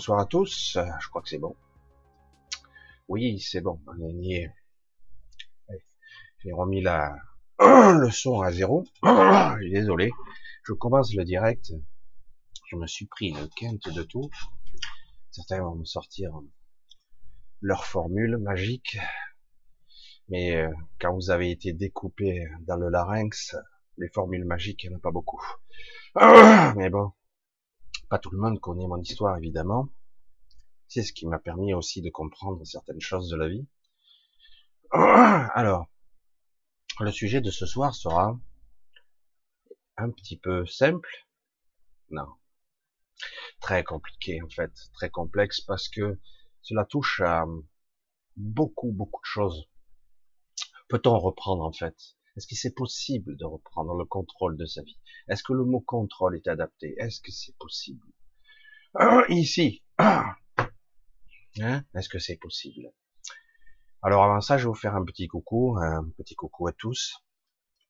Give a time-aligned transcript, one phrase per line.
[0.00, 0.78] bonsoir à tous.
[0.98, 1.54] Je crois que c'est bon.
[3.08, 3.78] Oui, c'est bon.
[3.86, 4.50] On est.
[6.38, 7.14] J'ai remis la,
[7.58, 8.84] le son à zéro.
[9.60, 10.10] Désolé.
[10.64, 11.74] Je commence le direct.
[12.70, 14.30] Je me suis pris une quinte de tout.
[15.32, 16.30] Certains vont me sortir
[17.60, 18.96] leur formule magique.
[20.30, 23.54] Mais euh, quand vous avez été découpé dans le larynx,
[23.98, 25.44] les formules magiques, il n'y en a pas beaucoup.
[26.76, 27.12] Mais bon,
[28.10, 29.88] pas tout le monde connaît mon histoire, évidemment.
[30.88, 33.66] C'est ce qui m'a permis aussi de comprendre certaines choses de la vie.
[34.90, 35.86] Alors,
[36.98, 38.36] le sujet de ce soir sera
[39.96, 41.08] un petit peu simple.
[42.10, 42.26] Non.
[43.60, 44.72] Très compliqué, en fait.
[44.94, 46.18] Très complexe parce que
[46.62, 47.44] cela touche à
[48.36, 49.68] beaucoup, beaucoup de choses.
[50.88, 52.16] Peut-on reprendre, en fait?
[52.36, 54.98] Est-ce que c'est possible de reprendre le contrôle de sa vie?
[55.28, 56.94] Est-ce que le mot contrôle est adapté?
[56.98, 58.06] Est-ce que c'est possible?
[59.28, 60.36] Ici, hein?
[61.94, 62.92] Est-ce que c'est possible?
[64.02, 67.22] Alors avant ça, je vais vous faire un petit coucou, un petit coucou à tous,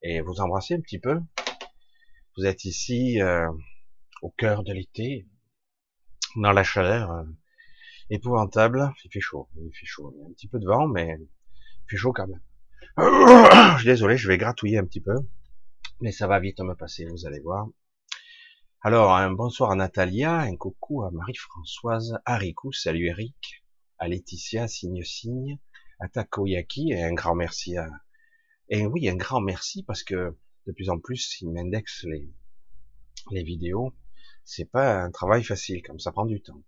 [0.02, 1.20] et vous embrasser un petit peu.
[2.36, 3.50] Vous êtes ici euh,
[4.22, 5.28] au cœur de l'été,
[6.36, 7.24] dans la chaleur euh,
[8.08, 8.92] épouvantable.
[9.04, 10.12] Il fait chaud, il fait chaud.
[10.14, 12.40] Il y a un petit peu de vent, mais il fait chaud quand même.
[12.98, 15.14] Je suis désolé, je vais gratouiller un petit peu,
[16.00, 17.68] mais ça va vite me passer, vous allez voir.
[18.82, 23.62] Alors, un bonsoir à Natalia, un coucou à Marie-Françoise, à Riku, salut Eric,
[23.98, 25.58] à Laetitia, signe signe,
[26.00, 27.88] à Takoyaki, et un grand merci à...
[28.68, 30.36] Et oui, un grand merci parce que
[30.66, 32.28] de plus en plus, il m'indexe les,
[33.30, 33.94] les vidéos.
[34.44, 36.62] C'est pas un travail facile, comme ça prend du temps.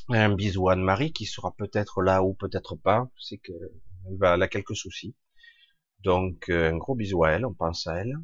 [0.10, 3.10] Un bisou à Anne-Marie qui sera peut-être là ou peut-être pas.
[3.18, 3.52] C'est que
[4.08, 5.16] elle, va, elle a quelques soucis.
[6.04, 8.18] Donc euh, un gros bisou à elle, on pense à elle.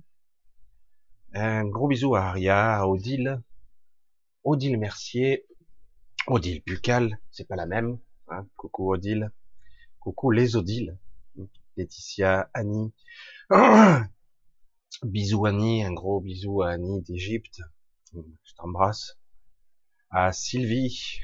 [1.34, 3.42] Un gros bisou à Aria, à Odile,
[4.44, 5.46] Odile Mercier,
[6.28, 8.00] Odile Buccal, c'est pas la même.
[8.30, 8.48] Hein.
[8.56, 9.32] Coucou Odile,
[10.00, 10.98] coucou les Odiles,
[11.76, 12.94] Laetitia, Annie.
[15.04, 17.62] bisou Annie, un gros bisou à Annie d'Égypte.
[18.14, 19.18] Je t'embrasse.
[20.12, 21.20] À Sylvie,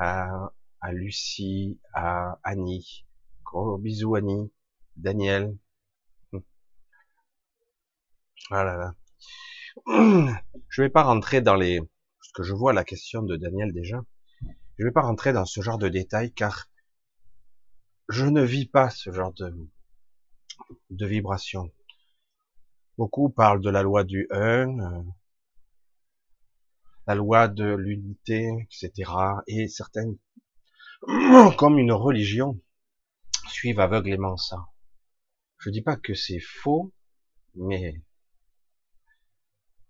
[0.00, 3.06] à, Lucie, à Annie.
[3.44, 4.50] Gros bisous Annie,
[4.96, 5.56] Daniel.
[8.48, 8.94] Voilà.
[9.86, 11.80] Je vais pas rentrer dans les,
[12.22, 14.02] ce que je vois la question de Daniel déjà.
[14.78, 16.68] Je vais pas rentrer dans ce genre de détails car
[18.08, 19.54] je ne vis pas ce genre de,
[20.90, 21.70] de vibration.
[22.96, 25.02] Beaucoup parlent de la loi du 1, euh,
[27.06, 29.10] la loi de l'unité, etc.
[29.46, 30.16] Et certaines,
[31.56, 32.60] comme une religion,
[33.48, 34.66] suivent aveuglément ça.
[35.58, 36.92] Je dis pas que c'est faux,
[37.54, 38.02] mais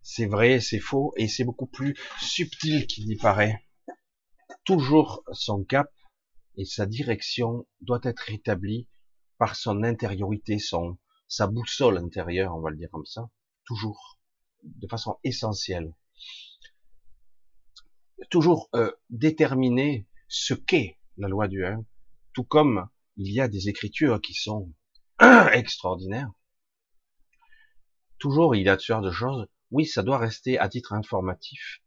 [0.02, 3.66] c'est vrai, c'est faux, et c'est beaucoup plus subtil qu'il y paraît.
[4.64, 5.92] Toujours son cap
[6.56, 8.88] et sa direction doit être établie
[9.38, 10.98] par son intériorité, son,
[11.28, 13.30] sa boussole intérieure, on va le dire comme ça,
[13.64, 14.18] toujours,
[14.62, 15.94] de façon essentielle
[18.28, 21.84] toujours euh, déterminer ce qu'est la loi du 1,
[22.32, 24.72] tout comme il y a des écritures qui sont
[25.52, 26.32] extraordinaires.
[28.19, 29.46] Toujours il y a ce genre de choses.
[29.70, 31.82] Oui, ça doit rester à titre informatif,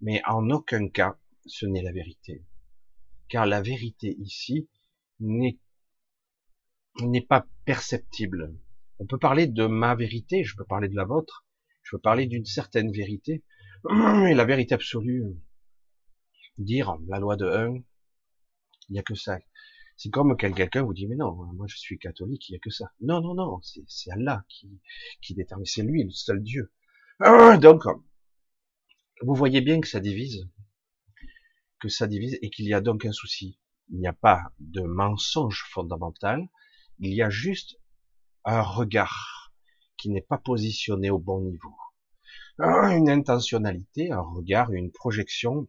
[0.00, 1.16] mais en aucun cas
[1.46, 2.44] ce n'est la vérité.
[3.28, 4.68] Car la vérité ici
[5.20, 5.58] n'est
[7.28, 8.54] pas perceptible.
[8.98, 11.46] On peut parler de ma vérité, je peux parler de la vôtre,
[11.82, 13.42] je peux parler d'une certaine vérité,
[13.90, 15.24] mais la vérité absolue,
[16.60, 19.38] dire la loi de 1, il n'y a que ça.
[19.96, 22.60] C'est comme quand quelqu'un vous dit, mais non, moi je suis catholique, il n'y a
[22.60, 22.90] que ça.
[23.00, 24.80] Non, non, non, c'est Allah qui,
[25.20, 26.72] qui détermine, c'est lui, le seul Dieu.
[27.20, 27.84] Ah, donc,
[29.22, 30.48] vous voyez bien que ça divise,
[31.80, 33.58] que ça divise et qu'il y a donc un souci.
[33.90, 36.48] Il n'y a pas de mensonge fondamental,
[36.98, 37.78] il y a juste
[38.44, 39.52] un regard
[39.98, 41.76] qui n'est pas positionné au bon niveau.
[42.58, 45.68] Ah, une intentionnalité, un regard, une projection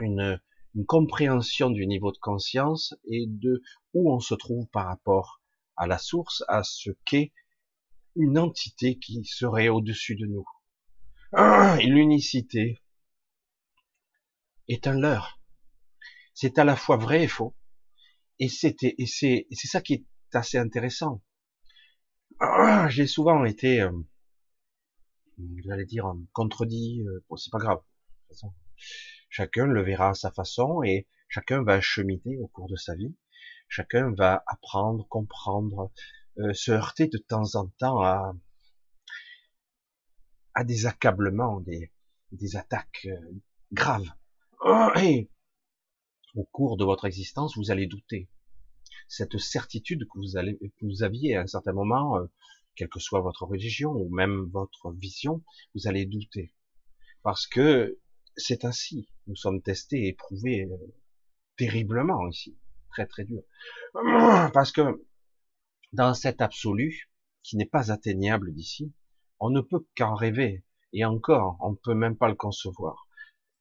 [0.00, 0.40] une,
[0.86, 3.62] compréhension du niveau de conscience et de
[3.94, 5.40] où on se trouve par rapport
[5.76, 7.32] à la source, à ce qu'est
[8.14, 10.46] une entité qui serait au-dessus de nous.
[11.32, 12.80] Ah, l'unicité
[14.68, 15.40] est un leurre.
[16.34, 17.56] C'est à la fois vrai et faux.
[18.38, 21.22] Et c'était, c'est, ça qui est assez intéressant.
[22.40, 23.90] Ah, j'ai souvent été, euh,
[25.64, 27.82] j'allais dire, contredit, euh, bon, c'est pas grave.
[29.28, 33.14] Chacun le verra à sa façon et chacun va cheminer au cours de sa vie.
[33.68, 35.92] Chacun va apprendre, comprendre,
[36.38, 38.34] euh, se heurter de temps en temps à,
[40.54, 41.92] à des accablements, des,
[42.32, 43.40] des attaques euh,
[43.72, 44.10] graves.
[45.02, 45.30] Et
[46.34, 48.28] au cours de votre existence, vous allez douter.
[49.08, 52.26] Cette certitude que vous, allez, que vous aviez à un certain moment, euh,
[52.76, 55.42] quelle que soit votre religion ou même votre vision,
[55.74, 56.54] vous allez douter.
[57.22, 57.98] Parce que
[58.38, 59.08] c'est ainsi.
[59.26, 60.76] Nous sommes testés et éprouvés euh,
[61.56, 62.56] terriblement ici.
[62.90, 63.42] Très très dur.
[64.54, 65.04] Parce que
[65.92, 67.10] dans cet absolu,
[67.42, 68.92] qui n'est pas atteignable d'ici,
[69.40, 70.64] on ne peut qu'en rêver.
[70.92, 73.08] Et encore, on ne peut même pas le concevoir.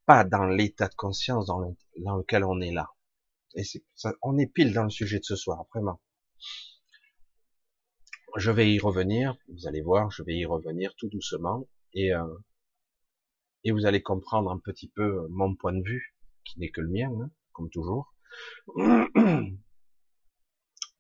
[0.05, 1.59] Pas dans l'état de conscience dans,
[2.17, 2.89] lequel on est là.
[3.55, 3.63] Et
[3.95, 6.01] ça, on est pile dans le sujet de ce soir, vraiment.
[8.35, 12.23] Je vais y revenir, vous allez voir, je vais y revenir tout doucement, et, euh,
[13.67, 16.15] et vous allez comprendre un petit peu mon point de vue,
[16.45, 18.13] qui n'est que le mien, hein, comme toujours.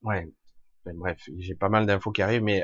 [0.03, 0.31] Ouais,
[0.85, 2.63] bref, j'ai pas mal d'infos qui arrivent, mais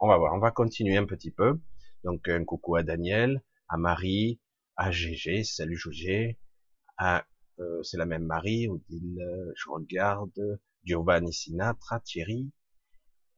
[0.00, 1.60] on va voir, on va continuer un petit peu.
[2.02, 4.40] Donc un coucou à Daniel, à Marie,
[4.76, 6.38] à GG, salut GG,
[6.96, 7.26] à
[7.60, 12.50] euh, c'est la même Marie, Odile, je regarde, Giovanni Sinatra, Thierry,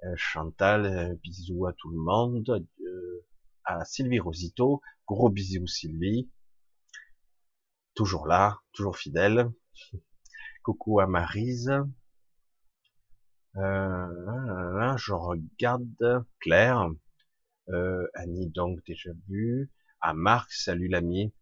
[0.04, 2.66] euh, Chantal, euh, bisous à tout le monde,
[3.66, 6.30] à Sylvie Rosito, gros bisous Sylvie,
[7.94, 9.50] toujours là, toujours fidèle.
[10.62, 11.70] Coucou à Marise,
[13.56, 16.90] euh, je regarde Claire,
[17.68, 19.70] euh, Annie donc déjà vu,
[20.00, 21.32] à Marc, salut l'ami,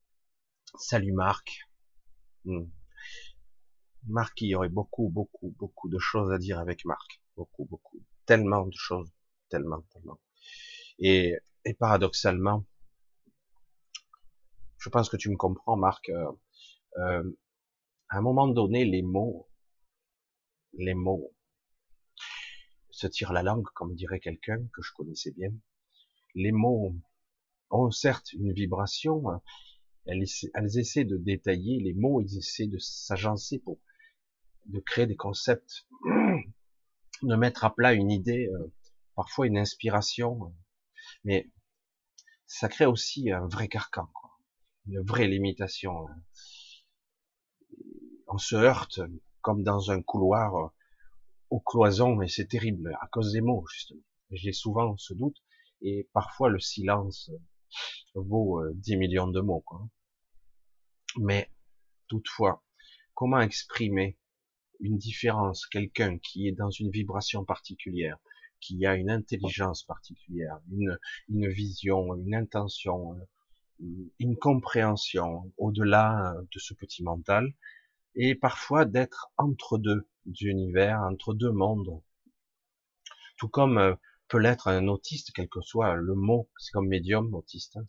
[0.79, 1.67] salut Marc.
[2.45, 2.67] Hmm.
[4.07, 8.01] Marc, il y aurait beaucoup, beaucoup, beaucoup de choses à dire avec Marc, beaucoup, beaucoup,
[8.27, 9.11] tellement de choses,
[9.49, 10.21] tellement, tellement.
[10.99, 12.65] Et, et paradoxalement,
[14.79, 16.09] je pense que tu me comprends, Marc.
[16.11, 16.33] Euh,
[16.99, 17.33] euh
[18.11, 19.49] à un moment donné, les mots,
[20.75, 21.35] les mots,
[22.91, 25.53] se tire la langue, comme dirait quelqu'un que je connaissais bien.
[26.35, 26.95] Les mots
[27.71, 29.25] ont certes une vibration,
[30.07, 33.81] elles, elles essaient de détailler, les mots, ils essaient de s'agencer pour
[34.67, 35.87] de créer des concepts,
[37.23, 38.73] de mettre à plat une idée, euh,
[39.15, 40.55] parfois une inspiration,
[41.25, 41.51] mais
[42.47, 44.09] ça crée aussi un vrai carcan,
[44.87, 46.07] une vraie limitation.
[48.29, 49.01] On se heurte
[49.41, 50.73] comme dans un couloir
[51.51, 54.01] aux cloisons, et c'est terrible, à cause des mots, justement.
[54.31, 55.37] J'ai souvent ce doute,
[55.83, 57.31] et parfois le silence
[58.15, 59.65] vaut 10 euh, millions de mots.
[61.19, 61.51] Mais,
[62.09, 62.65] toutefois,
[63.15, 64.19] comment exprimer
[64.81, 68.19] une différence, quelqu'un qui est dans une vibration particulière,
[68.65, 73.85] qui a une intelligence particulière, une, une vision, une intention, euh,
[74.19, 77.53] une compréhension au-delà de ce petit mental,
[78.15, 82.01] et parfois d'être entre deux d'univers, entre deux mondes.
[83.37, 83.95] Tout comme euh,
[84.29, 87.85] peut l'être un autiste, quel que soit le mot, c'est comme médium, autiste, hein,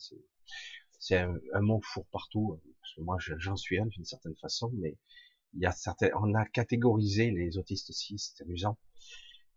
[0.99, 4.97] c'est un, mot fourre partout, parce que moi j'en suis un d'une certaine façon, mais
[5.53, 8.77] il y a certains, on a catégorisé les autistes aussi, c'est amusant,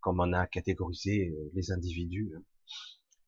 [0.01, 2.43] comme on a catégorisé euh, les individus, hein,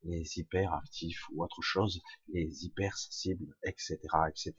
[0.04, 2.00] les hyperactifs ou autre chose,
[2.32, 3.98] les hypersensibles, etc.,
[4.28, 4.54] etc.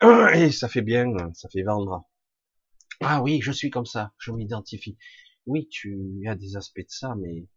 [0.34, 2.08] Et ça fait bien, ça fait vendre.
[3.00, 4.96] Ah oui, je suis comme ça, je m'identifie.
[5.46, 7.48] Oui, tu as des aspects de ça, mais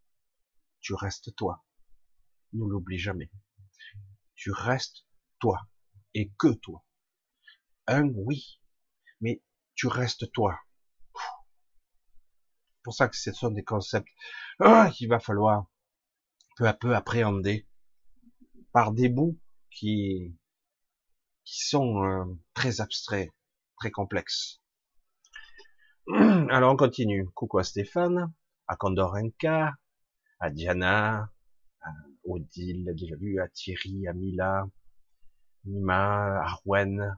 [0.80, 1.64] tu restes toi.
[2.54, 3.30] Ne l'oublie jamais.
[4.36, 5.06] Tu restes
[5.40, 5.68] toi
[6.14, 6.86] et que toi.
[7.88, 8.60] Un, oui,
[9.22, 9.44] mais
[9.76, 10.60] tu restes toi.
[12.86, 14.08] Pour ça que ce sont des concepts
[14.60, 15.66] ah, qu'il va falloir
[16.56, 17.68] peu à peu appréhender
[18.74, 19.40] par des bouts
[19.72, 20.38] qui
[21.44, 23.32] sont euh, très abstraits,
[23.80, 24.62] très complexes.
[26.52, 27.28] Alors on continue.
[27.34, 28.32] Coucou à Stéphane,
[28.68, 29.74] à Kondorenka,
[30.40, 31.32] à Diana,
[31.82, 31.90] à
[32.24, 34.68] Odile, déjà vu, à Thierry, à Mila,
[35.64, 37.18] Nima, à Rouen,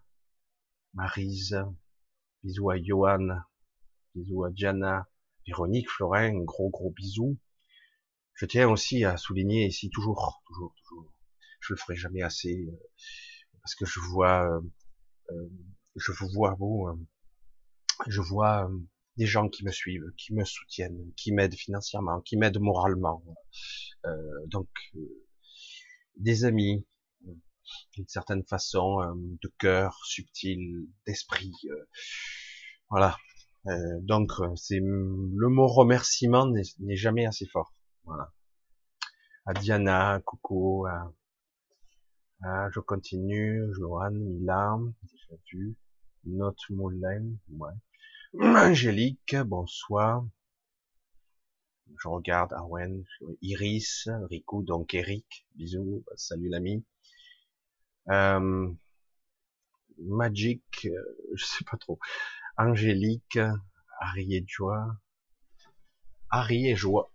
[0.93, 1.61] Marise,
[2.41, 3.41] bisous à Johan,
[4.15, 5.05] bisous à Diana,
[5.47, 7.37] Véronique, Florin, gros gros bisous.
[8.33, 11.11] Je tiens aussi à souligner ici toujours, toujours, toujours,
[11.61, 12.79] je le ferai jamais assez, euh,
[13.61, 14.61] parce que je vois, euh,
[15.31, 15.49] euh,
[15.95, 16.87] je vous vois vous,
[18.07, 18.69] je vois
[19.15, 23.23] des gens qui me suivent, qui me soutiennent, qui m'aident financièrement, qui m'aident moralement.
[24.47, 24.69] donc
[26.17, 26.85] des amis,
[27.93, 28.99] d'une certaine façon,
[29.41, 31.53] de cœur subtil, d'esprit.
[32.89, 33.17] voilà.
[34.01, 37.73] Donc c'est le mot remerciement n'est jamais assez fort.
[38.05, 38.31] Voilà.
[39.45, 41.13] À Diana, coucou, à
[42.43, 43.63] ah, je continue.
[43.73, 45.75] Johan, Milan, déjà vu.
[46.25, 47.73] Note Moulin, ouais.
[48.39, 50.23] Angélique, bonsoir.
[51.97, 53.03] Je regarde Arwen,
[53.41, 56.85] Iris, Rico, donc Eric, bisous, salut l'ami.
[58.09, 58.71] Euh,
[59.97, 61.97] Magic, euh, je sais pas trop,
[62.57, 63.39] Angélique,
[63.99, 64.97] Harry et Joie,
[66.31, 67.11] Harry et Joie,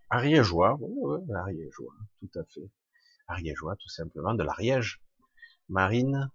[2.20, 2.70] tout à fait,
[3.54, 5.02] Joie, tout simplement, de l'Ariège,
[5.68, 6.30] Marine,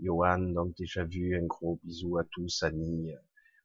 [0.00, 3.12] Johan, donc déjà vu, un gros bisou à tous, Annie,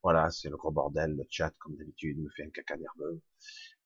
[0.03, 3.21] voilà, c'est le gros bordel, le chat, comme d'habitude, me fait un caca nerveux.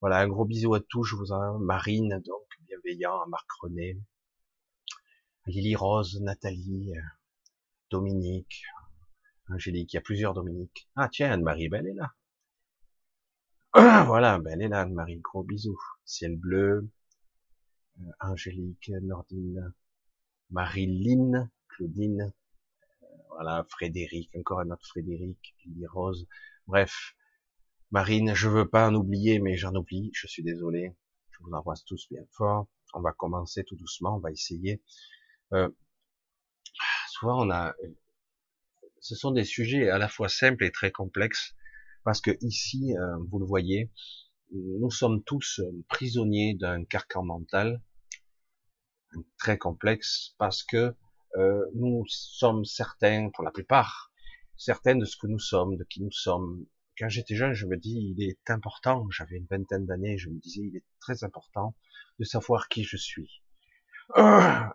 [0.02, 3.98] Voilà, un gros bisou à tous, je vous en Marine, donc, bienveillant, à Marc René,
[5.46, 6.92] Lily Rose, Nathalie,
[7.90, 8.64] Dominique,
[9.50, 10.88] Angélique, il y a plusieurs Dominique.
[10.96, 12.14] Ah tiens, Anne-Marie, ben elle est là.
[13.72, 15.80] Ah, voilà, ben elle est là, Anne-Marie, gros bisous.
[16.04, 16.88] Ciel bleu,
[18.00, 19.72] euh, Angélique, Nordine,
[20.50, 22.32] Marilyn, Claudine,
[23.02, 26.26] euh, voilà, Frédéric, encore un autre Frédéric, Lily Rose,
[26.66, 27.14] bref.
[27.92, 30.94] Marine, je veux pas en oublier, mais j'en oublie, je suis désolé.
[31.30, 32.68] Je vous embrasse tous bien fort.
[32.94, 34.80] On va commencer tout doucement, on va essayer.
[35.52, 35.68] Euh,
[37.08, 37.74] souvent on a,
[39.00, 41.54] ce sont des sujets à la fois simples et très complexes,
[42.04, 43.90] parce que ici, euh, vous le voyez,
[44.52, 47.80] nous sommes tous prisonniers d'un carcan mental
[49.38, 50.94] très complexe, parce que
[51.36, 54.12] euh, nous sommes certains, pour la plupart,
[54.56, 56.66] certains de ce que nous sommes, de qui nous sommes.
[56.98, 60.38] Quand j'étais jeune, je me dis, il est important, j'avais une vingtaine d'années, je me
[60.38, 61.74] disais, il est très important
[62.18, 63.42] de savoir qui je suis.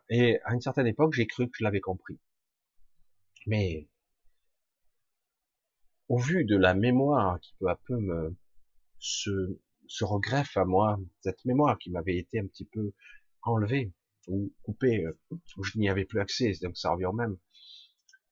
[0.10, 2.20] Et à une certaine époque, j'ai cru que je l'avais compris.
[3.46, 3.88] Mais
[6.09, 8.35] au vu de la mémoire qui peu à peu me
[9.00, 12.93] se, regreffe à moi, cette mémoire qui m'avait été un petit peu
[13.43, 13.93] enlevée
[14.27, 15.19] ou coupée, euh,
[15.57, 17.38] où je n'y avais plus accès, donc ça revient au même.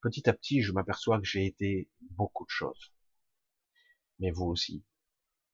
[0.02, 2.92] Petit à petit, je m'aperçois que j'ai été beaucoup de choses.
[4.18, 4.84] Mais vous aussi,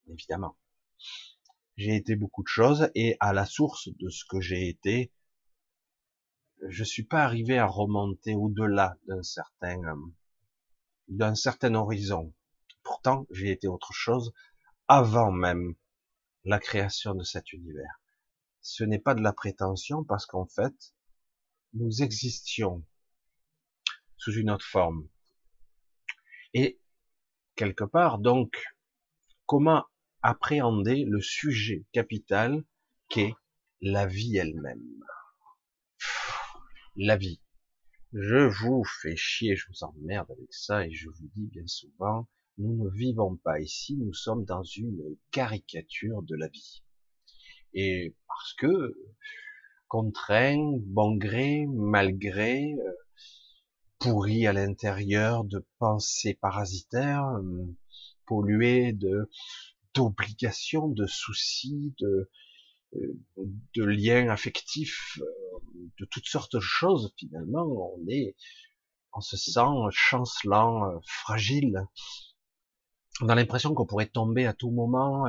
[0.09, 0.57] évidemment.
[1.77, 5.13] J'ai été beaucoup de choses et à la source de ce que j'ai été,
[6.69, 9.97] je suis pas arrivé à remonter au-delà d'un certain euh,
[11.11, 12.33] d'un certain horizon.
[12.83, 14.33] Pourtant, j'ai été autre chose
[14.89, 15.75] avant même
[16.45, 18.01] la création de cet univers.
[18.63, 20.95] Ce n'est pas de la prétention parce qu'en fait,
[21.75, 22.85] nous existions
[24.17, 25.09] sous une autre forme.
[26.55, 26.81] Et
[27.57, 28.57] quelque part, donc,
[29.47, 29.85] comment
[30.23, 32.65] appréhender le sujet capital
[33.09, 33.35] qu'est
[33.81, 35.05] la vie elle-même?
[36.97, 37.41] La vie.
[38.13, 42.27] Je vous fais chier, je vous emmerde avec ça et je vous dis bien souvent,
[42.59, 46.83] nous ne vivons pas ici, nous sommes dans une caricature de la vie.
[47.73, 48.99] Et parce que,
[49.87, 52.93] contraint, bon gré, malgré, euh,
[54.01, 57.77] pourri à l'intérieur de pensées parasitaires, euh,
[58.27, 59.31] polluées de
[59.95, 62.29] d'obligations, de soucis, de,
[62.93, 65.59] de liens affectifs, euh,
[65.99, 68.37] de toutes sortes de choses, finalement, on est,
[69.13, 71.87] on se sent chancelant, euh, fragile.
[73.21, 75.27] On a l'impression qu'on pourrait tomber à tout moment,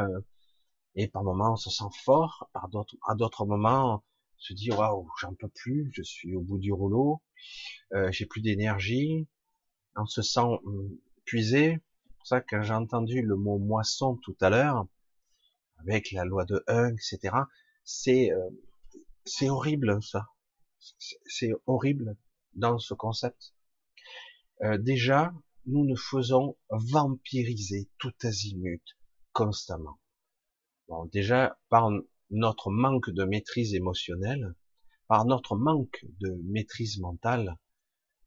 [0.96, 4.72] et par moments on se sent fort, par d'autres, à d'autres moments, on se dit
[4.72, 7.22] waouh, j'en peux plus, je suis au bout du rouleau,
[8.12, 9.28] j'ai plus d'énergie,
[9.96, 11.82] on se sent hum, épuisé.
[12.08, 14.86] C'est pour ça que j'ai entendu le mot moisson tout à l'heure,
[15.82, 17.36] avec la loi de 1, etc.
[17.84, 18.50] C'est euh,
[19.26, 20.28] c'est horrible ça.
[21.26, 22.18] C'est horrible
[22.54, 23.54] dans ce concept.
[24.64, 25.34] Euh, déjà,
[25.66, 28.84] nous nous faisons vampiriser tout azimut
[29.32, 30.00] constamment.
[30.88, 31.90] Bon, déjà par
[32.32, 34.56] notre manque de maîtrise émotionnelle,
[35.08, 37.58] par notre manque de maîtrise mentale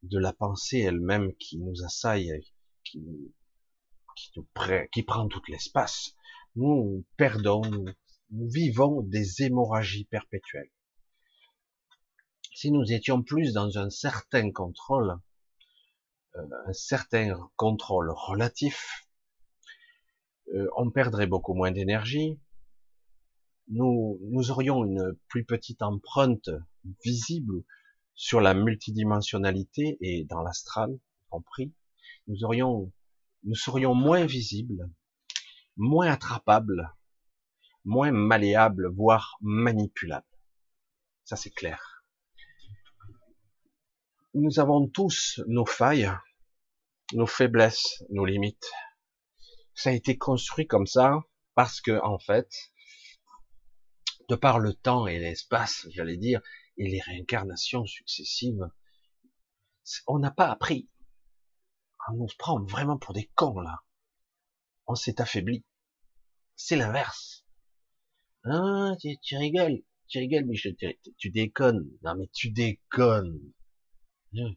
[0.03, 2.31] de la pensée elle-même qui nous assaille,
[2.83, 3.03] qui,
[4.15, 4.47] qui, nous,
[4.91, 6.15] qui prend tout l'espace,
[6.55, 7.61] nous perdons,
[8.31, 10.71] nous, vivons des hémorragies perpétuelles.
[12.53, 15.17] Si nous étions plus dans un certain contrôle,
[16.35, 19.07] euh, un certain contrôle relatif,
[20.53, 22.39] euh, on perdrait beaucoup moins d'énergie,
[23.67, 26.49] nous, nous aurions une plus petite empreinte
[27.03, 27.63] visible
[28.13, 30.97] sur la multidimensionnalité et dans l'astral
[31.29, 31.73] compris,
[32.27, 32.91] nous aurions,
[33.43, 34.89] nous serions moins visibles,
[35.77, 36.93] moins attrapable,
[37.83, 40.25] moins malléable, voire manipulable.
[41.23, 42.03] Ça c'est clair.
[44.33, 46.11] Nous avons tous nos failles,
[47.13, 48.69] nos faiblesses, nos limites.
[49.73, 51.21] Ça a été construit comme ça
[51.53, 52.49] parce que en fait,
[54.29, 56.41] de par le temps et l'espace, j'allais dire,
[56.77, 58.69] et les réincarnations successives,
[60.07, 60.89] on n'a pas appris.
[62.13, 63.83] On se prend vraiment pour des cons là
[64.87, 65.63] on s'est affaibli.
[66.55, 67.45] C'est l'inverse.
[68.45, 71.89] Ah, tu, rigoles, tu rigoles, Michel, tu, tu, déconnes.
[72.03, 73.39] Non, mais tu déconnes.
[74.33, 74.49] au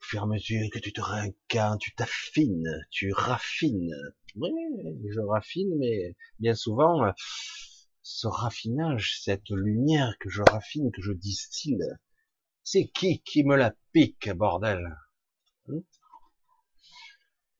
[0.00, 0.26] fur
[0.72, 3.94] que tu te réincarnes, tu t'affines, tu raffines.
[4.36, 4.50] Oui,
[5.12, 7.12] je raffine, mais bien souvent,
[8.02, 11.84] ce raffinage, cette lumière que je raffine, que je distille,
[12.62, 14.96] c'est qui qui me la pique, bordel
[15.68, 15.82] hein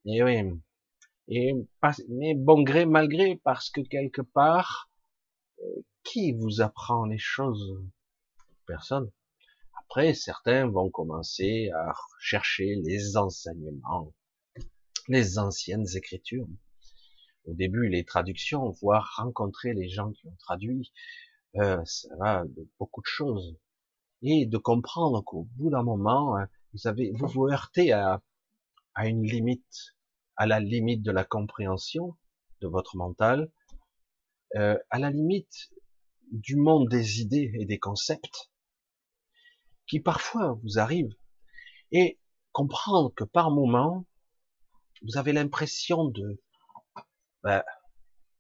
[0.07, 0.39] Et oui,
[1.29, 1.53] et
[2.09, 4.91] mais bon gré, malgré, parce que quelque part,
[5.61, 7.83] euh, qui vous apprend les choses?
[8.67, 9.11] Personne.
[9.85, 14.13] Après, certains vont commencer à chercher les enseignements,
[15.09, 16.49] les anciennes écritures.
[17.47, 20.93] Au début, les traductions, voire rencontrer les gens qui ont traduit,
[21.57, 23.57] euh, ça va de beaucoup de choses.
[24.23, 28.23] Et de comprendre qu'au bout d'un moment, hein, vous avez, vous vous heurtez à,
[28.95, 29.94] à une limite,
[30.37, 32.17] à la limite de la compréhension
[32.61, 33.51] de votre mental,
[34.57, 35.71] euh, à la limite
[36.31, 38.51] du monde des idées et des concepts,
[39.87, 41.15] qui parfois vous arrivent,
[41.93, 42.19] et
[42.53, 44.07] comprendre que par moment,
[45.03, 46.43] vous avez l'impression de,
[47.43, 47.63] ben,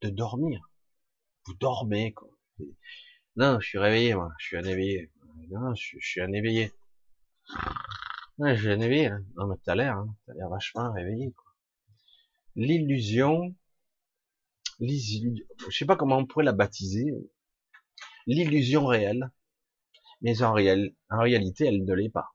[0.00, 0.60] de dormir.
[1.46, 2.28] Vous dormez, quoi.
[3.36, 4.30] Non, je suis réveillé, moi.
[4.38, 5.10] Je suis un éveillé.
[5.50, 6.72] Non, je, suis un éveillé.
[8.38, 9.08] Je suis un éveillé.
[9.08, 9.24] Hein.
[9.36, 10.16] Non, mais t'as l'air, hein.
[10.26, 11.34] t'as l'air vachement réveillé.
[12.56, 13.54] L'illusion,
[14.80, 17.06] je sais pas comment on pourrait la baptiser.
[18.26, 19.30] L'illusion réelle
[20.24, 22.32] mais en, réalité, elle ne l'est pas.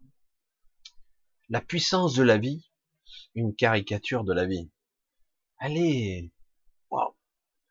[1.49, 2.69] La puissance de la vie,
[3.34, 4.69] une caricature de la vie.
[5.58, 6.32] Allez,
[6.91, 7.15] wow.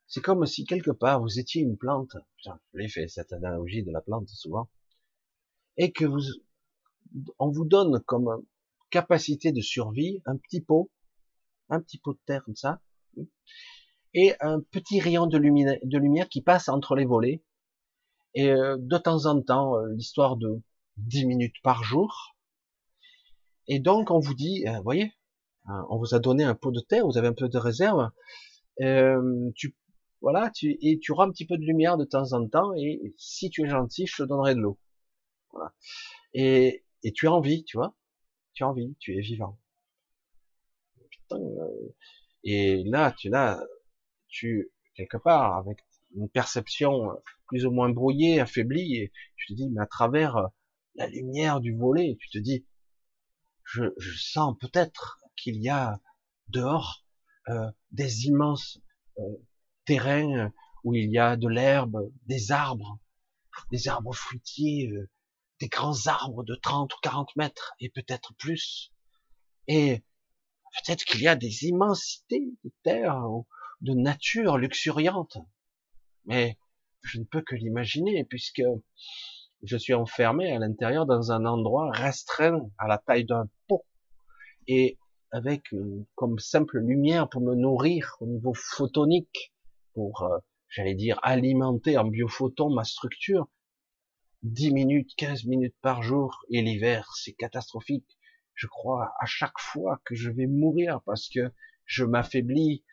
[0.08, 2.16] C'est comme si quelque part vous étiez une plante.
[2.44, 4.68] je l'ai fait cette analogie de la plante souvent,
[5.76, 6.22] et que vous,
[7.38, 8.44] on vous donne comme
[8.90, 10.90] capacité de survie un petit pot,
[11.68, 12.80] un petit pot de terre comme ça,
[14.14, 17.42] et un petit rayon de lumière, qui passe entre les volets
[18.34, 20.60] et euh, de temps en temps, euh, l'histoire de
[20.96, 22.36] 10 minutes par jour.
[23.66, 25.12] Et donc, on vous dit, vous euh, voyez,
[25.90, 28.10] on vous a donné un pot de terre, vous avez un peu de réserve,
[29.54, 29.76] tu,
[30.22, 33.14] voilà, tu, et tu auras un petit peu de lumière de temps en temps, et
[33.18, 34.78] si tu es gentil, je te donnerai de l'eau.
[36.32, 37.94] Et, et tu as envie, tu vois,
[38.54, 39.58] tu as envie, tu es vivant.
[41.28, 41.40] Putain,
[42.44, 43.60] et là, tu là,
[44.28, 45.78] tu quelque part avec
[46.14, 47.10] une perception
[47.46, 50.46] plus ou moins brouillé, affaibli, et tu te dis, mais à travers euh,
[50.94, 52.66] la lumière du volet, tu te dis,
[53.64, 56.00] je, sens peut-être qu'il y a
[56.48, 57.04] dehors
[57.48, 58.80] euh, des immenses
[59.18, 59.22] euh,
[59.84, 60.52] terrains
[60.84, 62.98] où il y a de l'herbe, des arbres,
[63.70, 65.10] des arbres fruitiers, euh,
[65.60, 68.92] des grands arbres de 30 ou 40 mètres, et peut-être plus.
[69.66, 70.02] Et
[70.72, 73.20] peut-être qu'il y a des immensités de terre,
[73.80, 75.38] de nature luxuriante.
[76.26, 76.58] Mais
[77.02, 78.62] je ne peux que l'imaginer, puisque
[79.62, 83.84] je suis enfermé à l'intérieur dans un endroit restreint à la taille d'un pot,
[84.66, 84.98] et
[85.30, 85.62] avec
[86.14, 89.52] comme simple lumière pour me nourrir au niveau photonique,
[89.94, 93.48] pour, euh, j'allais dire, alimenter en biophoton ma structure.
[94.42, 98.17] 10 minutes, 15 minutes par jour, et l'hiver, c'est catastrophique.
[98.58, 101.52] Je crois à chaque fois que je vais mourir parce que
[101.84, 102.84] je m'affaiblis,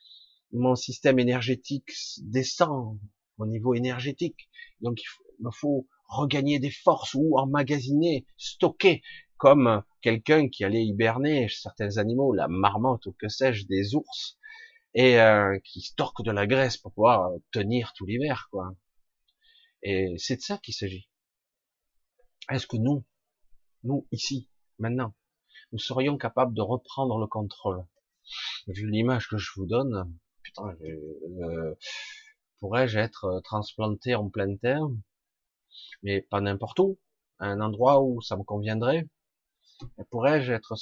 [0.51, 2.99] mon système énergétique descend,
[3.39, 4.47] au niveau énergétique.
[4.81, 5.07] Donc il,
[5.43, 9.01] me faut regagner des forces ou emmagasiner, stocker,
[9.37, 14.37] comme quelqu'un qui allait hiberner certains animaux, la marmotte ou que sais-je, des ours,
[14.93, 18.75] et euh, qui stocke de la graisse pour pouvoir tenir tout l'hiver, quoi.
[19.81, 21.09] Et c'est de ça qu'il s'agit.
[22.51, 23.03] Est-ce que nous,
[23.83, 24.47] nous ici,
[24.77, 25.15] maintenant,
[25.75, 27.83] nous serions capables de reprendre le contrôle
[28.67, 30.09] Vu l'image que je vous donne,
[30.41, 30.73] putain,
[32.61, 34.87] pourrais-je être euh, transplanté en pleine terre,
[36.01, 36.97] mais pas n'importe où,
[37.39, 39.05] à un endroit où ça me conviendrait.
[40.11, 40.73] Pourrais-je être,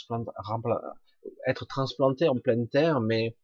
[1.48, 3.36] être transplanté en pleine terre, mais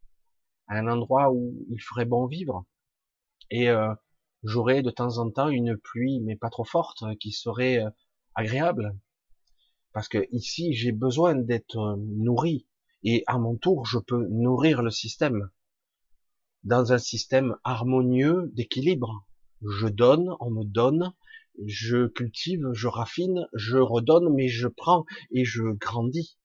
[0.68, 2.64] à un endroit où il ferait bon vivre?
[3.50, 3.92] Et euh,
[4.44, 7.90] j'aurais de temps en temps une pluie, mais pas trop forte, qui serait euh,
[8.36, 8.96] agréable.
[9.94, 12.68] Parce que ici, j'ai besoin d'être nourri,
[13.04, 15.50] et à mon tour, je peux nourrir le système
[16.64, 19.26] dans un système harmonieux d'équilibre.
[19.62, 21.14] Je donne, on me donne,
[21.66, 26.38] je cultive, je raffine, je redonne, mais je prends et je grandis.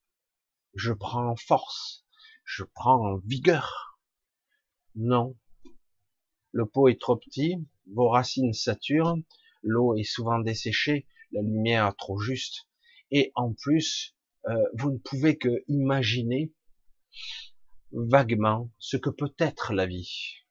[0.73, 2.05] Je prends force,
[2.43, 3.99] je prends vigueur.
[4.95, 5.35] Non.
[6.51, 7.55] Le pot est trop petit,
[7.93, 9.17] vos racines saturent,
[9.61, 12.67] l'eau est souvent desséchée, la lumière trop juste,
[13.11, 14.15] et en plus,
[14.47, 16.53] euh, vous ne pouvez que imaginer
[17.91, 20.43] vaguement ce que peut être la vie.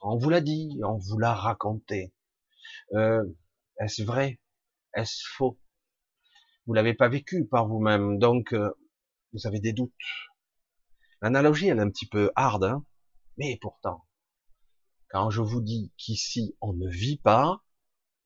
[0.00, 2.14] On vous l'a dit, on vous l'a raconté.
[2.92, 3.24] Euh,
[3.80, 4.40] est-ce vrai?
[4.94, 5.58] Est-ce faux?
[6.66, 8.70] Vous l'avez pas vécu par vous-même, donc euh,
[9.32, 9.92] vous avez des doutes.
[11.22, 12.84] L'analogie, elle est un petit peu hard, hein
[13.38, 14.06] mais pourtant,
[15.10, 17.62] quand je vous dis qu'ici on ne vit pas,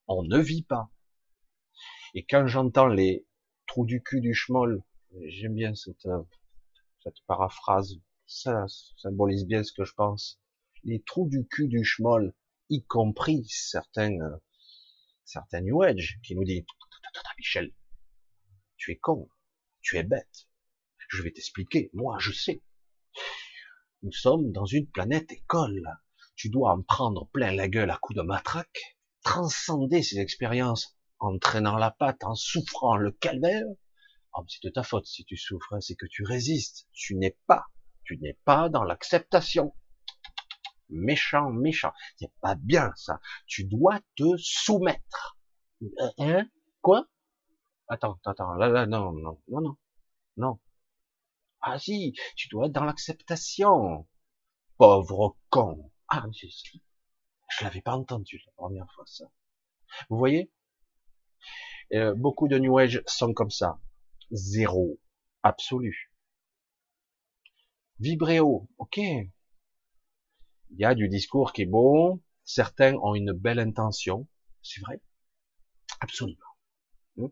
[0.07, 0.91] on ne vit pas.
[2.15, 3.25] Et quand j'entends les
[3.67, 4.83] trous du cul du schmoll,
[5.27, 6.23] j'aime bien cette, euh,
[7.05, 10.41] cette paraphrase, ça symbolise bien ce que je pense.
[10.83, 12.35] Les trous du cul du schmoll,
[12.69, 14.37] y compris certains, euh,
[15.25, 16.65] certains New Age, qui nous disent,
[17.39, 17.73] Michel,
[18.77, 19.29] tu es con,
[19.81, 20.49] tu es bête.
[21.09, 22.63] Je vais t'expliquer, moi je sais.
[24.03, 25.89] Nous sommes dans une planète école.
[26.35, 31.39] Tu dois en prendre plein la gueule à coups de matraque, transcender ces expériences en
[31.39, 33.67] traînant la patte, en souffrant le calvaire.
[34.35, 36.89] Oh, c'est de ta faute si tu souffres, hein, c'est que tu résistes.
[36.93, 37.67] Tu n'es pas,
[38.05, 39.75] tu n'es pas dans l'acceptation.
[40.89, 41.93] Méchant, méchant.
[42.17, 43.21] C'est pas bien ça.
[43.47, 45.39] Tu dois te soumettre.
[45.83, 46.47] Euh, hein?
[46.81, 47.07] Quoi?
[47.89, 49.79] Attends, attends, là, là, non, non, non, non,
[50.37, 50.61] non.
[51.61, 54.09] Ah si, tu dois être dans l'acceptation.
[54.79, 55.93] Pauvre con.
[56.09, 59.27] Ah, je, je l'avais pas entendu la première fois ça.
[60.09, 60.51] Vous voyez?
[61.95, 63.79] Euh, Beaucoup de New Age sont comme ça.
[64.31, 64.99] Zéro.
[65.43, 66.13] Absolu.
[67.99, 68.69] Vibrer haut.
[68.79, 68.99] Ok.
[68.99, 69.29] Il
[70.79, 72.23] y a du discours qui est beau.
[72.45, 74.27] Certains ont une belle intention.
[74.63, 75.01] C'est vrai.
[76.01, 76.39] Absolument.
[77.17, 77.27] Hmm.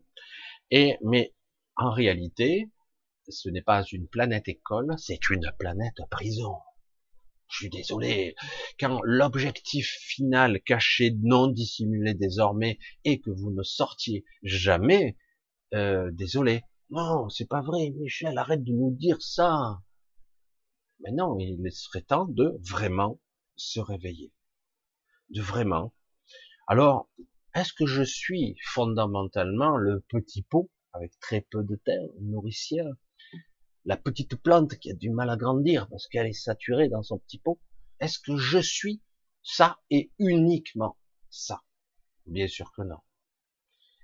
[0.71, 1.33] Et, mais,
[1.75, 2.69] en réalité,
[3.27, 6.57] ce n'est pas une planète école, c'est une planète prison.
[7.49, 8.35] Je suis désolé.
[8.79, 15.17] Quand l'objectif final caché, non dissimulé désormais, est que vous ne sortiez jamais,
[15.73, 16.63] euh, désolé.
[16.91, 19.81] Non, c'est pas vrai, Michel, arrête de nous dire ça.
[21.01, 23.19] Mais non, il serait temps de vraiment
[23.55, 24.31] se réveiller.
[25.29, 25.93] De vraiment.
[26.67, 27.09] Alors,
[27.55, 32.93] est-ce que je suis fondamentalement le petit pot avec très peu de terre nourricière?
[33.89, 37.17] La petite plante qui a du mal à grandir parce qu'elle est saturée dans son
[37.17, 37.59] petit pot
[37.99, 39.01] Est-ce que je suis
[39.41, 40.95] ça et uniquement
[41.31, 41.63] ça?
[42.27, 42.99] Bien sûr que non.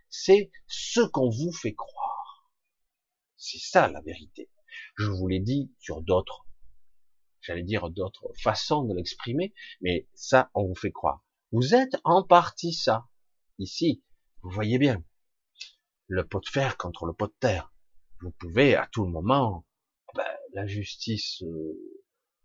[0.10, 2.50] C'est ce qu'on vous fait croire.
[3.38, 4.50] C'est ça la vérité.
[4.96, 6.48] Je vous l'ai dit sur d'autres,
[7.42, 11.24] j'allais dire d'autres façons de l'exprimer, mais ça, on vous fait croire.
[11.52, 13.08] Vous êtes en partie ça.
[13.60, 14.02] Ici,
[14.42, 15.04] vous voyez bien.
[16.08, 17.72] Le pot de fer contre le pot de terre.
[18.22, 19.64] Vous pouvez à tout moment
[20.56, 21.74] la justice, euh,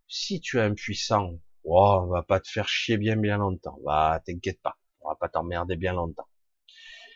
[0.09, 4.21] si tu es impuissant, oh, on va pas te faire chier bien bien longtemps, va,
[4.27, 6.27] t'inquiète pas, on va pas t'emmerder bien longtemps.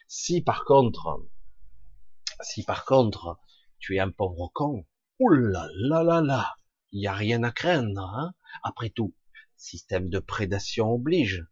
[0.06, 1.26] Si par contre,
[2.42, 3.40] si par contre,
[3.80, 4.86] tu es un pauvre con,
[5.18, 6.54] oulala, là là là,
[6.92, 9.14] il y a rien à craindre, hein après tout,
[9.56, 11.44] système de prédation oblige.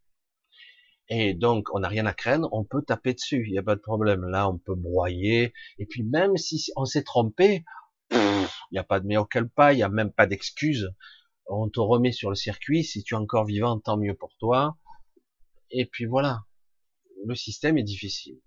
[1.08, 3.74] Et donc, on n'a rien à craindre, on peut taper dessus, il n'y a pas
[3.74, 4.24] de problème.
[4.24, 5.52] Là, on peut broyer.
[5.78, 7.64] Et puis, même si on s'est trompé,
[8.70, 10.90] il n'y a pas de meilleur pas, il n'y a même pas d'excuse.
[11.46, 14.76] On te remet sur le circuit, si tu es encore vivant, tant mieux pour toi.
[15.70, 16.44] Et puis voilà,
[17.26, 18.40] le système est difficile.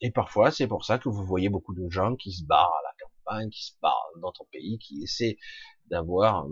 [0.00, 2.82] Et parfois, c'est pour ça que vous voyez beaucoup de gens qui se barrent à
[2.82, 5.36] la campagne, qui se barrent dans d'autres pays, qui essaient
[5.90, 6.46] d'avoir,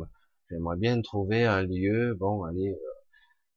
[0.51, 2.99] j'aimerais bien trouver un lieu, bon, allez, euh,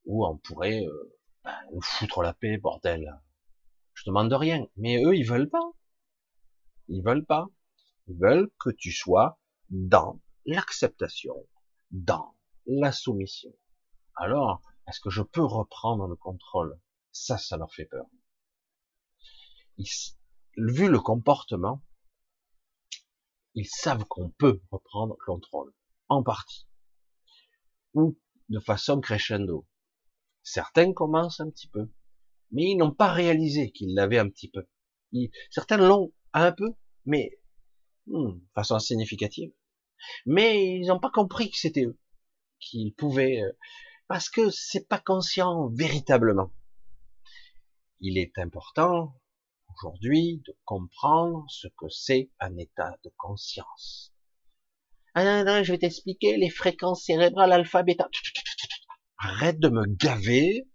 [0.05, 3.19] où on pourrait euh, ben, foutre la paix, bordel.
[3.93, 5.71] Je demande rien, mais eux, ils veulent pas.
[6.87, 7.47] Ils veulent pas.
[8.19, 11.35] Veulent que tu sois dans l'acceptation,
[11.91, 13.51] dans la soumission.
[14.15, 16.79] Alors, est-ce que je peux reprendre le contrôle?
[17.11, 18.05] Ça, ça leur fait peur.
[20.57, 21.81] vu le comportement,
[23.53, 25.73] ils savent qu'on peut reprendre le contrôle,
[26.07, 26.67] en partie,
[27.93, 28.17] ou
[28.49, 29.67] de façon crescendo.
[30.43, 31.91] Certains commencent un petit peu,
[32.51, 34.67] mais ils n'ont pas réalisé qu'ils l'avaient un petit peu.
[35.49, 36.73] certains l'ont un peu,
[37.05, 37.40] mais
[38.07, 39.51] Hmm, façon significative.
[40.25, 41.99] Mais ils n'ont pas compris que c'était eux,
[42.59, 43.51] qu'ils pouvaient, euh,
[44.07, 46.51] parce que c'est pas conscient véritablement.
[47.99, 49.15] Il est important
[49.75, 54.13] aujourd'hui de comprendre ce que c'est un état de conscience.
[55.13, 58.09] Ah non, non, je vais t'expliquer les fréquences cérébrales alpha, bêta.
[59.17, 60.67] Arrête de me gaver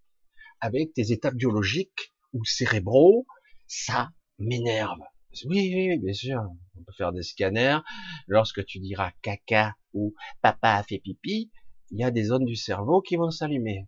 [0.61, 3.27] avec tes états biologiques ou cérébraux,
[3.67, 5.01] ça m'énerve.
[5.45, 6.43] Oui, oui, bien sûr.
[6.77, 7.79] On peut faire des scanners.
[8.27, 11.51] Lorsque tu diras caca ou papa a fait pipi,
[11.91, 13.87] il y a des zones du cerveau qui vont s'allumer.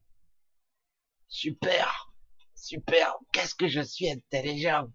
[1.28, 2.12] Super,
[2.54, 3.16] super.
[3.32, 4.88] Qu'est-ce que je suis intelligent.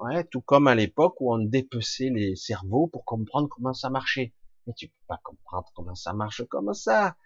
[0.00, 4.32] Ouais, tout comme à l'époque où on dépeçait les cerveaux pour comprendre comment ça marchait.
[4.66, 7.16] Mais tu peux pas comprendre comment ça marche comme ça.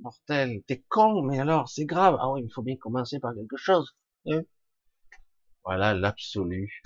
[0.00, 2.16] Mortel, t'es con, mais alors, c'est grave.
[2.20, 3.94] Ah oui, il faut bien commencer par quelque chose.
[4.26, 4.42] Hein.
[5.64, 6.82] voilà l'absolu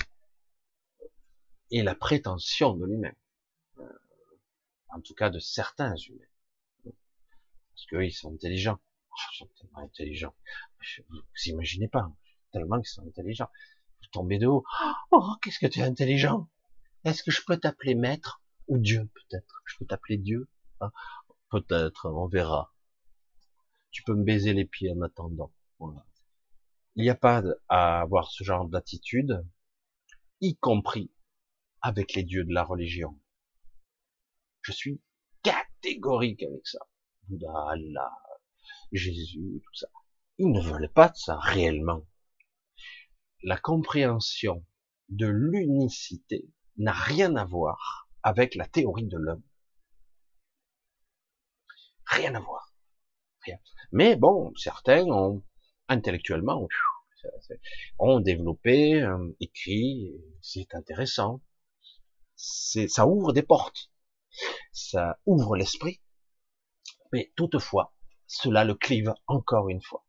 [1.74, 3.16] et la prétention de lui-même.
[3.78, 3.82] Euh,
[4.90, 6.24] en tout cas de certains humains.
[6.84, 8.78] Parce qu'eux, ils sont intelligents.
[9.10, 10.36] Oh, ils sont tellement intelligents.
[11.08, 12.12] Vous, imaginez pas,
[12.52, 13.50] tellement qu'ils sont intelligents.
[14.00, 14.64] Vous tombez de haut.
[15.10, 16.48] Oh, qu'est-ce que tu es intelligent.
[17.02, 19.62] Est-ce que je peux t'appeler maître ou Dieu peut-être?
[19.66, 20.92] Je peux t'appeler Dieu ah,
[21.50, 22.72] Peut-être, on verra.
[23.90, 25.52] Tu peux me baiser les pieds en attendant.
[26.94, 29.44] Il n'y a pas à avoir ce genre d'attitude,
[30.40, 31.10] y compris
[31.84, 33.20] avec les dieux de la religion.
[34.62, 35.02] Je suis
[35.42, 36.78] catégorique avec ça.
[37.28, 38.10] Bouddha, Allah,
[38.90, 39.88] Jésus, tout ça.
[40.38, 42.06] Ils ne veulent pas de ça réellement.
[43.42, 44.64] La compréhension
[45.10, 49.44] de l'unicité n'a rien à voir avec la théorie de l'homme.
[52.06, 52.74] Rien à voir.
[53.42, 53.58] Rien.
[53.92, 55.44] Mais bon, certains ont
[55.88, 56.66] intellectuellement
[57.98, 61.40] ont développé, euh, écrit, c'est intéressant.
[62.36, 63.90] Ça ouvre des portes,
[64.72, 66.00] ça ouvre l'esprit,
[67.12, 67.94] mais toutefois,
[68.26, 70.04] cela le clive encore une fois,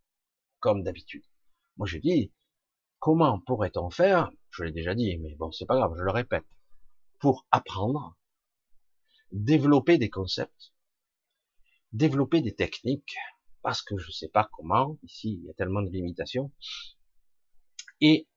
[0.60, 1.24] comme d'habitude.
[1.78, 2.34] Moi, je dis,
[3.00, 6.46] comment pourrait-on faire Je l'ai déjà dit, mais bon, c'est pas grave, je le répète.
[7.20, 8.18] Pour apprendre,
[9.32, 10.74] développer des concepts,
[11.92, 13.16] développer des techniques,
[13.62, 16.52] parce que je sais pas comment, ici, il y a tellement de limitations,
[18.02, 18.28] et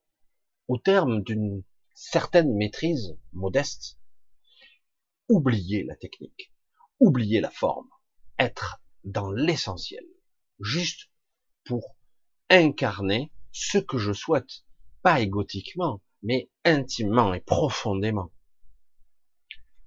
[0.67, 1.63] au terme d'une
[1.99, 3.99] certaine maîtrise modeste,
[5.27, 6.53] oublier la technique,
[7.01, 7.89] oublier la forme,
[8.39, 10.05] être dans l'essentiel,
[10.61, 11.11] juste
[11.65, 11.97] pour
[12.49, 14.63] incarner ce que je souhaite,
[15.03, 18.31] pas égotiquement, mais intimement et profondément.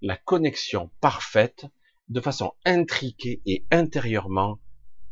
[0.03, 1.65] La connexion parfaite,
[2.09, 4.61] de façon intriquée et intérieurement,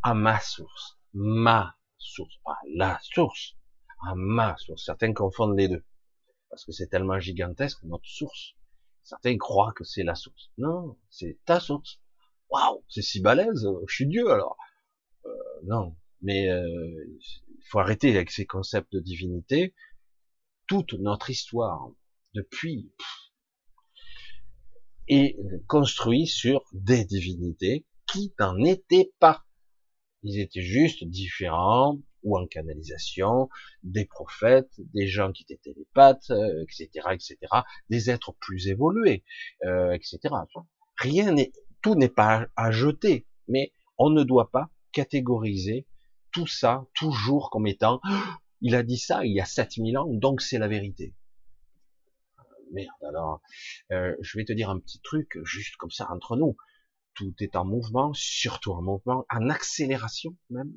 [0.02, 0.98] à ma source.
[1.14, 3.56] Ma source, pas la source,
[4.06, 4.84] à ma source.
[4.84, 5.84] Certains confondent les deux.
[6.50, 8.54] Parce que c'est tellement gigantesque, notre source.
[9.02, 10.50] Certains croient que c'est la source.
[10.58, 12.00] Non, c'est ta source
[12.50, 14.56] waouh, c'est si balèze, je suis Dieu alors.
[15.24, 15.30] Euh,
[15.64, 19.74] non, mais euh, il faut arrêter avec ces concepts de divinité.
[20.66, 21.90] Toute notre histoire,
[22.34, 22.92] depuis,
[25.08, 25.36] est
[25.66, 29.44] construite sur des divinités qui n'en étaient pas.
[30.22, 33.48] Ils étaient juste différents, ou en canalisation,
[33.82, 36.30] des prophètes, des gens qui étaient télépathes,
[36.62, 37.36] etc., euh, etc.,
[37.88, 39.24] des êtres plus évolués,
[39.64, 40.34] euh, etc.
[40.96, 41.52] Rien n'est
[41.82, 45.86] tout n'est pas à jeter, mais on ne doit pas catégoriser
[46.32, 48.00] tout ça toujours comme étant
[48.60, 51.14] il a dit ça il y a 7000 ans, donc c'est la vérité.
[52.72, 53.42] Merde, alors,
[53.90, 56.56] euh, je vais te dire un petit truc, juste comme ça, entre nous.
[57.14, 60.72] Tout est en mouvement, surtout en mouvement, en accélération même,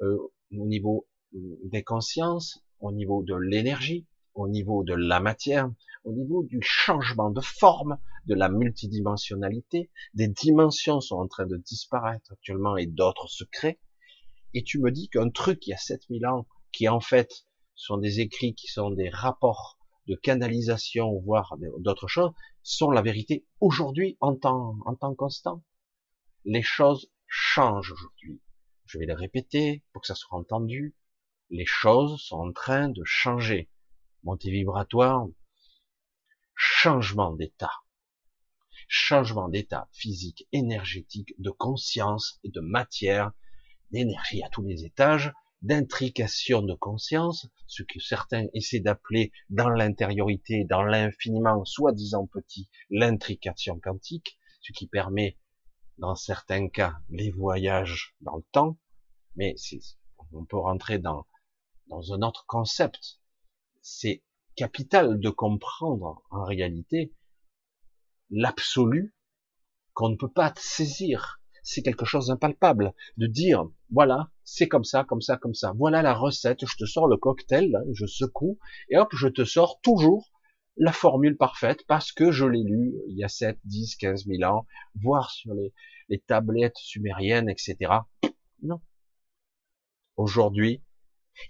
[0.00, 0.16] euh,
[0.56, 5.70] au niveau des consciences, au niveau de l'énergie, au niveau de la matière,
[6.04, 11.56] au niveau du changement de forme, de la multidimensionnalité, des dimensions sont en train de
[11.56, 13.80] disparaître actuellement et d'autres se créent.
[14.54, 18.20] Et tu me dis qu'un truc qui a 7000 ans, qui en fait sont des
[18.20, 22.32] écrits qui sont des rapports de canalisation, voire d'autres choses,
[22.62, 25.62] sont la vérité aujourd'hui en temps, en temps constant.
[26.44, 28.40] Les choses changent aujourd'hui.
[28.92, 30.96] Je vais le répéter pour que ça soit entendu.
[31.48, 33.70] Les choses sont en train de changer.
[34.24, 35.28] Montée vibratoire,
[36.56, 37.70] changement d'état.
[38.88, 43.30] Changement d'état physique, énergétique, de conscience et de matière,
[43.92, 50.64] d'énergie à tous les étages, d'intrication de conscience, ce que certains essaient d'appeler dans l'intériorité,
[50.64, 55.38] dans l'infiniment, soi-disant petit, l'intrication quantique, ce qui permet,
[56.00, 58.78] dans certains cas, les voyages dans le temps,
[59.36, 59.54] mais
[60.32, 61.26] on peut rentrer dans,
[61.90, 63.20] un autre concept.
[63.82, 64.24] C'est
[64.56, 67.14] capital de comprendre en réalité
[68.30, 69.14] l'absolu
[69.92, 71.42] qu'on ne peut pas saisir.
[71.62, 72.94] C'est quelque chose d'impalpable.
[73.18, 75.74] De dire, voilà, c'est comme ça, comme ça, comme ça.
[75.76, 78.58] Voilà la recette, je te sors le cocktail, je secoue,
[78.88, 80.32] et hop, je te sors toujours
[80.76, 84.42] la formule parfaite parce que je l'ai lu il y a 7, 10, 15 000
[84.50, 85.72] ans, voire sur les,
[86.26, 87.76] tablettes sumériennes, etc.
[88.62, 88.80] Non.
[90.16, 90.82] Aujourd'hui,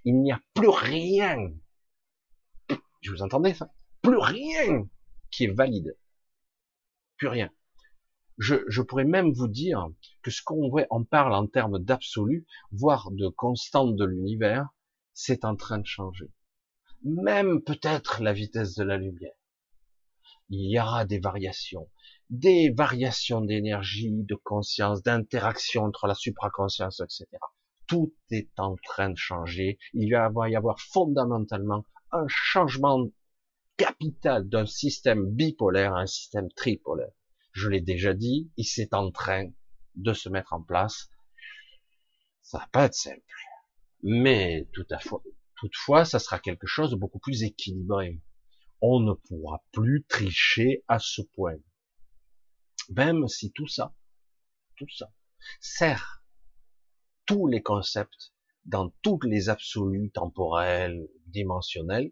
[0.04, 1.50] il n'y a plus rien
[3.00, 3.72] je vous entendais ça?
[4.02, 4.88] Plus rien
[5.30, 5.96] qui est valide.
[7.16, 7.50] Plus rien.
[8.38, 9.88] Je, je pourrais même vous dire
[10.22, 14.68] que ce qu'on voit, on parle en termes d'absolu, voire de constante de l'univers,
[15.12, 16.30] c'est en train de changer.
[17.02, 19.32] Même peut-être la vitesse de la lumière.
[20.50, 21.88] Il y aura des variations,
[22.28, 27.26] des variations d'énergie, de conscience, d'interaction entre la supraconscience, etc.
[27.86, 29.78] Tout est en train de changer.
[29.94, 33.06] Il va y avoir fondamentalement un changement
[33.76, 37.12] capital d'un système bipolaire à un système tripolaire.
[37.52, 39.48] Je l'ai déjà dit, il s'est en train
[39.94, 41.08] de se mettre en place.
[42.42, 43.22] Ça va pas être simple.
[44.02, 45.16] Mais tout à fait,
[45.60, 48.20] toutefois, ça sera quelque chose de beaucoup plus équilibré.
[48.80, 51.58] On ne pourra plus tricher à ce point.
[52.88, 53.94] Même si tout ça,
[54.76, 55.12] tout ça,
[55.60, 56.24] sert
[57.26, 58.32] tous les concepts
[58.64, 62.10] dans tous les absolus temporels, dimensionnels,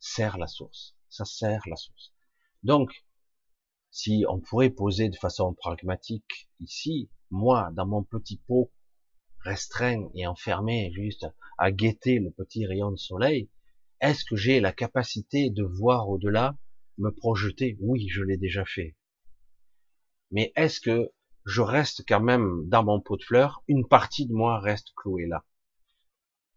[0.00, 0.96] sert la source.
[1.08, 2.12] Ça sert la source.
[2.64, 3.04] Donc,
[3.90, 8.72] si on pourrait poser de façon pragmatique ici, moi, dans mon petit pot
[9.44, 11.26] restreint et enfermé juste
[11.58, 13.50] à guetter le petit rayon de soleil,
[14.00, 16.56] est-ce que j'ai la capacité de voir au-delà,
[16.98, 17.76] me projeter?
[17.80, 18.96] Oui, je l'ai déjà fait.
[20.30, 21.12] Mais est-ce que
[21.44, 25.26] je reste quand même dans mon pot de fleurs, une partie de moi reste clouée
[25.26, 25.44] là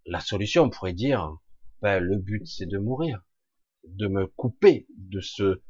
[0.05, 1.37] La solution, on pourrait dire,
[1.81, 3.23] ben, le but c'est de mourir,
[3.83, 5.61] de me couper de ce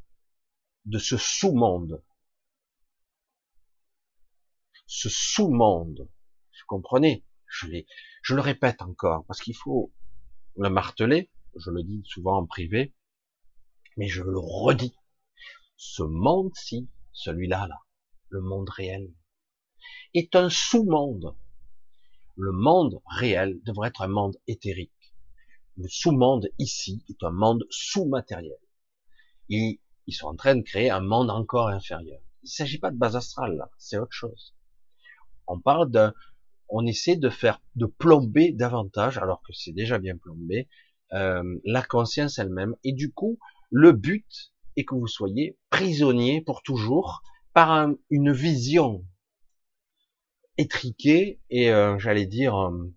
[0.85, 2.03] de ce sous-monde.
[4.85, 6.07] Ce sous-monde.
[6.67, 7.67] Comprenez je,
[8.21, 9.93] je le répète encore, parce qu'il faut
[10.57, 12.93] le marteler, je le dis souvent en privé,
[13.97, 14.95] mais je le redis.
[15.77, 17.79] Ce monde-ci, celui-là, là,
[18.29, 19.13] le monde réel,
[20.13, 21.35] est un sous-monde.
[22.35, 24.91] Le monde réel devrait être un monde éthérique.
[25.77, 28.57] Le sous-monde ici est un monde sous-matériel.
[29.49, 32.19] Et ils sont en train de créer un monde encore inférieur.
[32.43, 34.55] Il ne s'agit pas de base astrale, là, c'est autre chose.
[35.47, 36.13] On parle d'un,
[36.69, 40.67] on essaie de faire, de plomber davantage, alors que c'est déjà bien plombé,
[41.13, 42.75] euh, la conscience elle-même.
[42.83, 43.39] Et du coup,
[43.71, 47.21] le but est que vous soyez prisonnier pour toujours
[47.53, 49.05] par une vision
[50.57, 52.93] étriquée et, euh, j'allais dire, euh,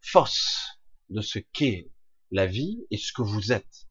[0.00, 0.78] fausse
[1.10, 1.90] de ce qu'est
[2.30, 3.86] la vie et ce que vous êtes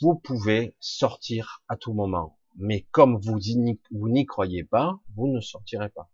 [0.00, 2.38] vous pouvez sortir à tout moment.
[2.56, 6.10] Mais comme vous n'y croyez pas, vous ne sortirez pas.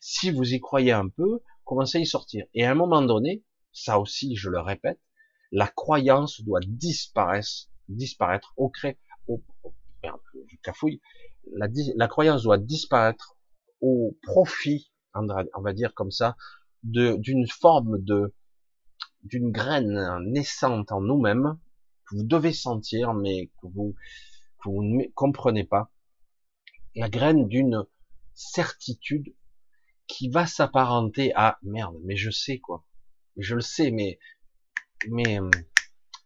[0.00, 2.46] Si vous y croyez un peu, commencez à y sortir.
[2.54, 5.00] Et à un moment donné, ça aussi, je le répète,
[5.52, 9.42] la croyance doit disparaître, disparaître au cré, au,
[11.52, 13.36] la, croyance doit disparaître
[13.80, 16.36] au profit, on va dire comme ça,
[16.82, 18.34] d'une forme de,
[19.22, 21.58] d'une graine naissante en nous-mêmes,
[22.10, 23.94] vous devez sentir, mais que vous,
[24.64, 25.92] vous ne comprenez pas,
[26.94, 27.84] la graine d'une
[28.34, 29.34] certitude
[30.10, 32.84] qui va s'apparenter à merde, mais je sais quoi,
[33.36, 34.18] je le sais, mais
[35.08, 35.50] mais euh,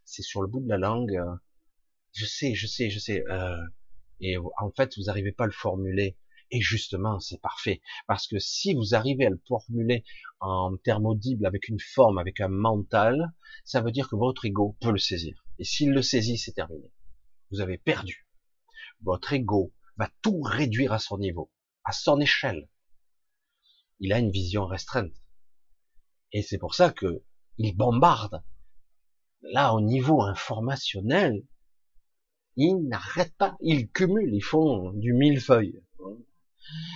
[0.03, 1.35] c'est sur le bout de la langue, euh,
[2.13, 3.61] je sais, je sais, je sais, euh,
[4.19, 6.17] et en fait vous n'arrivez pas à le formuler.
[6.51, 7.81] Et justement, c'est parfait.
[8.07, 10.03] Parce que si vous arrivez à le formuler
[10.39, 13.33] en termes audibles, avec une forme, avec un mental,
[13.63, 15.43] ça veut dire que votre ego peut le saisir.
[15.57, 16.93] Et s'il le saisit, c'est terminé.
[17.49, 18.27] Vous avez perdu.
[19.01, 21.51] Votre ego va tout réduire à son niveau,
[21.83, 22.69] à son échelle.
[24.05, 25.15] Il a une vision restreinte.
[26.31, 27.23] Et c'est pour ça que
[27.57, 28.43] il bombarde.
[29.41, 31.43] Là, au niveau informationnel,
[32.55, 33.57] il n'arrête pas.
[33.61, 34.31] Il cumule.
[34.31, 35.81] Ils font du millefeuille.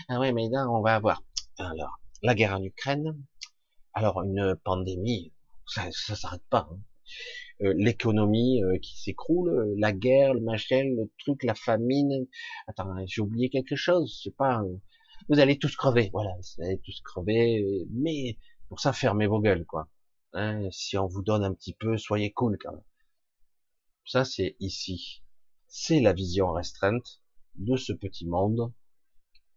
[0.07, 1.23] Ah ouais, mais là, on va avoir,
[1.57, 3.17] alors, la guerre en Ukraine,
[3.95, 5.33] alors une pandémie,
[5.65, 6.69] ça, ça s'arrête pas.
[6.71, 6.79] Hein.
[7.63, 12.27] Euh, l'économie euh, qui s'écroule, euh, la guerre, le machin, le truc, la famine.
[12.67, 14.61] Attends, j'ai oublié quelque chose, sais pas.
[15.29, 19.65] Vous allez tous crever, voilà, vous allez tous crever, mais pour ça, fermez vos gueules,
[19.65, 19.87] quoi.
[20.33, 22.83] Hein, si on vous donne un petit peu, soyez cool quand même.
[24.05, 25.23] Ça, c'est ici.
[25.67, 27.21] C'est la vision restreinte
[27.55, 28.73] de ce petit monde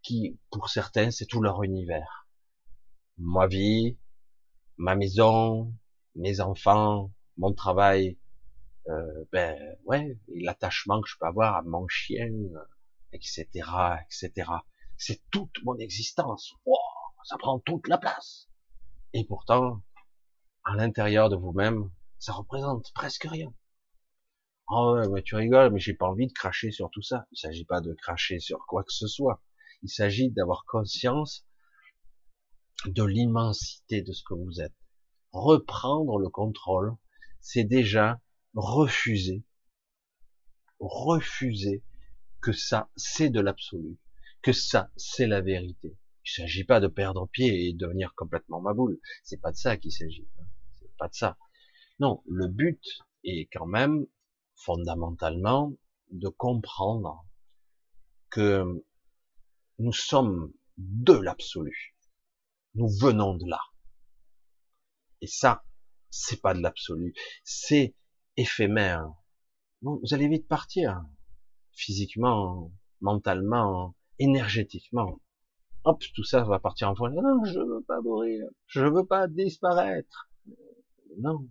[0.03, 2.29] qui, pour certains, c'est tout leur univers.
[3.17, 3.97] Ma vie,
[4.77, 5.75] ma maison,
[6.17, 8.19] mes enfants, mon travail,
[8.89, 9.57] euh, ben
[9.87, 12.31] ouais, l'attachement que je peux avoir à mon chien,
[13.13, 13.47] etc.,
[14.05, 14.51] etc.
[15.05, 16.55] C'est toute mon existence.
[17.25, 18.49] Ça prend toute la place.
[19.13, 19.83] Et pourtant,
[20.65, 21.91] à l'intérieur de vous-même,
[22.21, 23.53] ça représente presque rien.
[24.69, 27.27] Oh ouais, mais tu rigoles, mais j'ai pas envie de cracher sur tout ça.
[27.33, 29.43] Il s'agit pas de cracher sur quoi que ce soit.
[29.83, 31.45] Il s'agit d'avoir conscience
[32.87, 34.77] de l'immensité de ce que vous êtes.
[35.33, 36.97] Reprendre le contrôle
[37.41, 38.21] c'est déjà
[38.55, 39.43] refuser,
[40.79, 41.83] refuser
[42.41, 43.99] que ça, c'est de l'absolu,
[44.43, 45.97] que ça, c'est la vérité.
[46.25, 49.01] Il s'agit pas de perdre pied et devenir complètement ma boule.
[49.23, 50.29] C'est pas de ça qu'il s'agit.
[50.39, 50.47] Hein.
[50.79, 51.39] C'est pas de ça.
[51.99, 52.83] Non, le but
[53.25, 54.07] est quand même,
[54.57, 55.75] fondamentalement,
[56.11, 57.25] de comprendre
[58.31, 58.85] que
[59.79, 61.97] nous sommes de l'absolu.
[62.75, 63.61] Nous venons de là.
[65.21, 65.65] Et ça,
[66.11, 67.15] c'est pas de l'absolu,
[67.45, 67.95] c'est
[68.37, 69.13] éphémère.
[69.83, 71.05] Vous, vous allez vite partir,
[71.73, 75.21] physiquement, mentalement, énergétiquement.
[75.85, 77.09] Hop, tout ça va partir en fond.
[77.09, 80.31] Non, je veux pas mourir, je veux pas disparaître.
[81.19, 81.49] Non,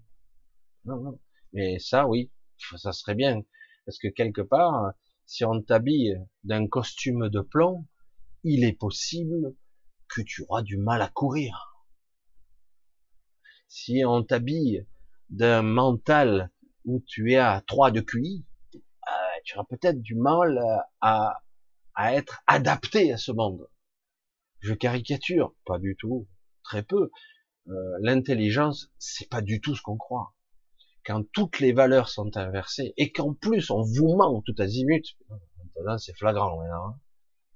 [0.85, 1.19] non, non.
[1.53, 2.31] Mais ça, oui,
[2.77, 3.41] ça serait bien,
[3.85, 4.93] parce que quelque part,
[5.25, 7.85] si on t'habille d'un costume de plomb,
[8.43, 9.55] il est possible
[10.07, 11.85] que tu auras du mal à courir.
[13.67, 14.85] Si on t'habille
[15.29, 16.51] d'un mental
[16.85, 18.45] où tu es à 3 de QI,
[18.75, 18.79] euh,
[19.43, 20.59] tu auras peut-être du mal
[20.99, 21.41] à,
[21.95, 23.67] à être adapté à ce monde.
[24.59, 26.27] Je caricature, pas du tout,
[26.63, 27.09] très peu.
[27.67, 30.33] Euh, L'intelligence, c'est pas du tout ce qu'on croit.
[31.05, 35.03] Quand toutes les valeurs sont inversées et qu'en plus on vous ment tout azimut,
[35.75, 36.89] maintenant c'est flagrant maintenant.
[36.89, 36.99] Hein.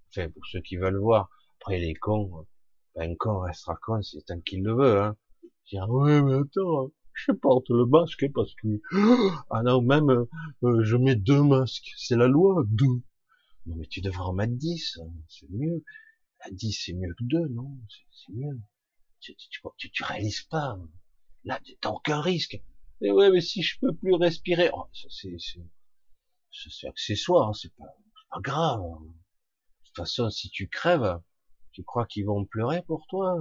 [0.09, 1.29] Enfin, pour ceux qui veulent voir.
[1.61, 2.45] Après les cons,
[2.95, 5.01] ben, un con restera con, c'est tant qu'il le veut.
[5.01, 5.17] Hein.
[5.67, 8.67] Dire mais attends, je porte le masque parce que
[9.49, 10.09] ah non même
[10.63, 13.01] euh, je mets deux masques, c'est la loi deux.
[13.65, 15.83] Non mais tu devrais en mettre dix, hein, c'est mieux.
[16.39, 17.77] À dix c'est mieux que deux, non
[18.11, 18.59] C'est mieux.
[19.19, 20.77] Tu, tu, tu, réalises pas.
[21.43, 22.61] Là t'as aucun risque.
[23.01, 27.95] Et ouais mais si je peux plus respirer, oh, c'est accessoire, c'est pas,
[28.29, 28.81] pas grave.
[28.81, 31.19] De toute façon si tu crèves,
[31.71, 33.35] tu crois qu'ils vont pleurer pour toi?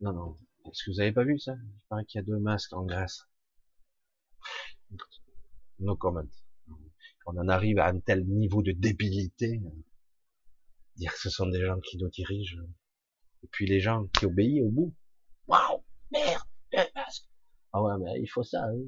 [0.00, 0.36] Non, non.
[0.66, 1.54] Est-ce que vous avez pas vu ça?
[1.54, 3.26] Il paraît qu'il y a deux masques en Grèce.
[5.80, 6.22] No comment.
[7.30, 9.60] On en arrive à un tel niveau de débilité,
[10.96, 12.56] dire que ce sont des gens qui nous dirigent,
[13.42, 14.94] et puis les gens qui obéissent au bout.
[15.46, 16.42] Waouh, merde,
[16.94, 17.28] masque.
[17.74, 18.64] Ah ouais, mais il faut ça.
[18.64, 18.78] Hein.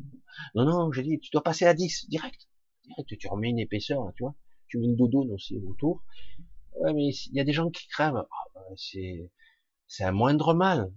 [0.54, 2.48] Non, non, j'ai dit, tu dois passer à 10, direct.
[2.84, 4.34] Direct, tu remets une épaisseur, là, tu vois.
[4.68, 6.02] Tu mets une doudoune aussi autour.
[6.76, 8.16] Ouais, mais il y a des gens qui crèvent.
[8.16, 9.30] Ah, bah, c'est,
[10.02, 10.90] un moindre mal.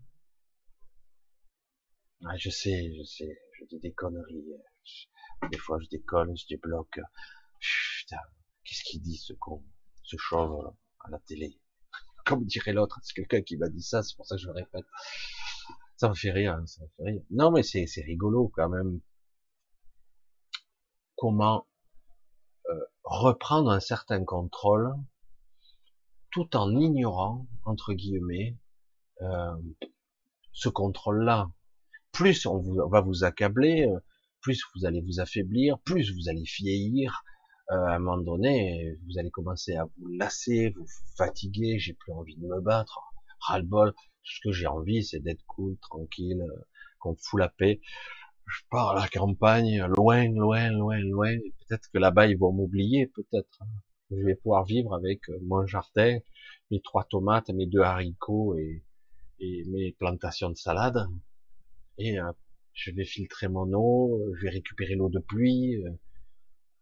[2.23, 4.45] Ah, je sais, je sais, je dis des conneries.
[5.51, 6.99] Des fois, je déconne, je débloque.
[7.59, 8.17] Putain,
[8.63, 9.63] qu'est-ce qu'il dit, ce con,
[10.03, 11.59] ce chauve, à la télé?
[12.25, 14.53] Comme dirait l'autre, c'est quelqu'un qui m'a dit ça, c'est pour ça que je le
[14.53, 14.85] répète.
[15.97, 17.21] Ça me fait rire, ça me fait rire.
[17.29, 18.99] Non, mais c'est, c'est rigolo, quand même.
[21.15, 21.67] Comment,
[22.69, 24.93] euh, reprendre un certain contrôle
[26.31, 28.57] tout en ignorant, entre guillemets,
[29.21, 29.55] euh,
[30.51, 31.51] ce contrôle-là.
[32.11, 33.99] Plus on, vous, va vous accabler, euh,
[34.43, 37.23] plus vous allez vous affaiblir, plus vous allez vieillir.
[37.71, 40.85] Euh, à un moment donné, vous allez commencer à vous lasser, vous
[41.17, 42.99] fatiguer, j'ai plus envie de me battre,
[43.39, 43.93] ras-le-bol.
[44.23, 46.61] Ce que j'ai envie, c'est d'être cool, tranquille, euh,
[46.99, 47.81] qu'on fout la paix.
[48.45, 51.35] Je pars à la campagne, loin, loin, loin, loin.
[51.67, 53.59] Peut-être que là-bas, ils vont m'oublier, peut-être
[54.11, 56.19] je vais pouvoir vivre avec euh, mon jardin,
[56.71, 58.83] mes trois tomates, mes deux haricots et,
[59.67, 61.05] mes plantations de salade.
[61.97, 62.31] Et euh,
[62.73, 65.83] je vais filtrer mon eau, je vais récupérer l'eau de pluie.
[65.85, 65.91] Euh,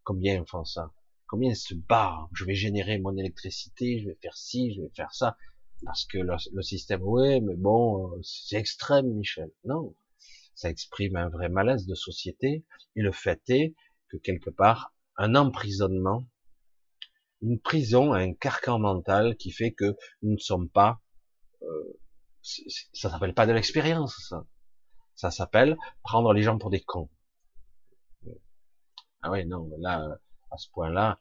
[0.03, 0.91] combien font ça
[1.27, 5.13] Combien se barrent Je vais générer mon électricité, je vais faire ci, je vais faire
[5.13, 5.37] ça.
[5.85, 9.51] Parce que le, le système, ouais, mais bon, c'est extrême, Michel.
[9.65, 9.95] Non,
[10.55, 12.65] ça exprime un vrai malaise de société.
[12.95, 13.75] Et le fait est
[14.09, 16.25] que quelque part, un emprisonnement
[17.41, 21.01] une prison, un carcan mental qui fait que nous ne sommes pas,
[21.63, 21.99] euh,
[22.41, 24.45] ça s'appelle pas de l'expérience, ça.
[25.15, 27.09] Ça s'appelle prendre les gens pour des cons.
[29.21, 30.17] Ah ouais, non, là,
[30.49, 31.19] à ce point-là,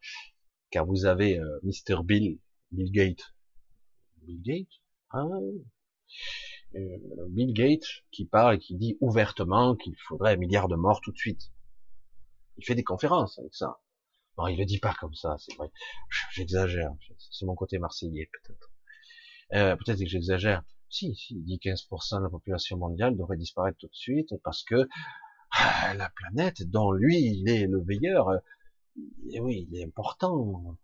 [0.70, 2.03] car vous avez euh, Mr.
[2.03, 2.38] Bill,
[2.72, 3.34] Bill Gates,
[4.22, 4.80] Bill Gates,
[5.11, 5.24] ah,
[6.76, 11.01] euh, Bill Gates qui parle et qui dit ouvertement qu'il faudrait un milliard de morts
[11.01, 11.53] tout de suite.
[12.57, 13.80] Il fait des conférences avec ça.
[14.38, 15.70] Non, il le dit pas comme ça, c'est vrai.
[16.32, 16.93] J'exagère.
[17.18, 18.70] C'est mon côté marseillais, peut-être.
[19.53, 20.62] Euh, peut-être que j'exagère.
[20.91, 24.64] Si, si, il dit 15% de la population mondiale devrait disparaître tout de suite parce
[24.64, 24.88] que
[25.53, 28.30] ah, la planète, dont lui, il est le veilleur,
[29.30, 30.76] et oui, il est important.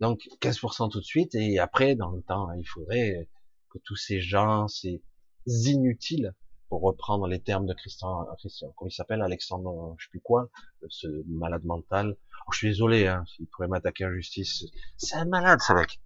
[0.00, 3.28] Donc 15% tout de suite, et après, dans le temps, il faudrait
[3.70, 5.02] que tous ces gens, ces
[5.46, 6.34] inutiles,
[6.68, 10.48] pour reprendre les termes de Christian, Christian comment il s'appelle, Alexandre, je sais plus quoi,
[10.88, 12.16] ce malade mental,
[12.52, 14.64] je suis désolé, hein, il pourrait m'attaquer en justice.
[14.96, 16.00] C'est un malade, ce mec.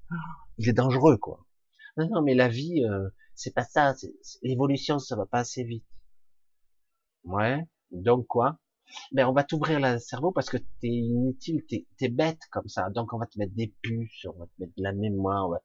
[0.59, 1.47] Il est dangereux, quoi.
[1.97, 3.95] Non, non, mais la vie, euh, c'est pas ça.
[4.43, 5.85] L'évolution, ça va pas assez vite.
[7.25, 7.67] Ouais.
[7.91, 8.59] Donc quoi?
[9.13, 12.91] Ben, on va t'ouvrir le cerveau parce que t'es inutile, t'es es bête comme ça.
[12.91, 15.59] Donc on va te mettre des puces, on va te mettre de la mémoire,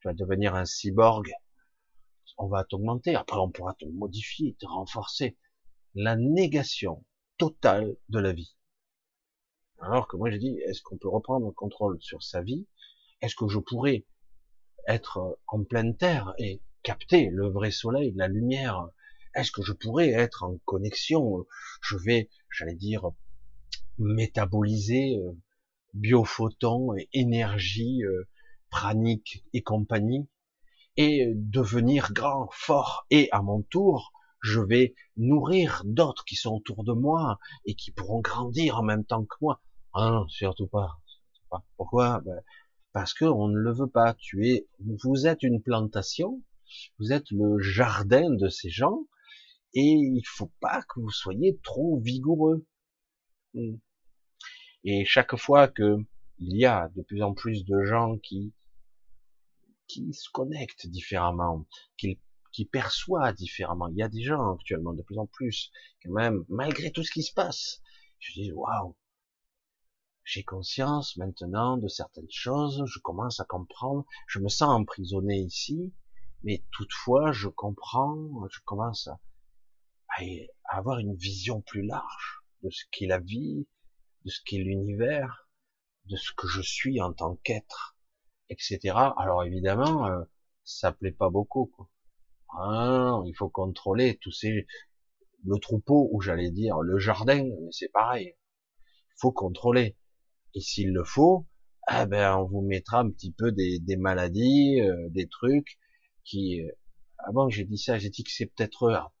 [0.00, 1.30] tu vas devenir un cyborg.
[2.38, 3.14] On va t'augmenter.
[3.16, 5.36] Après, on pourra te modifier, te renforcer.
[5.94, 7.04] La négation
[7.36, 8.56] totale de la vie.
[9.80, 12.66] Alors que moi j'ai dit, est-ce qu'on peut reprendre le contrôle sur sa vie?
[13.20, 14.06] Est-ce que je pourrais
[14.86, 18.88] être en pleine terre et capter le vrai soleil, la lumière,
[19.34, 21.46] est-ce que je pourrais être en connexion
[21.80, 23.10] Je vais, j'allais dire,
[23.98, 25.32] métaboliser euh,
[25.94, 28.28] biophotons, énergie, euh,
[28.70, 30.28] pranique et compagnie,
[30.96, 36.84] et devenir grand, fort, et à mon tour, je vais nourrir d'autres qui sont autour
[36.84, 39.60] de moi et qui pourront grandir en même temps que moi.
[39.94, 40.98] Non, surtout pas.
[41.76, 42.20] Pourquoi?
[42.20, 42.40] Ben,
[42.92, 44.14] Parce qu'on ne le veut pas.
[44.14, 46.42] Tu es, vous êtes une plantation,
[46.98, 49.06] vous êtes le jardin de ces gens,
[49.74, 52.66] et il faut pas que vous soyez trop vigoureux.
[53.54, 53.76] Hmm.
[54.84, 55.96] Et chaque fois que
[56.38, 58.52] il y a de plus en plus de gens qui
[59.88, 61.66] qui se connectent différemment,
[61.96, 62.20] qui,
[62.52, 63.88] qui perçoivent différemment.
[63.88, 67.10] Il y a des gens actuellement de plus en plus, quand même, malgré tout ce
[67.10, 67.80] qui se passe.
[68.18, 68.96] Je dis waouh,
[70.24, 75.94] j'ai conscience maintenant de certaines choses, je commence à comprendre, je me sens emprisonné ici,
[76.42, 78.16] mais toutefois je comprends,
[78.50, 79.18] je commence à,
[80.70, 83.66] avoir une vision plus large de ce qu'est la vie,
[84.24, 85.48] de ce qu'est l'univers,
[86.06, 87.96] de ce que je suis en tant qu'être,
[88.48, 88.94] etc.
[89.16, 90.22] Alors évidemment, euh,
[90.64, 91.66] ça plaît pas beaucoup.
[91.66, 91.88] Quoi.
[92.58, 94.66] Ah, il faut contrôler tous ces
[95.44, 98.34] le troupeau ou j'allais dire le jardin, mais c'est pareil.
[99.10, 99.96] Il faut contrôler.
[100.54, 101.46] Et s'il le faut,
[101.90, 105.78] eh ben on vous mettra un petit peu des, des maladies, euh, des trucs
[106.28, 106.60] qui.
[106.60, 106.70] Euh,
[107.18, 109.12] ah bon, j'ai dit ça, j'ai dit que c'est peut-être ah,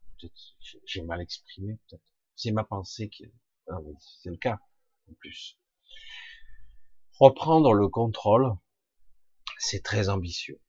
[0.84, 2.14] j'ai mal exprimé peut-être.
[2.36, 3.24] C'est ma pensée qui.
[3.68, 3.78] Ah,
[4.22, 4.60] c'est le cas
[5.10, 5.58] en plus.
[7.18, 8.54] Reprendre le contrôle,
[9.58, 10.60] c'est très ambitieux.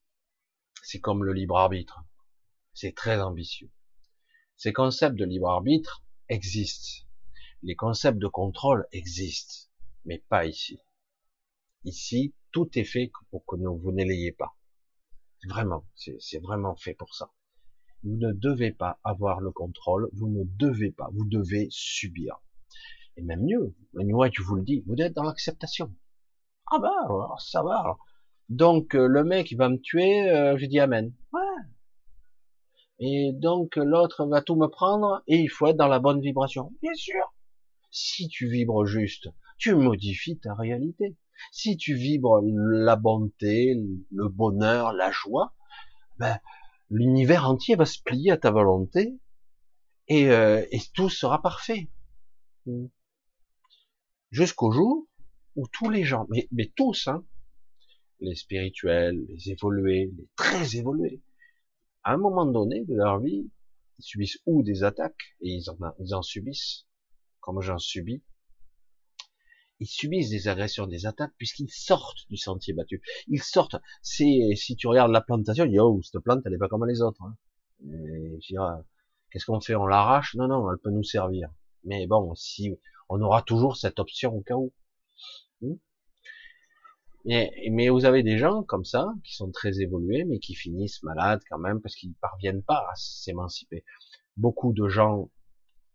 [0.82, 2.02] C'est comme le libre arbitre.
[2.74, 3.70] C'est très ambitieux.
[4.56, 7.06] Ces concepts de libre arbitre existent.
[7.62, 9.70] Les concepts de contrôle existent,
[10.04, 10.80] mais pas ici.
[11.84, 14.56] Ici, tout est fait pour que vous ne l'ayez pas.
[15.48, 17.30] Vraiment, c'est vraiment fait pour ça.
[18.02, 22.40] Vous ne devez pas avoir le contrôle, vous ne devez pas, vous devez subir.
[23.16, 25.94] Et même mieux, moi tu vous le dis, vous êtes dans l'acceptation.
[26.70, 27.98] Ah ben, ça va.
[28.48, 31.12] Donc euh, le mec il va me tuer, euh, je dis amen.
[31.32, 31.40] Ouais.
[32.98, 36.72] Et donc l'autre va tout me prendre et il faut être dans la bonne vibration.
[36.82, 37.34] Bien sûr.
[37.90, 39.28] Si tu vibres juste,
[39.58, 41.16] tu modifies ta réalité.
[41.52, 43.74] Si tu vibres la bonté,
[44.10, 45.54] le bonheur, la joie,
[46.18, 46.38] ben,
[46.90, 49.18] l'univers entier va se plier à ta volonté
[50.08, 51.88] et, euh, et tout sera parfait.
[54.30, 55.06] Jusqu'au jour
[55.56, 57.24] où tous les gens, mais, mais tous, hein,
[58.20, 61.22] les spirituels, les évolués, les très évolués,
[62.02, 63.50] à un moment donné de leur vie,
[63.98, 66.86] ils subissent ou des attaques, et ils en, ils en subissent,
[67.40, 68.22] comme j'en subis,
[69.80, 73.02] ils subissent des agressions, des attaques, puisqu'ils sortent du sentier battu.
[73.28, 73.76] Ils sortent.
[74.02, 77.00] C'est, si tu regardes la plantation, il oh, cette plante, elle est pas comme les
[77.00, 77.22] autres.
[77.22, 77.36] Hein.
[79.30, 79.74] qu'est-ce qu'on fait?
[79.74, 80.34] On l'arrache?
[80.34, 81.50] Non, non, elle peut nous servir.
[81.84, 82.78] Mais bon, si,
[83.08, 84.72] on aura toujours cette option au cas où.
[85.62, 85.76] Hmm?
[87.24, 91.02] mais, mais vous avez des gens comme ça, qui sont très évolués, mais qui finissent
[91.02, 93.84] malades quand même, parce qu'ils parviennent pas à s'émanciper.
[94.36, 95.30] Beaucoup de gens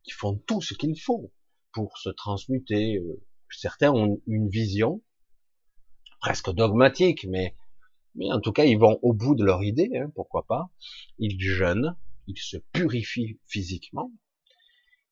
[0.04, 1.32] qui font tout ce qu'il faut
[1.72, 3.22] pour se transmuter, euh,
[3.58, 5.01] certains ont une vision
[6.20, 7.56] presque dogmatique, mais,
[8.16, 10.70] mais en tout cas, ils vont au bout de leur idée, hein, pourquoi pas.
[11.20, 11.95] Ils jeûnent,
[12.28, 14.12] ils se purifient physiquement,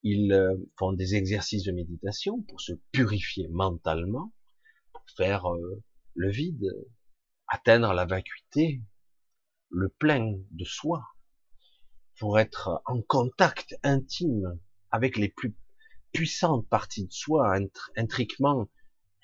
[0.03, 4.33] ils euh, font des exercices de méditation pour se purifier mentalement,
[4.91, 5.83] pour faire euh,
[6.15, 6.65] le vide,
[7.47, 8.81] atteindre la vacuité,
[9.69, 11.03] le plein de soi,
[12.19, 14.59] pour être en contact intime
[14.91, 15.55] avec les plus
[16.14, 17.55] puissante partie de soi,
[17.97, 18.70] intriquement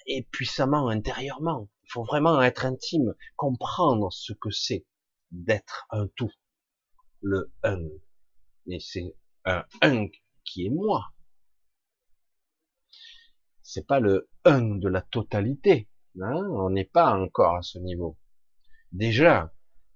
[0.07, 1.69] et puissamment intérieurement.
[1.85, 4.85] Il faut vraiment être intime, comprendre ce que c'est
[5.31, 6.31] d'être un tout,
[7.21, 7.79] le un.
[8.65, 9.15] Mais c'est
[9.45, 10.07] un un
[10.43, 11.13] qui est moi.
[13.61, 15.89] C'est pas le un de la totalité.
[16.19, 18.17] Hein On n'est pas encore à ce niveau.
[18.91, 19.53] Déjà,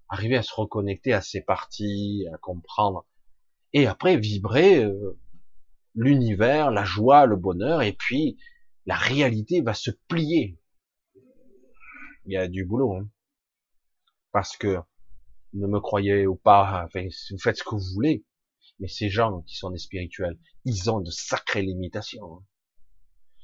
[0.10, 3.08] arriver à se reconnecter à ces parties, à comprendre,
[3.74, 5.20] et après vibrer euh,
[5.96, 8.38] l'univers, la joie, le bonheur, et puis
[8.86, 10.60] la réalité va se plier.
[12.26, 13.10] Il y a du boulot, hein.
[14.32, 14.78] parce que
[15.54, 18.26] ne me croyez ou pas, vous faites ce que vous voulez,
[18.80, 22.38] mais ces gens qui sont des spirituels, ils ont de sacrées limitations.
[22.38, 22.46] Hein.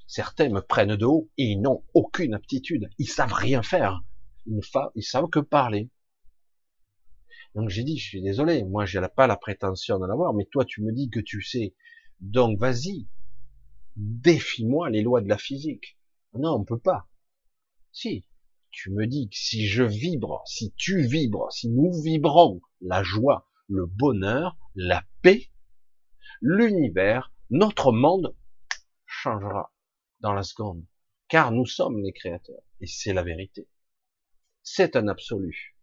[0.08, 4.02] Certains me prennent de haut et ils n'ont aucune aptitude, ils savent rien faire,
[4.48, 4.60] ils,
[4.96, 5.90] ils savent que parler.
[7.54, 10.66] Donc j'ai dit, je suis désolé, moi j'ai pas la prétention de l'avoir, mais toi
[10.66, 11.76] tu me dis que tu sais
[12.20, 13.08] donc vas-y,
[13.96, 15.98] défie-moi les lois de la physique.
[16.34, 17.08] Non, on peut pas.
[17.92, 18.26] Si,
[18.72, 23.50] tu me dis que si je vibre, si tu vibres, si nous vibrons la joie,
[23.68, 25.50] le bonheur, la paix,
[26.42, 28.36] l'univers, notre monde
[29.06, 29.74] changera
[30.20, 30.86] dans la seconde.
[31.28, 32.64] Car nous sommes les créateurs.
[32.82, 33.68] Et c'est la vérité.
[34.64, 35.78] C'est un absolu.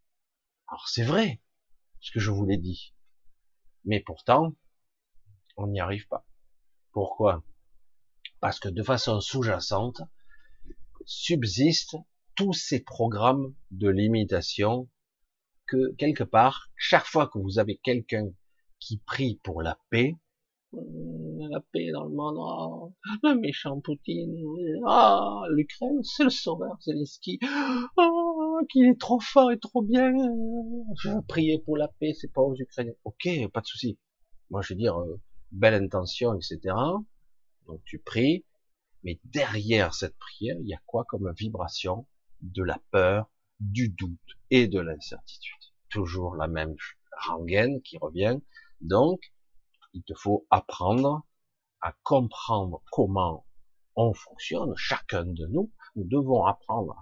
[0.69, 1.41] Alors c'est vrai,
[2.01, 2.95] ce que je vous l'ai dit.
[3.85, 4.55] Mais pourtant,
[5.57, 6.27] on n'y arrive pas.
[6.93, 7.43] Pourquoi?
[8.41, 10.03] Parce que de façon sous-jacente,
[11.05, 11.97] subsistent
[12.35, 14.89] tous ces programmes de limitation
[15.67, 18.29] que quelque part, chaque fois que vous avez quelqu'un
[18.79, 20.15] qui prie pour la paix,
[20.75, 20.79] euh,
[21.51, 22.93] la paix dans le monde, oh,
[23.23, 24.37] le méchant Poutine,
[24.87, 27.39] ah, l'Ukraine, c'est le sauveur Zelensky,
[27.97, 30.13] oh, qu'il est trop fort et trop bien,
[31.03, 32.95] je veux prier pour la paix, c'est pas aux Ukrainiens.
[33.05, 33.99] Ok, pas de souci.
[34.51, 35.21] Moi, je veux dire, euh,
[35.53, 36.75] belle intention, etc.
[37.67, 38.45] Donc tu pries,
[39.03, 42.07] mais derrière cette prière, il y a quoi comme vibration?
[42.43, 43.31] De la peur,
[43.61, 45.55] du doute et de l'incertitude.
[45.89, 46.77] Toujours la même
[47.27, 48.39] rengaine qui revient.
[48.81, 49.33] Donc,
[49.95, 51.25] il te faut apprendre
[51.81, 53.47] à comprendre comment
[53.95, 55.73] on fonctionne, chacun de nous.
[55.95, 57.01] Nous devons apprendre à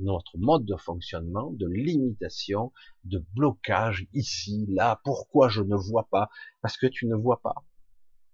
[0.00, 2.72] notre mode de fonctionnement, de limitation,
[3.04, 5.00] de blocage ici, là.
[5.04, 6.28] Pourquoi je ne vois pas?
[6.60, 7.54] Parce que tu ne vois pas.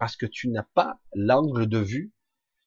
[0.00, 2.12] Parce que tu n'as pas l'angle de vue,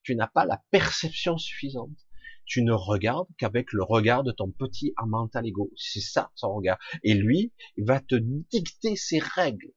[0.03, 2.07] tu n'as pas la perception suffisante
[2.45, 5.71] tu ne regardes qu'avec le regard de ton petit mental ego.
[5.75, 6.77] C'est ça son regard.
[7.03, 9.71] Et lui, il va te dicter ses règles.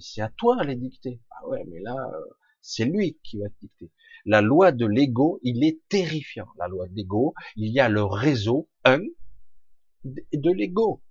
[0.00, 1.20] C'est à toi de les dicter.
[1.30, 2.24] Ah ouais, mais là, euh,
[2.62, 3.90] c'est lui qui va te dicter.
[4.24, 6.48] La loi de l'ego, il est terrifiant.
[6.58, 9.00] La loi de l'ego, il y a le réseau un
[10.04, 11.02] de l'ego.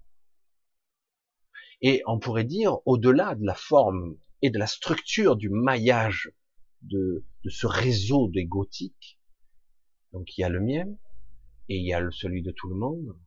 [1.82, 6.32] Et on pourrait dire, au-delà de la forme et de la structure du maillage
[6.84, 9.20] de, ce réseau d'égotique,
[10.14, 10.86] donc il y a le mien
[11.68, 13.18] et il y a celui de tout le monde.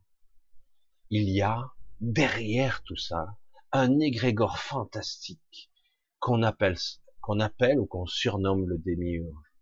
[1.10, 3.36] Il y a derrière tout ça
[3.72, 5.72] un égrégore fantastique
[6.20, 6.76] qu'on appelle
[7.20, 9.52] qu'on appelle ou qu'on surnomme le démiurge.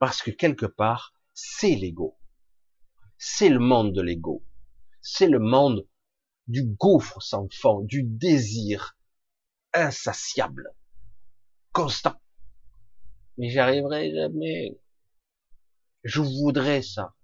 [0.00, 2.18] Parce que quelque part, c'est l'ego.
[3.18, 4.44] C'est le monde de l'ego.
[5.00, 5.86] C'est le monde
[6.48, 8.98] du gouffre sans fond, du désir
[9.72, 10.74] insatiable,
[11.72, 12.14] constant.
[13.36, 14.78] Mais j'y arriverai jamais.
[16.04, 17.14] Je voudrais ça.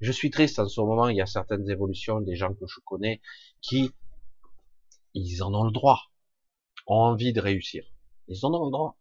[0.00, 2.80] Je suis triste en ce moment, il y a certaines évolutions des gens que je
[2.84, 3.20] connais
[3.60, 3.90] qui,
[5.14, 6.10] ils en ont le droit,
[6.86, 7.84] ont envie de réussir.
[8.28, 8.96] Ils en ont le droit.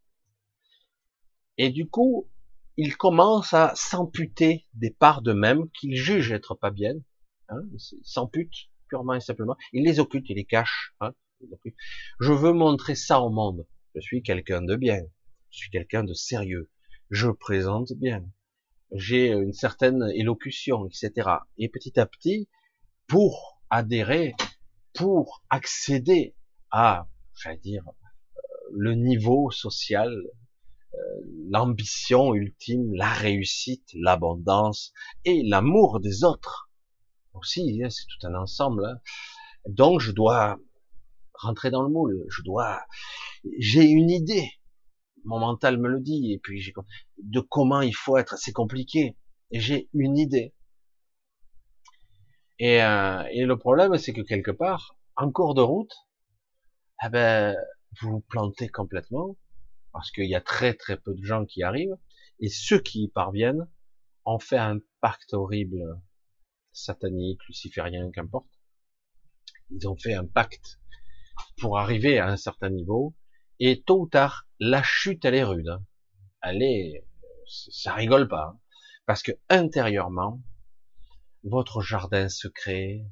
[1.57, 2.27] Et du coup,
[2.75, 6.93] ils commencent à s'amputer des parts d'eux-mêmes qu'ils jugent être pas bien.
[7.49, 9.55] Hein, ils s'amputent purement et simplement.
[9.73, 10.95] Ils les occultent, ils les cachent.
[10.99, 11.13] Hein,
[12.19, 13.65] je veux montrer ça au monde.
[13.95, 15.01] Je suis quelqu'un de bien.
[15.51, 16.69] Je suis quelqu'un de sérieux.
[17.09, 18.23] Je présente bien
[18.91, 21.29] j'ai une certaine élocution, etc.
[21.57, 22.47] Et petit à petit,
[23.07, 24.33] pour adhérer,
[24.93, 26.35] pour accéder
[26.71, 30.11] à, j'allais dire, euh, le niveau social,
[30.93, 30.97] euh,
[31.49, 34.93] l'ambition ultime, la réussite, l'abondance
[35.25, 36.69] et l'amour des autres.
[37.33, 38.85] Aussi, hein, c'est tout un ensemble.
[38.85, 38.99] Hein.
[39.67, 40.59] Donc, je dois
[41.33, 42.25] rentrer dans le moule.
[42.29, 42.81] Je dois,
[43.57, 44.49] j'ai une idée
[45.25, 46.73] mon mental me le dit, et puis
[47.17, 49.17] de comment il faut être, c'est compliqué.
[49.51, 50.53] J'ai une idée.
[52.59, 55.93] Et, euh, et le problème, c'est que quelque part, en cours de route,
[57.05, 57.55] eh ben,
[58.01, 59.37] vous vous plantez complètement,
[59.93, 61.97] parce qu'il y a très très peu de gens qui arrivent,
[62.39, 63.67] et ceux qui y parviennent
[64.25, 66.01] ont fait un pacte horrible,
[66.71, 68.49] satanique, luciférien, qu'importe.
[69.71, 70.79] Ils ont fait un pacte
[71.57, 73.15] pour arriver à un certain niveau,
[73.59, 75.67] et tôt ou tard, la chute, elle est rude.
[75.67, 75.83] Hein.
[76.41, 77.05] Elle est,
[77.47, 78.53] ça rigole pas.
[78.53, 78.59] Hein.
[79.05, 80.41] Parce que intérieurement,
[81.43, 83.05] votre jardin secret,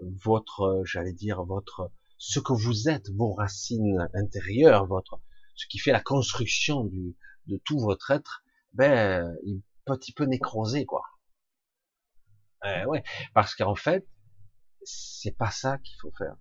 [0.00, 5.20] votre, j'allais dire, votre, ce que vous êtes, vos racines intérieures, votre,
[5.54, 8.42] ce qui fait la construction de tout votre être,
[8.72, 11.02] ben, il peut un petit peu nécroser, quoi.
[12.64, 14.06] Eh ouais, parce qu'en fait,
[14.82, 16.36] c'est pas ça qu'il faut faire.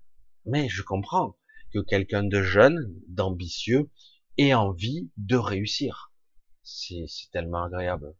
[0.45, 1.37] Mais je comprends
[1.75, 3.89] que quelqu'un de jeune, d'ambitieux,
[4.37, 6.13] ait envie de réussir.
[6.63, 8.15] C'est tellement agréable.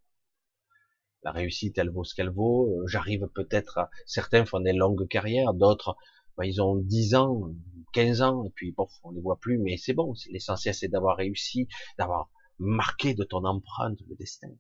[1.23, 2.81] La réussite, elle vaut ce qu'elle vaut.
[2.81, 3.89] Euh, j'arrive peut-être à...
[4.05, 5.95] Certains font des longues carrières, d'autres,
[6.35, 7.53] bah, ils ont 10 ans,
[7.93, 10.13] 15 ans, et puis bon, on les voit plus, mais c'est bon.
[10.29, 12.29] L'essentiel, c'est d'avoir réussi, d'avoir
[12.59, 14.51] marqué de ton empreinte le destin.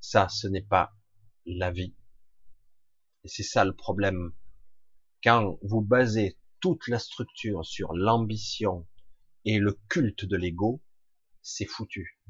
[0.00, 0.92] Ça, ce n'est pas
[1.46, 1.94] la vie.
[3.24, 4.32] Et c'est ça le problème.
[5.24, 8.86] Quand vous basez toute la structure sur l'ambition
[9.44, 10.80] et le culte de l'ego,
[11.42, 12.20] c'est foutu.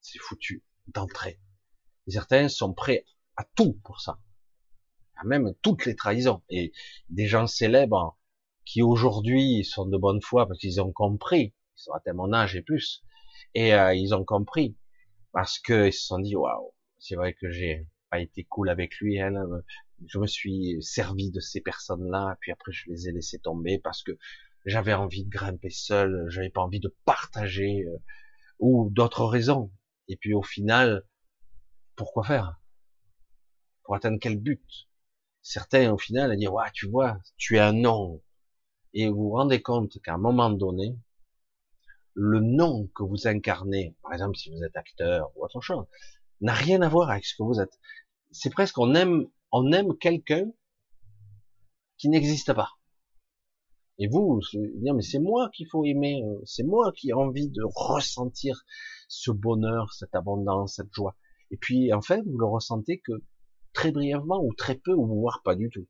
[0.00, 1.40] C'est foutu d'entrée.
[2.08, 4.18] Certains sont prêts à tout pour ça.
[5.16, 6.42] À même toutes les trahisons.
[6.50, 6.72] Et
[7.10, 8.18] des gens célèbres
[8.64, 12.56] qui aujourd'hui sont de bonne foi parce qu'ils ont compris, ils ont atteint mon âge
[12.56, 13.04] et plus,
[13.54, 14.76] et euh, ils ont compris
[15.32, 18.96] parce que ils se sont dit waouh, c'est vrai que j'ai pas été cool avec
[18.96, 19.32] lui, hein,
[20.06, 24.02] je me suis servi de ces personnes-là, puis après je les ai laissés tomber parce
[24.02, 24.12] que
[24.64, 27.98] j'avais envie de grimper seul, j'avais pas envie de partager euh,
[28.58, 29.70] ou d'autres raisons.
[30.08, 31.04] Et puis au final,
[31.96, 32.60] pourquoi faire?
[33.82, 34.88] Pour atteindre quel but?
[35.42, 38.22] Certains au final disent ouais, tu vois, tu es un nom.
[38.94, 40.96] Et vous vous rendez compte qu'à un moment donné,
[42.14, 45.86] le nom que vous incarnez, par exemple si vous êtes acteur ou autre chose,
[46.40, 47.78] n'a rien à voir avec ce que vous êtes.
[48.30, 50.50] C'est presque on aime on aime quelqu'un
[51.96, 52.70] qui n'existe pas.
[53.98, 57.48] Et vous, dire mais c'est moi qu'il faut aimer, euh, c'est moi qui ai envie
[57.48, 58.64] de ressentir
[59.08, 61.16] ce bonheur, cette abondance, cette joie.
[61.50, 63.12] Et puis en fait, vous le ressentez que
[63.72, 65.88] très brièvement ou très peu ou voire pas du tout.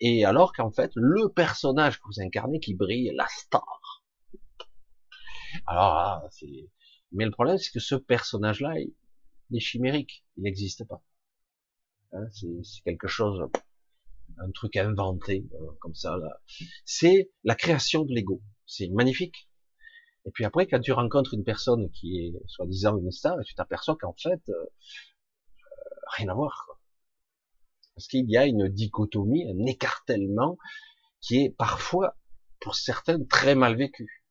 [0.00, 4.02] Et alors qu'en fait, le personnage que vous incarnez qui brille, la star.
[5.66, 6.70] Alors, ah, c'est.
[7.12, 11.02] Mais le problème, c'est que ce personnage-là, il est chimérique, il n'existe pas.
[12.12, 13.48] Hein, c'est quelque chose,
[14.38, 16.18] un truc inventé euh, comme ça.
[16.84, 18.42] C'est la création de l'ego.
[18.66, 19.48] C'est magnifique.
[20.24, 23.96] Et puis après, quand tu rencontres une personne qui est soi-disant une star, tu t'aperçois
[23.96, 24.66] qu'en fait, euh, euh,
[26.16, 26.64] rien à voir.
[26.66, 26.78] Quoi.
[27.94, 30.58] Parce qu'il y a une dichotomie, un écartèlement
[31.20, 32.16] qui est parfois,
[32.60, 34.24] pour certains, très mal vécu.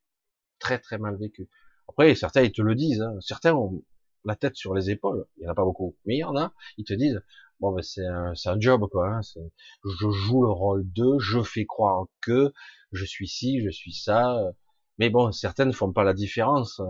[0.59, 1.49] Très très mal vécu.
[1.89, 3.01] Après, certains, ils te le disent.
[3.01, 3.17] Hein.
[3.19, 3.83] Certains ont
[4.23, 5.25] la tête sur les épaules.
[5.37, 5.97] Il y en a pas beaucoup.
[6.05, 7.21] Mais il y en a, ils te disent,
[7.61, 9.07] bon ben c'est un, un, job quoi.
[9.07, 12.51] Hein, je joue le rôle de, je fais croire que
[12.91, 14.37] je suis ci, je suis ça.
[14.97, 16.79] Mais bon, certaines ne font pas la différence.
[16.79, 16.85] Euh,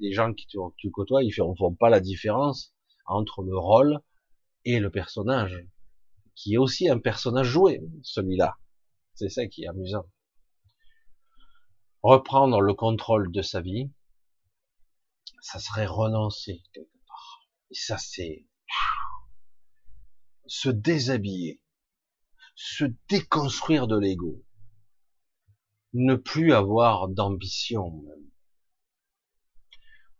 [0.00, 2.74] les gens qui tu, tu côtoies, ils font, font pas la différence
[3.06, 4.00] entre le rôle
[4.64, 5.56] et le personnage,
[6.34, 8.56] qui est aussi un personnage joué, celui-là.
[9.14, 10.04] C'est ça qui est amusant.
[12.02, 13.90] Reprendre le contrôle de sa vie,
[15.40, 17.48] ça serait renoncer quelque part.
[17.70, 18.46] Et ça, c'est
[20.48, 21.60] se déshabiller,
[22.54, 24.44] se déconstruire de l'ego,
[25.92, 28.04] ne plus avoir d'ambition.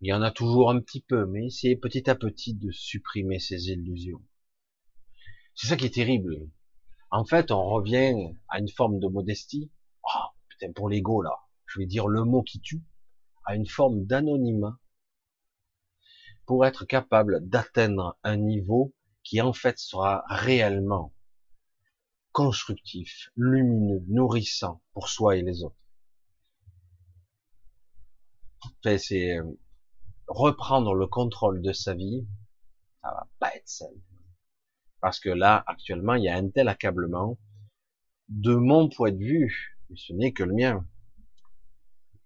[0.00, 3.38] Il y en a toujours un petit peu, mais c'est petit à petit de supprimer
[3.38, 4.22] ces illusions.
[5.54, 6.50] C'est ça qui est terrible.
[7.10, 8.14] En fait, on revient
[8.48, 9.70] à une forme de modestie.
[10.04, 12.82] Oh, putain, pour l'ego, là, je vais dire le mot qui tue,
[13.44, 14.78] à une forme d'anonymat
[16.46, 18.94] pour être capable d'atteindre un niveau
[19.26, 21.12] qui en fait sera réellement
[22.30, 25.76] constructif, lumineux, nourrissant pour soi et les autres.
[28.98, 29.42] c'est euh,
[30.28, 32.24] reprendre le contrôle de sa vie,
[33.02, 33.98] ça va pas être simple.
[35.00, 37.36] Parce que là, actuellement, il y a un tel accablement.
[38.28, 40.86] De mon point de vue, ce n'est que le mien,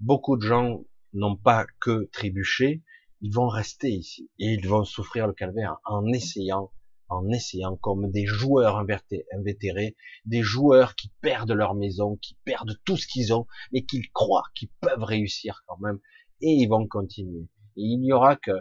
[0.01, 0.85] beaucoup de gens
[1.15, 2.83] n'ont pas que trébuché,
[3.23, 6.71] ils vont rester ici et ils vont souffrir le calvaire en essayant
[7.11, 12.97] en essayant comme des joueurs invétérés, des joueurs qui perdent leur maison, qui perdent tout
[12.97, 15.99] ce qu'ils ont, mais qu'ils croient qu'ils peuvent réussir quand même,
[16.41, 17.49] et ils vont continuer.
[17.77, 18.53] Et il n'y aura que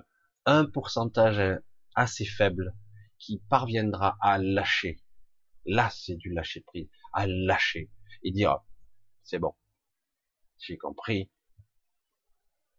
[0.46, 1.62] un pourcentage
[1.96, 2.76] assez faible
[3.20, 5.00] qui parviendra à lâcher.
[5.66, 7.92] Là, c'est du lâcher prise, à lâcher
[8.24, 8.60] et dire,
[9.24, 9.54] c'est bon,
[10.58, 11.30] j'ai compris,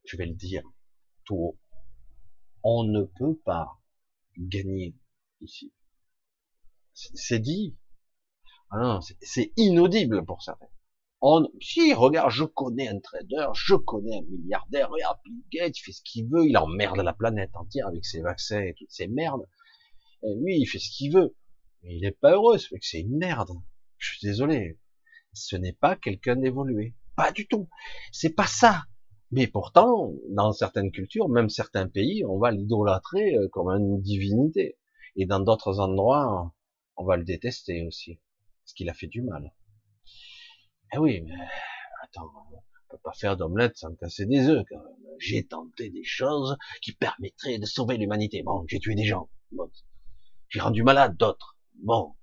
[0.04, 0.64] je vais le dire
[1.24, 1.58] tout haut.
[2.64, 3.80] On ne peut pas
[4.36, 4.96] gagner
[6.94, 7.76] C'est dit.
[8.70, 10.68] Ah c'est inaudible pour certains.
[11.22, 15.82] On, si, regarde, je connais un trader, je connais un milliardaire, regarde Bill Gates, il
[15.82, 19.06] fait ce qu'il veut, il emmerde la planète entière avec ses vaccins et toutes ces
[19.06, 19.46] merdes.
[20.22, 21.36] Et lui, il fait ce qu'il veut.
[21.82, 23.50] Mais il est pas heureux, ce que c'est une merde.
[23.98, 24.78] Je suis désolé.
[25.34, 26.94] Ce n'est pas quelqu'un d'évolué.
[27.16, 27.68] Pas du tout.
[28.12, 28.84] C'est pas ça.
[29.30, 34.78] Mais pourtant, dans certaines cultures, même certains pays, on va l'idolâtrer euh, comme une divinité.
[35.16, 36.52] Et dans d'autres endroits,
[36.96, 38.20] on va le détester aussi,
[38.62, 39.52] parce qu'il a fait du mal.
[40.92, 41.34] Eh oui, mais
[42.02, 44.64] attends, on peut pas faire d'omelette sans casser des œufs.
[45.18, 48.42] J'ai tenté des choses qui permettraient de sauver l'humanité.
[48.42, 49.30] Bon, j'ai tué des gens.
[49.52, 49.70] Bon.
[50.48, 51.56] J'ai rendu malade d'autres.
[51.82, 52.16] Bon,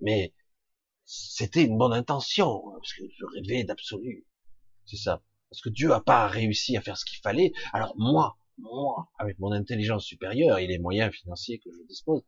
[0.00, 0.34] mais
[1.04, 4.26] c'était une bonne intention, parce que je rêvais d'absolu.
[4.86, 5.22] C'est ça.
[5.50, 7.52] Parce que Dieu a pas réussi à faire ce qu'il fallait.
[7.72, 12.22] Alors moi, moi, avec mon intelligence supérieure et les moyens financiers que je dispose,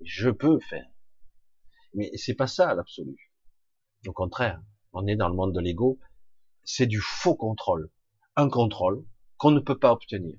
[0.00, 0.88] je peux faire.
[1.94, 3.32] Mais c'est pas ça l'absolu.
[4.06, 4.62] Au contraire,
[4.92, 5.98] on est dans le monde de l'ego,
[6.64, 7.90] c'est du faux contrôle.
[8.36, 9.04] Un contrôle
[9.36, 10.38] qu'on ne peut pas obtenir.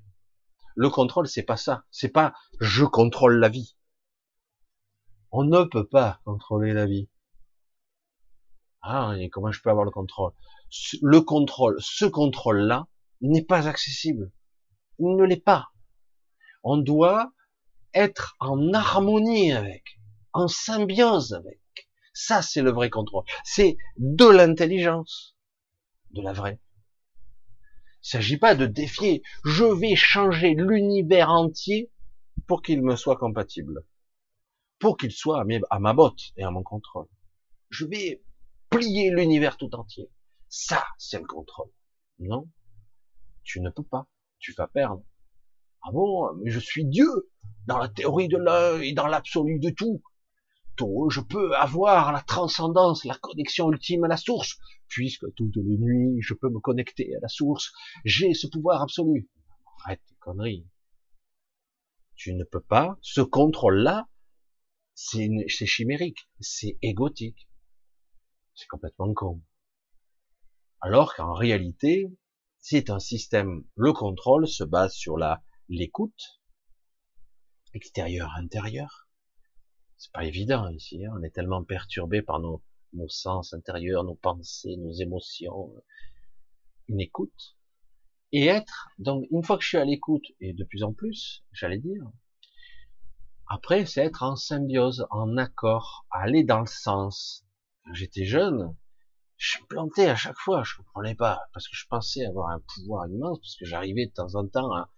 [0.76, 1.86] Le contrôle, c'est pas ça.
[1.92, 3.78] C'est pas je contrôle la vie.
[5.32, 7.10] On ne peut pas contrôler la vie.
[8.82, 10.34] Ah, et comment je peux avoir le contrôle?
[11.02, 12.88] Le contrôle, ce contrôle-là,
[13.22, 14.32] n'est pas accessible.
[15.00, 15.70] Il ne l'est pas.
[16.64, 17.32] On doit
[17.94, 20.00] être en harmonie avec,
[20.34, 21.60] en symbiose avec.
[22.14, 23.26] Ça, c'est le vrai contrôle.
[23.44, 25.36] C'est de l'intelligence,
[26.12, 26.60] de la vraie.
[28.04, 29.24] Il s'agit pas de défier.
[29.44, 31.92] Je vais changer l'univers entier
[32.48, 33.86] pour qu'il me soit compatible,
[34.80, 37.08] pour qu'il soit à, ma botte et à mon contrôle.
[37.70, 38.22] Je vais
[38.70, 40.10] plier l'univers tout entier.
[40.50, 41.72] Ça, c'est le contrôle.
[42.20, 42.48] Non,
[43.44, 44.08] tu ne peux pas.
[44.44, 45.02] Tu vas perdre.
[45.82, 47.08] Ah bon, mais je suis Dieu
[47.66, 50.04] dans la théorie de l'un et dans l'absolu de tout.
[51.10, 54.58] Je peux avoir la transcendance, la connexion ultime à la source,
[54.90, 57.72] puisque toutes les nuits, je peux me connecter à la source.
[58.04, 59.30] J'ai ce pouvoir absolu.
[59.86, 60.68] Arrête tes conneries.
[62.16, 62.98] Tu ne peux pas.
[63.02, 64.10] Ce contrôle-là,
[64.94, 65.30] c'est
[65.66, 67.48] chimérique, c'est égotique.
[68.56, 69.42] C'est complètement con.
[70.82, 72.12] Alors qu'en réalité,
[72.66, 76.40] c'est un système, le contrôle se base sur la l'écoute,
[77.74, 79.10] extérieur-intérieur.
[79.98, 81.12] C'est pas évident ici, hein.
[81.14, 85.76] on est tellement perturbé par nos, nos sens intérieurs, nos pensées, nos émotions.
[86.88, 87.58] Une écoute.
[88.32, 91.44] Et être, donc une fois que je suis à l'écoute, et de plus en plus,
[91.52, 92.10] j'allais dire,
[93.48, 97.46] après c'est être en symbiose, en accord, aller dans le sens.
[97.84, 98.74] Quand j'étais jeune,
[99.44, 102.62] je me plantais à chaque fois, je comprenais pas, parce que je pensais avoir un
[102.62, 104.90] pouvoir immense, parce que j'arrivais de temps en temps à,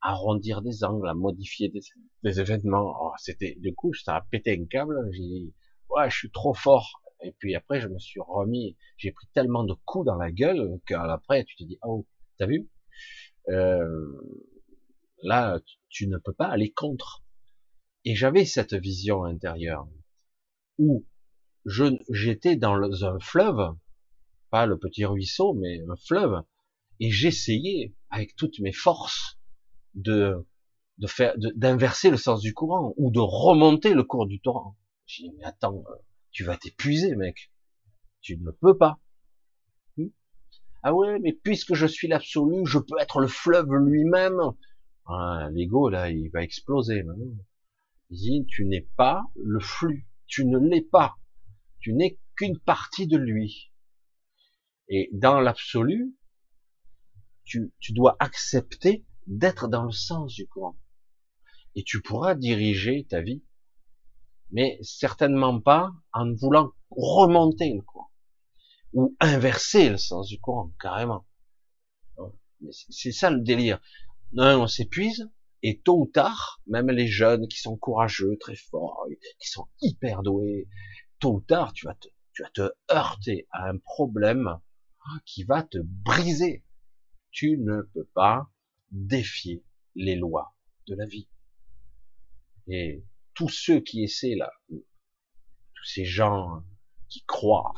[0.00, 2.96] arrondir des angles, à modifier des, événements.
[3.00, 5.54] Oh, c'était, du coup, ça a pété un câble, j'ai dit,
[5.90, 7.02] ouais, je suis trop fort.
[7.24, 10.78] Et puis après, je me suis remis, j'ai pris tellement de coups dans la gueule
[10.86, 12.06] qu'après, tu te dis, oh,
[12.38, 12.70] t'as vu?
[13.48, 14.12] Euh,
[15.24, 17.24] là, tu ne peux pas aller contre.
[18.04, 19.88] Et j'avais cette vision intérieure
[20.78, 21.04] où
[21.64, 23.74] je, j'étais dans un fleuve,
[24.50, 26.42] pas le petit ruisseau, mais un fleuve,
[27.00, 29.38] et j'essayais avec toutes mes forces
[29.94, 30.46] de,
[30.98, 34.76] de faire, d'inverser le sens du courant ou de remonter le cours du torrent.
[35.06, 35.94] J'ai dit mais attends, euh,
[36.30, 37.52] tu vas t'épuiser, mec.
[38.20, 38.98] Tu ne peux pas.
[39.96, 40.08] Hmm?
[40.82, 44.40] ah ouais, mais puisque je suis l'absolu, je peux être le fleuve lui-même.
[45.06, 47.36] Ah, L'ego là, il va exploser maintenant.
[48.10, 51.16] Il dit tu n'es pas le flux, tu ne l'es pas.
[51.80, 53.70] Tu n'es qu'une partie de lui.
[54.88, 56.14] Et dans l'absolu,
[57.44, 60.78] tu, tu dois accepter d'être dans le sens du courant.
[61.74, 63.44] Et tu pourras diriger ta vie,
[64.50, 68.10] mais certainement pas en voulant remonter le courant
[68.92, 71.26] ou inverser le sens du courant carrément.
[72.70, 73.80] C'est ça le délire.
[74.32, 75.30] Non, on s'épuise
[75.62, 79.06] et tôt ou tard, même les jeunes qui sont courageux, très forts,
[79.40, 80.68] qui sont hyper doués,
[81.18, 84.58] tôt ou tard, tu vas te, tu vas te heurter à un problème
[85.24, 86.64] qui va te briser.
[87.30, 88.50] Tu ne peux pas
[88.90, 90.54] défier les lois
[90.86, 91.28] de la vie.
[92.66, 93.04] Et
[93.34, 96.62] tous ceux qui essaient là, tous ces gens
[97.08, 97.74] qui croient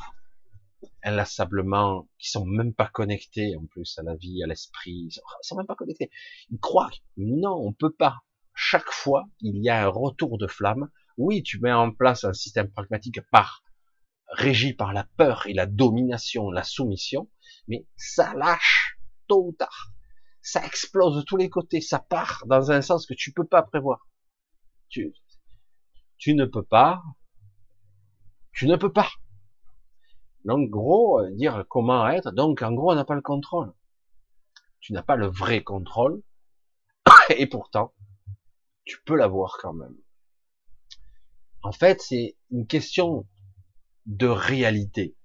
[1.03, 5.57] inlassablement, qui sont même pas connectés en plus à la vie, à l'esprit, ils sont
[5.57, 6.11] même pas connectés.
[6.51, 6.91] Ils croient.
[7.17, 8.21] Non, on peut pas.
[8.55, 10.91] Chaque fois, il y a un retour de flamme.
[11.17, 13.63] Oui, tu mets en place un système pragmatique par
[14.31, 17.29] régi par la peur et la domination, la soumission,
[17.69, 19.93] mais ça lâche tôt ou tard
[20.43, 23.63] ça explose de tous les côtés, ça part dans un sens que tu peux pas
[23.63, 24.07] prévoir.
[24.89, 25.15] Tu,
[26.19, 27.03] tu ne peux pas,
[28.53, 29.11] tu ne peux pas.
[30.45, 33.73] Donc, gros, euh, dire comment être, donc, en gros, on n'a pas le contrôle.
[34.81, 36.23] Tu n'as pas le vrai contrôle,
[37.37, 37.95] et pourtant,
[38.85, 39.97] tu peux l'avoir quand même.
[41.63, 43.27] En fait, c'est une question
[44.11, 45.17] de réalité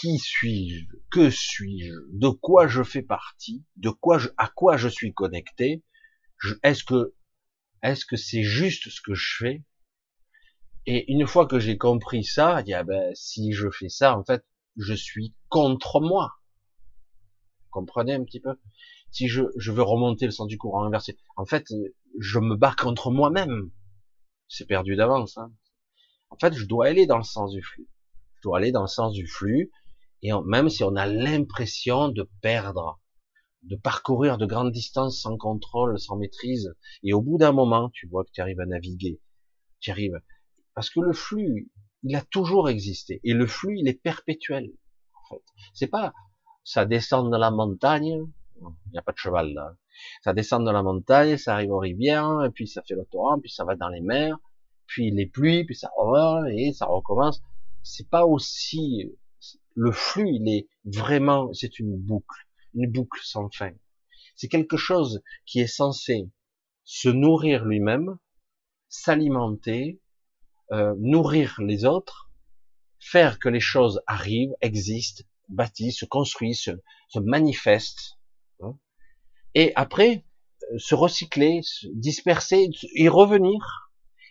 [0.00, 4.88] qui suis-je, que suis-je, de quoi je fais partie, de quoi je, à quoi je
[4.88, 5.82] suis connecté,
[6.62, 7.14] est-ce que,
[7.82, 9.64] est-ce que c'est juste ce que je fais?
[10.86, 14.24] Et une fois que j'ai compris ça, il ah ben, si je fais ça, en
[14.24, 14.44] fait,
[14.76, 16.34] je suis contre moi.
[17.70, 18.54] Comprenez un petit peu?
[19.10, 21.66] Si je, je veux remonter le sens du courant inversé, en fait,
[22.18, 23.70] je me bats contre moi-même.
[24.48, 25.36] C'est perdu d'avance.
[25.38, 25.52] Hein.
[26.30, 27.88] En fait, je dois aller dans le sens du flux.
[28.36, 29.70] Je dois aller dans le sens du flux,
[30.22, 33.00] et même si on a l'impression de perdre,
[33.62, 38.06] de parcourir de grandes distances sans contrôle, sans maîtrise, et au bout d'un moment, tu
[38.08, 39.20] vois que tu arrives à naviguer,
[39.80, 40.20] tu arrives,
[40.74, 41.70] parce que le flux,
[42.04, 44.70] il a toujours existé, et le flux, il est perpétuel,
[45.14, 45.42] en fait.
[45.74, 46.12] C'est pas,
[46.64, 48.24] ça descend dans la montagne,
[48.60, 49.76] il n'y a pas de cheval là,
[50.22, 53.64] ça descend dans la montagne, ça arrive aux rivières, puis ça fait torrent, puis ça
[53.64, 54.38] va dans les mers,
[54.88, 57.40] puis les pluies, puis ça revient, et ça recommence.
[57.84, 59.12] C'est pas aussi
[59.76, 63.72] le flux, il est vraiment, c'est une boucle, une boucle sans fin.
[64.34, 66.28] C'est quelque chose qui est censé
[66.84, 68.18] se nourrir lui-même,
[68.88, 70.00] s'alimenter,
[70.72, 72.30] euh, nourrir les autres,
[72.98, 76.74] faire que les choses arrivent, existent, bâtissent, se construisent,
[77.08, 78.18] se, manifestent,
[78.60, 78.76] hein,
[79.54, 80.24] et après
[80.72, 83.87] euh, se recycler, se disperser et revenir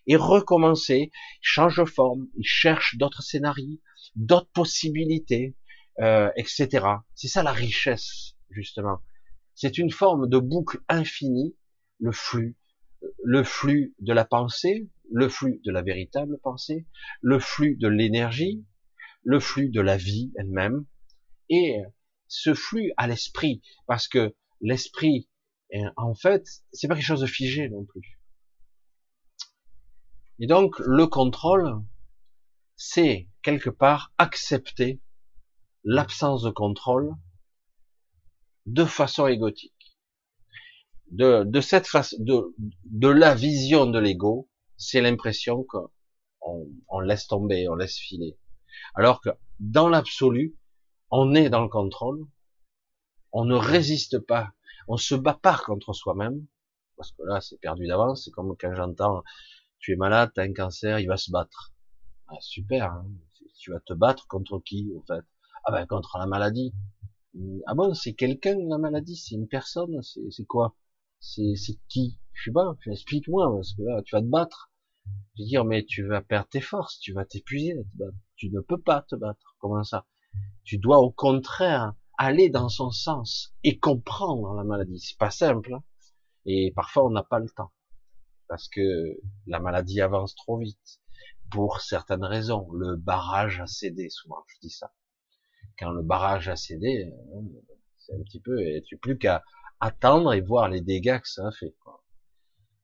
[0.07, 3.79] et recommencer, change de forme, il cherche d'autres scénarios,
[4.15, 5.55] d'autres possibilités,
[5.99, 6.85] euh, etc.
[7.13, 8.99] C'est ça la richesse, justement.
[9.53, 11.55] C'est une forme de boucle infinie,
[11.99, 12.55] le flux,
[13.23, 16.87] le flux de la pensée, le flux de la véritable pensée,
[17.21, 18.65] le flux de l'énergie,
[19.23, 20.85] le flux de la vie elle-même,
[21.49, 21.81] et
[22.27, 25.29] ce flux à l'esprit, parce que l'esprit,
[25.95, 28.16] en fait, c'est pas quelque chose de figé non plus.
[30.39, 31.81] Et donc, le contrôle,
[32.75, 35.01] c'est quelque part accepter
[35.83, 37.15] l'absence de contrôle
[38.65, 39.73] de façon égotique.
[41.11, 42.53] De, de cette façon, de,
[42.85, 45.89] de la vision de l'ego, c'est l'impression qu'on
[46.89, 48.37] on laisse tomber, on laisse filer.
[48.93, 49.29] Alors que
[49.59, 50.55] dans l'absolu,
[51.09, 52.27] on est dans le contrôle,
[53.31, 54.51] on ne résiste pas,
[54.87, 56.45] on se bat pas contre soi-même,
[56.97, 59.23] parce que là c'est perdu d'avance, c'est comme quand j'entends
[59.79, 61.73] tu es malade, tu as un cancer, il va se battre.
[62.27, 63.07] Ah, super, hein
[63.59, 65.25] tu vas te battre contre qui au fait?
[65.65, 66.73] Ah ben contre la maladie.
[67.65, 70.75] Ah bon, c'est quelqu'un la maladie, c'est une personne, c'est quoi?
[71.19, 71.55] C'est
[71.89, 72.19] qui?
[72.33, 74.71] Je sais pas, explique-moi, parce que là tu vas te battre.
[75.37, 77.75] Je veux dire, mais tu vas perdre tes forces, tu vas t'épuiser,
[78.35, 79.55] tu ne peux pas te battre.
[79.59, 80.05] Comment ça?
[80.63, 84.99] Tu dois au contraire aller dans son sens et comprendre la maladie.
[84.99, 85.83] C'est pas simple, hein
[86.45, 87.71] et parfois on n'a pas le temps
[88.47, 91.01] parce que la maladie avance trop vite
[91.51, 92.71] pour certaines raisons.
[92.71, 94.93] Le barrage a cédé, souvent, je dis ça.
[95.79, 97.41] Quand le barrage a cédé, euh,
[97.97, 99.43] c'est un petit peu, et tu plus qu'à
[99.79, 101.75] attendre et voir les dégâts que ça a fait.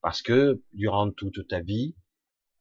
[0.01, 1.95] Parce que durant toute ta vie,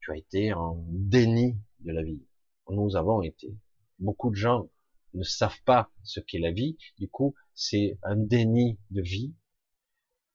[0.00, 2.24] tu as été en déni de la vie.
[2.68, 3.56] Nous avons été.
[3.98, 4.70] Beaucoup de gens
[5.14, 6.76] ne savent pas ce qu'est la vie.
[6.98, 9.34] Du coup, c'est un déni de vie.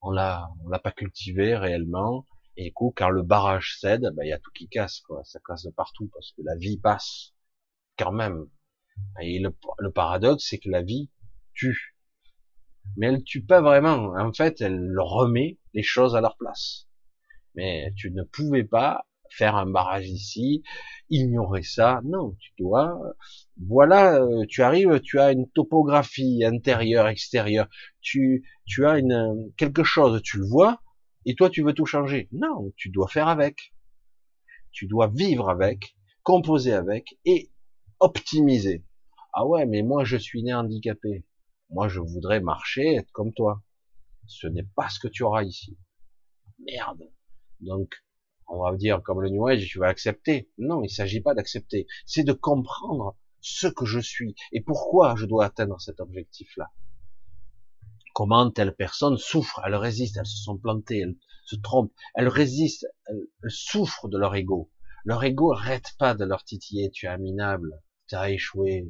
[0.02, 2.26] On l'a, on l'a pas cultivé réellement.
[2.58, 5.24] Et du coup, quand le barrage cède, ben, il y a tout qui casse, quoi.
[5.24, 7.34] Ça casse de partout parce que la vie passe
[7.98, 8.50] quand même.
[9.22, 11.12] Et le, le paradoxe, c'est que la vie
[11.54, 11.96] tue.
[12.96, 14.14] Mais elle tue pas vraiment.
[14.18, 16.88] En fait, elle remet les choses à leur place.
[17.56, 20.64] Mais tu ne pouvais pas faire un barrage ici,
[21.10, 22.02] ignorer ça.
[22.06, 22.98] Non, tu dois.
[23.58, 27.68] Voilà, euh, tu arrives, tu as une topographie intérieure, extérieure.
[28.02, 30.82] Tu, tu as une quelque chose, tu le vois,
[31.28, 32.30] et toi tu veux tout changer.
[32.32, 33.74] Non, tu dois faire avec.
[34.72, 37.52] Tu dois vivre avec, composer avec et
[38.00, 38.86] optimiser.
[39.34, 41.26] Ah ouais, mais moi je suis né handicapé.
[41.70, 43.62] Moi je voudrais marcher, être comme toi.
[44.26, 45.78] Ce n'est pas ce que tu auras ici.
[46.60, 47.04] Merde.
[47.60, 47.94] Donc,
[48.48, 50.50] on va dire comme le New Age, tu vas accepter.
[50.58, 51.88] Non, il s'agit pas d'accepter.
[52.06, 56.72] C'est de comprendre ce que je suis et pourquoi je dois atteindre cet objectif-là
[58.14, 62.88] comment telle personne souffre, elle résiste, elles se sont plantées, elles se trompent, elles résistent,
[63.08, 64.72] elles, souffrent de leur ego.
[65.06, 68.88] Leur ego arrête pas de leur titiller, tu es minable, tu as échoué,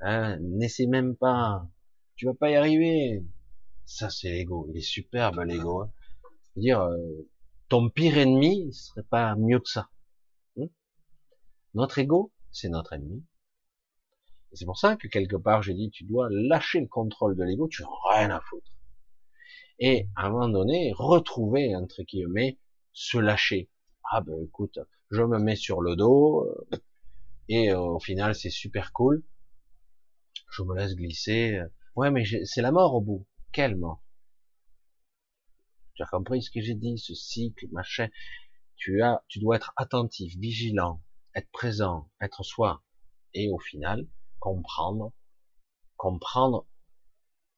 [0.00, 1.68] hein, n'essaie même pas,
[2.16, 3.24] tu vas pas y arriver.
[3.84, 5.82] Ça c'est l'ego, il est superbe l'ego.
[5.82, 5.92] Hein.
[6.56, 7.28] dire, euh,
[7.68, 9.88] ton pire ennemi serait pas mieux que ça.
[10.58, 10.66] Hein?
[11.74, 13.24] notre ego, c'est notre ennemi.
[14.52, 17.68] C'est pour ça que quelque part j'ai dit tu dois lâcher le contrôle de l'ego,
[17.68, 18.72] tu n'as rien à foutre.
[19.78, 22.58] Et à un moment donné, retrouver entre guillemets
[22.92, 23.70] se lâcher.
[24.10, 24.78] Ah ben écoute,
[25.10, 26.78] je me mets sur le dos euh,
[27.48, 29.22] et euh, au final c'est super cool.
[30.50, 31.60] Je me laisse glisser.
[31.94, 33.26] Ouais mais c'est la mort au bout.
[33.52, 34.02] Quelle mort?
[35.94, 38.08] Tu as compris ce que j'ai dit, ce cycle, machin.
[38.76, 41.02] Tu as, tu dois être attentif, vigilant,
[41.34, 42.84] être présent, être soi.
[43.34, 44.06] Et au final,
[44.38, 45.12] comprendre,
[45.96, 46.66] comprendre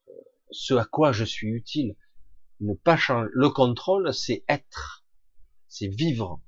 [0.08, 0.12] euh,
[0.50, 1.96] ce à quoi je suis utile.
[2.60, 3.30] Ne pas changer.
[3.32, 5.04] Le contrôle, c'est être,
[5.68, 6.40] c'est vivre,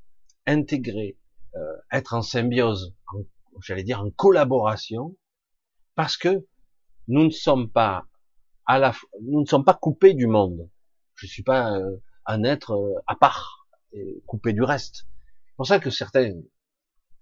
[0.47, 1.19] intégrer,
[1.55, 2.95] euh, être en symbiose,
[3.61, 5.17] j'allais dire en collaboration,
[5.95, 6.47] parce que
[7.09, 8.07] nous ne sommes pas
[8.67, 10.69] à la, nous ne sommes pas coupés du monde.
[11.15, 15.07] Je suis pas euh, un être à part, et coupé du reste.
[15.47, 16.33] C'est pour ça que certains,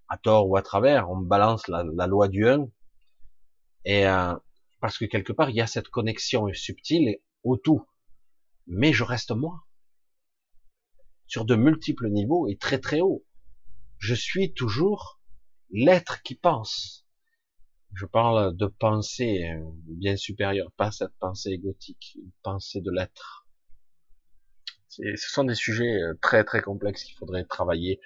[0.08, 2.68] à tort ou à travers, on balance la, la loi du 1,
[3.84, 4.34] et euh,
[4.80, 7.86] parce que quelque part, il y a cette connexion subtile au tout.
[8.66, 9.64] Mais je reste moi.
[11.26, 13.24] Sur de multiples niveaux et très très haut.
[13.98, 15.20] Je suis toujours
[15.70, 17.06] l'être qui pense.
[17.94, 23.46] Je parle de pensée euh, bien supérieure, pas cette pensée égotique, une pensée de l'être.
[24.88, 28.00] Ce sont des sujets euh, très très complexes qu'il faudrait travailler,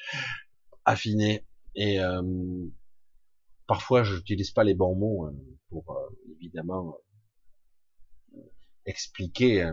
[0.85, 1.99] affiner, et
[3.67, 5.35] parfois je n'utilise pas les bons mots hein,
[5.69, 5.97] pour
[6.41, 6.97] évidemment
[8.87, 9.71] expliquer.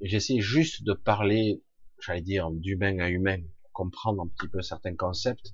[0.00, 1.62] J'essaie juste de parler,
[2.00, 5.52] j'allais dire, d'humain à humain, pour comprendre un petit peu certains concepts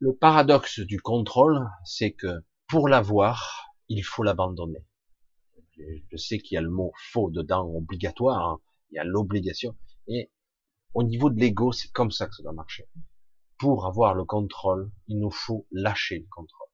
[0.00, 4.84] le paradoxe du contrôle, c'est que pour l'avoir, il faut l'abandonner.
[5.76, 8.60] Je sais qu'il y a le mot faux dedans, obligatoire, hein.
[8.90, 9.76] il y a l'obligation,
[10.08, 10.30] et
[10.94, 12.88] au niveau de l'ego, c'est comme ça que ça doit marcher.
[13.60, 16.68] Pour avoir le contrôle, il nous faut lâcher le contrôle.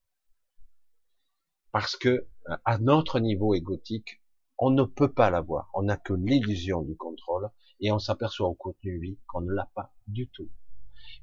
[1.73, 4.23] Parce que euh, à notre niveau égotique,
[4.57, 5.69] on ne peut pas l'avoir.
[5.75, 9.69] On n'a que l'illusion du contrôle et on s'aperçoit au contenu vie qu'on ne l'a
[9.75, 10.49] pas du tout.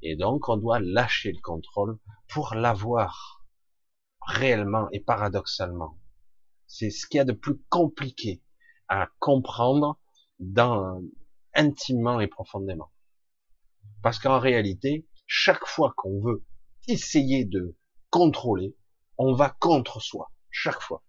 [0.02, 1.98] Et donc, on doit lâcher le contrôle
[2.28, 3.46] pour l'avoir
[4.28, 5.98] réellement et paradoxalement.
[6.68, 8.44] C'est ce qu'il y a de plus compliqué
[8.90, 9.98] à comprendre
[10.40, 11.02] dans,
[11.54, 12.92] intimement et profondément.
[14.02, 16.44] Parce qu'en réalité, chaque fois qu'on veut
[16.88, 17.76] essayer de
[18.10, 18.76] contrôler,
[19.18, 20.32] on va contre soi.
[20.50, 21.04] Chaque fois.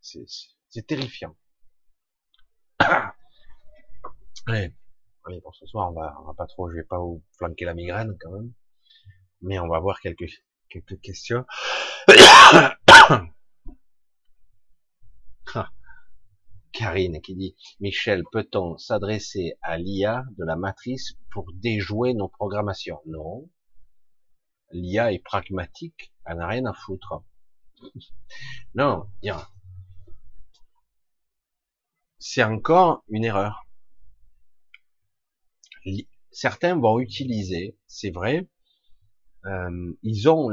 [0.00, 1.36] C'est terrifiant.
[4.46, 4.74] Allez,
[5.26, 7.66] Allez, pour ce soir, on va, on va pas trop, je vais pas vous flanquer
[7.66, 8.52] la migraine quand même.
[9.42, 10.30] Mais on va voir quelques,
[10.68, 11.44] quelques questions.
[16.80, 23.00] Karine qui dit, Michel, peut-on s'adresser à l'IA de la matrice pour déjouer nos programmations?
[23.06, 23.50] Non.
[24.72, 27.22] L'IA est pragmatique, elle n'a rien à foutre.
[28.74, 29.06] non,
[32.18, 33.66] c'est encore une erreur
[36.30, 38.48] certains vont utiliser, c'est vrai,
[39.46, 40.48] euh, ils ont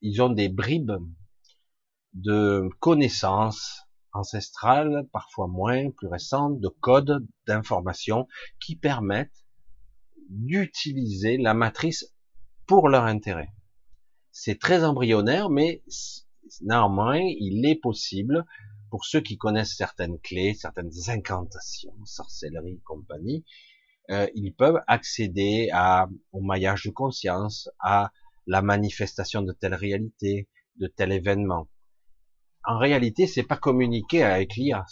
[0.00, 0.92] ils ont des bribes
[2.14, 3.87] de connaissances
[4.18, 8.26] ancestrales, parfois moins, plus récentes, de codes, d'informations
[8.60, 9.44] qui permettent
[10.28, 12.12] d'utiliser la matrice
[12.66, 13.52] pour leur intérêt.
[14.30, 15.82] C'est très embryonnaire, mais
[16.60, 18.44] néanmoins, il est possible,
[18.90, 23.44] pour ceux qui connaissent certaines clés, certaines incantations, sorcellerie, compagnie,
[24.10, 25.70] euh, ils peuvent accéder
[26.32, 28.12] au maillage de conscience, à
[28.46, 31.68] la manifestation de telle réalité, de tel événement.
[32.68, 34.84] En réalité, c'est pas communiquer avec l'IA,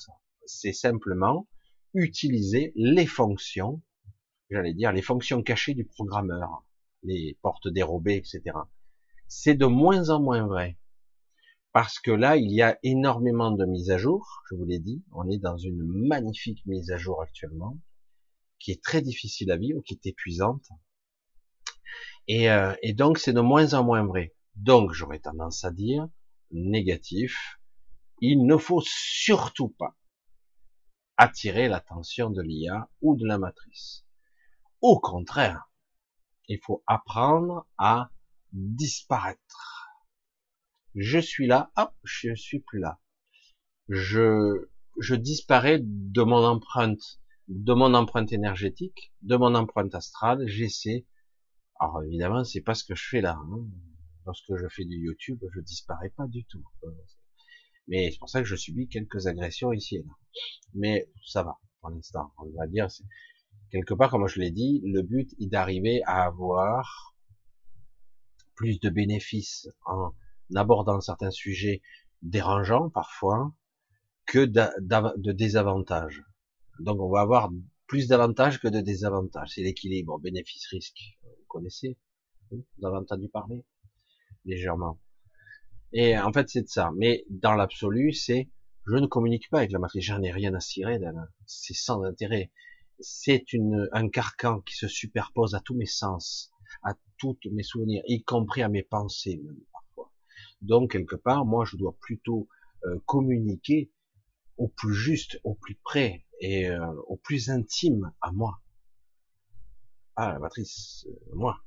[0.47, 1.47] c'est simplement
[1.93, 3.83] utiliser les fonctions,
[4.49, 6.65] j'allais dire les fonctions cachées du programmeur,
[7.03, 8.57] les portes dérobées, etc.
[9.29, 10.79] C'est de moins en moins vrai.
[11.73, 15.05] Parce que là, il y a énormément de mises à jour, je vous l'ai dit,
[15.13, 17.79] on est dans une magnifique mise à jour actuellement
[18.59, 20.67] qui est très difficile à vivre, qui est épuisante.
[22.27, 24.35] Et, euh, et donc c'est de moins en moins vrai.
[24.55, 26.09] Donc j'aurais tendance à dire
[26.51, 27.59] négatif.
[28.21, 29.97] Il ne faut surtout pas
[31.17, 34.05] attirer l'attention de l'IA ou de la matrice.
[34.81, 35.71] Au contraire,
[36.49, 38.11] il faut apprendre à
[38.53, 39.89] disparaître.
[40.95, 43.01] Je suis là, hop, je suis plus là.
[43.89, 44.69] Je,
[44.99, 51.07] je disparais de mon empreinte de mon empreinte énergétique, de mon empreinte astrale, j'essaie.
[51.79, 53.39] Alors évidemment, c'est pas ce que je fais là.
[53.39, 53.67] Hein.
[54.25, 56.65] Lorsque je fais du YouTube, je disparais pas du tout.
[57.89, 60.13] Mais c'est pour ça que je subis quelques agressions ici et là.
[60.75, 62.33] Mais ça va pour l'instant.
[62.39, 62.89] On va dire,
[63.71, 67.15] quelque part, comme je l'ai dit, le but est d'arriver à avoir
[68.55, 70.13] plus de bénéfices en
[70.55, 71.83] abordant certains sujets
[72.23, 73.53] dérangeants parfois
[74.27, 76.23] que de désavantages.
[76.81, 77.51] Donc on va avoir
[77.87, 79.53] plus d'avantages que de désavantages.
[79.55, 80.99] C'est l'équilibre bénéfice-risque.
[81.23, 81.97] Vous connaissez
[82.51, 83.65] Vous avez entendu parler?
[84.45, 84.99] Légèrement.
[85.99, 86.91] Et en fait, c'est de ça.
[86.95, 88.51] Mais dans l'absolu, c'est
[88.87, 91.27] je ne communique pas avec la matrice, j'en ai rien à cirer d'elle.
[91.47, 92.53] C'est sans intérêt.
[93.01, 96.53] C'est une, un carcan qui se superpose à tous mes sens,
[96.83, 100.13] à tous mes souvenirs, y compris à mes pensées même parfois.
[100.61, 102.47] Donc quelque part, moi, je dois plutôt
[102.85, 103.91] euh, communiquer
[104.59, 108.61] au plus juste, au plus près, et euh, au plus intime à moi.
[110.15, 111.65] Ah, la matrice, euh, moi.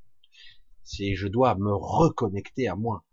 [0.84, 3.04] Si je dois me reconnecter à moi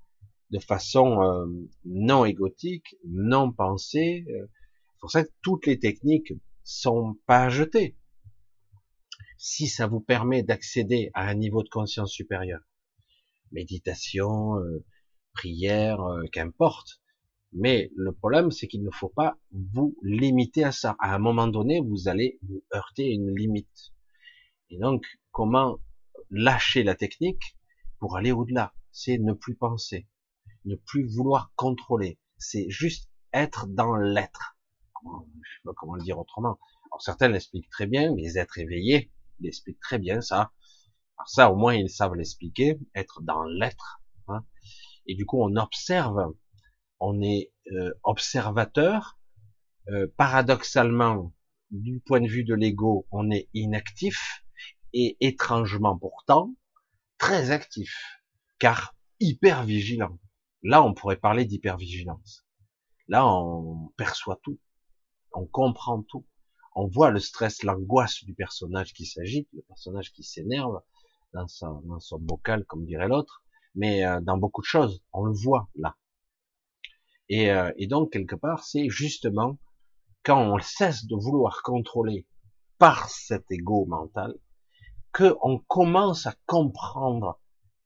[0.51, 1.47] de façon euh,
[1.85, 4.25] non égotique, non pensée.
[4.27, 6.33] c'est pour ça que toutes les techniques
[6.63, 7.97] sont pas à jeter.
[9.39, 12.61] Si ça vous permet d'accéder à un niveau de conscience supérieur,
[13.53, 14.55] méditation,
[15.35, 16.01] prière,
[16.33, 17.01] qu'importe,
[17.59, 20.95] mais le problème, c'est qu'il ne faut pas vous limiter à ça.
[21.01, 23.95] À un moment donné, vous allez vous heurter à une limite.
[24.69, 25.79] Et donc, comment
[26.31, 27.57] lâcher la technique
[27.99, 28.75] pour aller au-delà?
[28.91, 30.07] C'est ne plus penser.
[30.67, 32.19] Ne plus vouloir contrôler.
[32.39, 34.57] C'est juste être dans l'être.
[35.05, 36.59] Je sais pas comment le dire autrement.
[36.91, 39.11] Alors certains l'expliquent très bien, les êtres éveillés
[39.41, 40.53] l'expliquent très bien ça.
[41.19, 44.03] Alors ça, au moins, ils savent l'expliquer, être dans l'être.
[44.29, 44.45] Hein.
[45.07, 46.35] Et du coup, on observe,
[47.01, 49.19] on est euh, observateur.
[49.89, 51.33] Euh, paradoxalement,
[51.71, 54.45] du point de vue de l'ego, on est inactif
[54.93, 56.55] et étrangement pourtant
[57.19, 58.21] très actif,
[58.59, 60.19] car hyper vigilant.
[60.67, 62.45] Là, on pourrait parler d'hypervigilance.
[63.07, 64.59] Là, on perçoit tout,
[65.33, 66.27] on comprend tout,
[66.75, 70.81] on voit le stress, l'angoisse du personnage qui s'agite, le personnage qui s'énerve
[71.33, 73.45] dans son, dans son bocal, comme dirait l'autre,
[73.77, 75.95] mais euh, dans beaucoup de choses, on le voit là.
[77.29, 79.59] Et, euh, et donc, quelque part, c'est justement
[80.25, 82.27] quand on cesse de vouloir contrôler
[82.79, 84.35] par cet ego mental,
[85.13, 87.41] que on commence à comprendre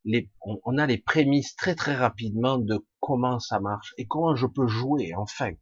[0.04, 4.46] les, on, a les prémices très très rapidement de comment ça marche et comment je
[4.46, 5.52] peux jouer enfin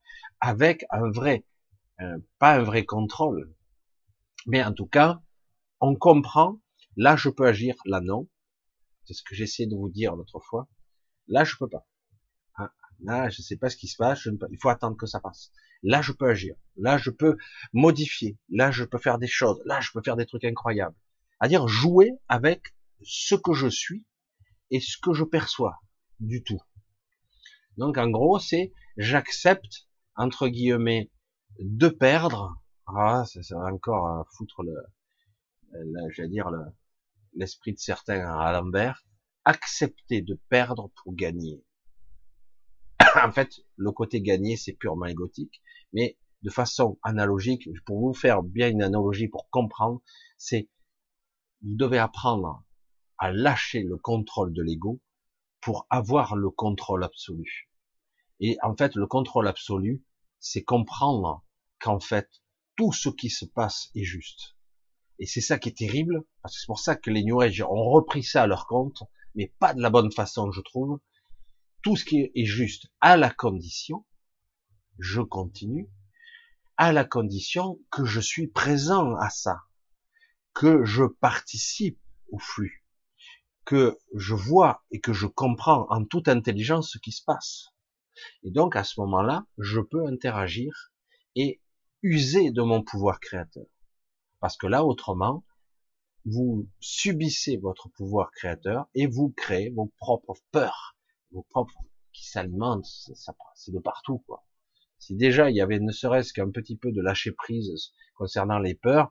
[0.40, 1.44] avec un vrai,
[2.00, 3.52] euh, pas un vrai contrôle,
[4.46, 5.20] mais en tout cas,
[5.80, 6.60] on comprend.
[6.96, 8.28] Là, je peux agir, là non.
[9.04, 10.68] C'est ce que j'essaie de vous dire l'autre fois.
[11.28, 11.86] Là, je peux pas.
[12.56, 12.70] Hein,
[13.00, 14.20] là, je sais pas ce qui se passe.
[14.20, 15.52] Je ne il faut attendre que ça passe.
[15.82, 16.56] Là, je peux agir.
[16.76, 17.36] Là, je peux
[17.72, 18.36] modifier.
[18.48, 19.60] Là, je peux faire des choses.
[19.64, 20.96] Là, je peux faire des trucs incroyables.
[21.40, 24.06] À dire jouer avec ce que je suis
[24.70, 25.80] et ce que je perçois
[26.20, 26.60] du tout.
[27.76, 31.10] Donc, en gros, c'est j'accepte entre guillemets
[31.60, 32.60] de perdre.
[32.86, 34.74] Ah, ça, ça va encore foutre le,
[36.10, 36.60] j'allais dire le,
[37.34, 39.04] l'esprit de certains à l'envers.
[39.44, 41.64] Accepter de perdre pour gagner.
[43.22, 45.62] en fait, le côté gagner, c'est purement égotique,
[45.92, 50.02] mais de façon analogique, pour vous faire bien une analogie pour comprendre,
[50.36, 50.68] c'est
[51.62, 52.64] vous devez apprendre
[53.18, 55.00] à lâcher le contrôle de l'ego
[55.60, 57.70] pour avoir le contrôle absolu.
[58.40, 60.04] Et en fait, le contrôle absolu,
[60.38, 61.44] c'est comprendre
[61.80, 62.28] qu'en fait,
[62.76, 64.56] tout ce qui se passe est juste.
[65.18, 67.60] Et c'est ça qui est terrible, parce que c'est pour ça que les New Age
[67.62, 69.02] ont repris ça à leur compte,
[69.34, 71.00] mais pas de la bonne façon, je trouve.
[71.82, 74.06] Tout ce qui est juste à la condition,
[74.98, 75.90] je continue,
[76.76, 79.62] à la condition que je suis présent à ça,
[80.54, 82.00] que je participe
[82.30, 82.77] au flux,
[83.68, 87.66] que je vois et que je comprends en toute intelligence ce qui se passe.
[88.42, 90.72] Et donc à ce moment-là, je peux interagir
[91.36, 91.60] et
[92.02, 93.66] user de mon pouvoir créateur.
[94.40, 95.44] Parce que là, autrement,
[96.24, 100.96] vous subissez votre pouvoir créateur et vous créez vos propres peurs,
[101.30, 101.84] vos propres
[102.14, 104.46] qui s'alimentent, c'est de partout, quoi.
[104.98, 108.74] Si déjà il y avait ne serait-ce qu'un petit peu de lâcher prise concernant les
[108.74, 109.10] peurs,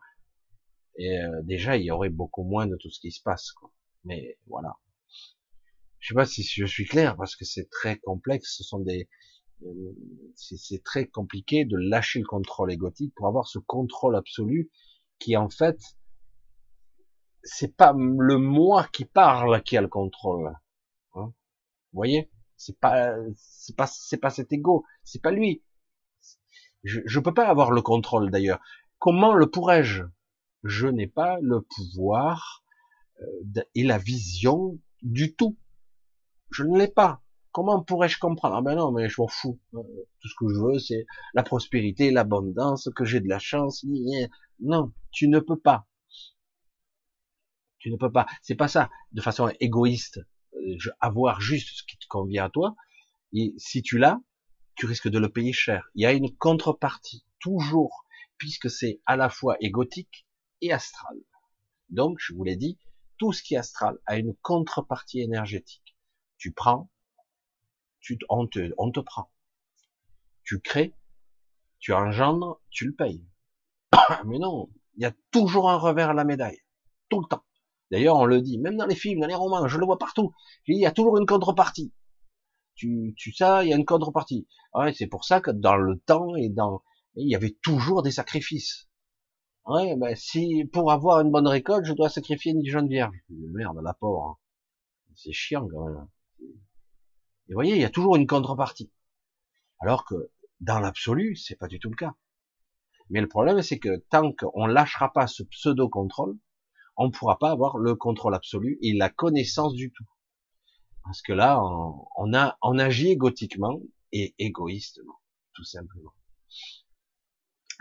[1.00, 3.54] euh, déjà il y aurait beaucoup moins de tout ce qui se passe.
[4.04, 4.78] Mais voilà.
[6.00, 8.56] Je sais pas si je suis clair parce que c'est très complexe.
[8.58, 9.10] Ce sont des,
[9.64, 9.96] euh,
[10.36, 14.70] c'est très compliqué de lâcher le contrôle égotique pour avoir ce contrôle absolu
[15.20, 15.80] qui en fait,
[17.44, 20.54] c'est pas le moi qui parle qui a le contrôle.
[21.16, 21.34] Hein
[21.92, 25.64] Vous voyez, c'est pas, c'est pas, c'est pas cet ego, c'est pas lui.
[26.84, 28.60] Je ne peux pas avoir le contrôle d'ailleurs.
[29.00, 30.04] Comment le pourrais-je?
[30.64, 32.64] Je, n'ai pas le pouvoir
[33.76, 35.58] et la vision du tout.
[36.52, 37.22] Je ne l'ai pas.
[37.52, 38.56] Comment pourrais-je comprendre?
[38.56, 39.60] Ah ben non, mais je m'en fous.
[39.74, 39.80] Euh,
[40.20, 43.84] tout ce que je veux, c'est la prospérité, l'abondance, que j'ai de la chance.
[44.60, 45.88] Non, tu ne peux pas.
[47.80, 48.28] Tu ne peux pas.
[48.42, 48.90] C'est pas ça.
[49.12, 50.20] De façon égoïste,
[50.54, 52.76] euh, avoir juste ce qui te convient à toi.
[53.34, 54.22] Et si tu l'as,
[54.76, 55.90] tu risques de le payer cher.
[55.96, 58.06] Il y a une contrepartie, toujours,
[58.38, 60.28] puisque c'est à la fois égotique
[60.62, 61.18] et astral.
[61.90, 62.78] Donc, je vous l'ai dit,
[63.18, 65.96] tout ce qui est astral a une contrepartie énergétique.
[66.38, 66.90] Tu prends,
[68.00, 69.32] tu, on, te, on te prend.
[70.44, 70.94] Tu crées,
[71.80, 73.26] tu engendres, tu le payes.
[74.26, 76.62] Mais non, il y a toujours un revers à la médaille.
[77.10, 77.44] Tout le temps.
[77.92, 80.34] D'ailleurs, on le dit, même dans les films, dans les romans, je le vois partout.
[80.68, 81.94] Il y a toujours une contrepartie
[82.78, 84.48] tu, tu ça, il y a une contrepartie.
[84.74, 86.84] Ouais, c'est pour ça que dans le temps et dans,
[87.16, 88.87] il y avait toujours des sacrifices.
[89.68, 93.16] Ouais, ben si pour avoir une bonne récolte, je dois sacrifier une jeune vierge.
[93.30, 94.24] Merde, la pauvre.
[94.24, 94.38] Hein.
[95.16, 96.08] C'est chiant quand même.
[96.40, 98.92] Et vous voyez, il y a toujours une contrepartie.
[99.80, 100.32] Alors que
[100.62, 102.16] dans l'absolu, c'est pas du tout le cas.
[103.10, 106.38] Mais le problème, c'est que tant qu'on lâchera pas ce pseudo-contrôle,
[106.96, 110.06] on ne pourra pas avoir le contrôle absolu et la connaissance du tout.
[111.04, 111.62] Parce que là,
[112.18, 112.34] on,
[112.80, 113.80] agit égotiquement
[114.12, 115.22] et égoïstement,
[115.54, 116.14] tout simplement.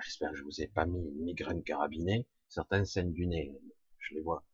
[0.03, 2.27] J'espère que je vous ai pas mis une migraine carabinée.
[2.49, 3.53] Certaines scènes du nez,
[3.99, 4.45] je les vois.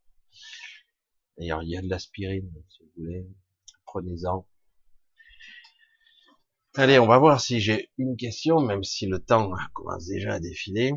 [1.36, 3.27] D'ailleurs, il y a de l'aspirine, si vous voulez.
[3.85, 4.47] Prenez-en.
[6.74, 10.40] Allez, on va voir si j'ai une question, même si le temps commence déjà à
[10.40, 10.93] défiler.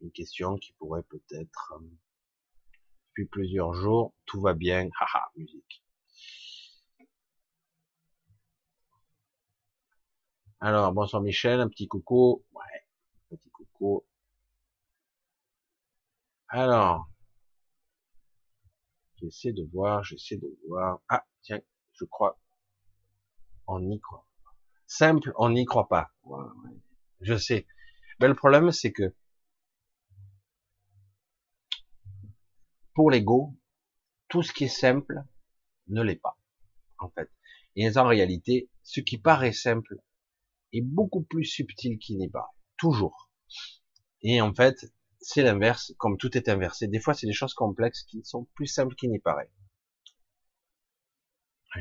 [0.00, 1.84] Une question qui pourrait peut-être, euh,
[3.10, 5.82] depuis plusieurs jours, tout va bien, haha, musique.
[10.60, 12.44] Alors, bonsoir Michel, un petit coucou.
[12.52, 12.81] Ouais,
[16.48, 17.08] Alors,
[19.16, 21.00] j'essaie de voir, j'essaie de voir.
[21.08, 21.60] Ah, tiens,
[21.94, 22.38] je crois.
[23.66, 24.26] On y croit.
[24.86, 26.12] Simple, on n'y croit pas.
[27.20, 27.66] Je sais.
[28.20, 29.14] Mais le problème, c'est que
[32.94, 33.56] pour l'ego,
[34.28, 35.24] tout ce qui est simple
[35.88, 36.38] ne l'est pas,
[36.98, 37.30] en fait.
[37.74, 39.96] Et en réalité, ce qui paraît simple
[40.72, 42.54] est beaucoup plus subtil qu'il n'est pas.
[42.76, 43.31] Toujours.
[44.22, 46.88] Et en fait, c'est l'inverse, comme tout est inversé.
[46.88, 49.50] Des fois, c'est des choses complexes qui sont plus simples qu'il n'y paraît.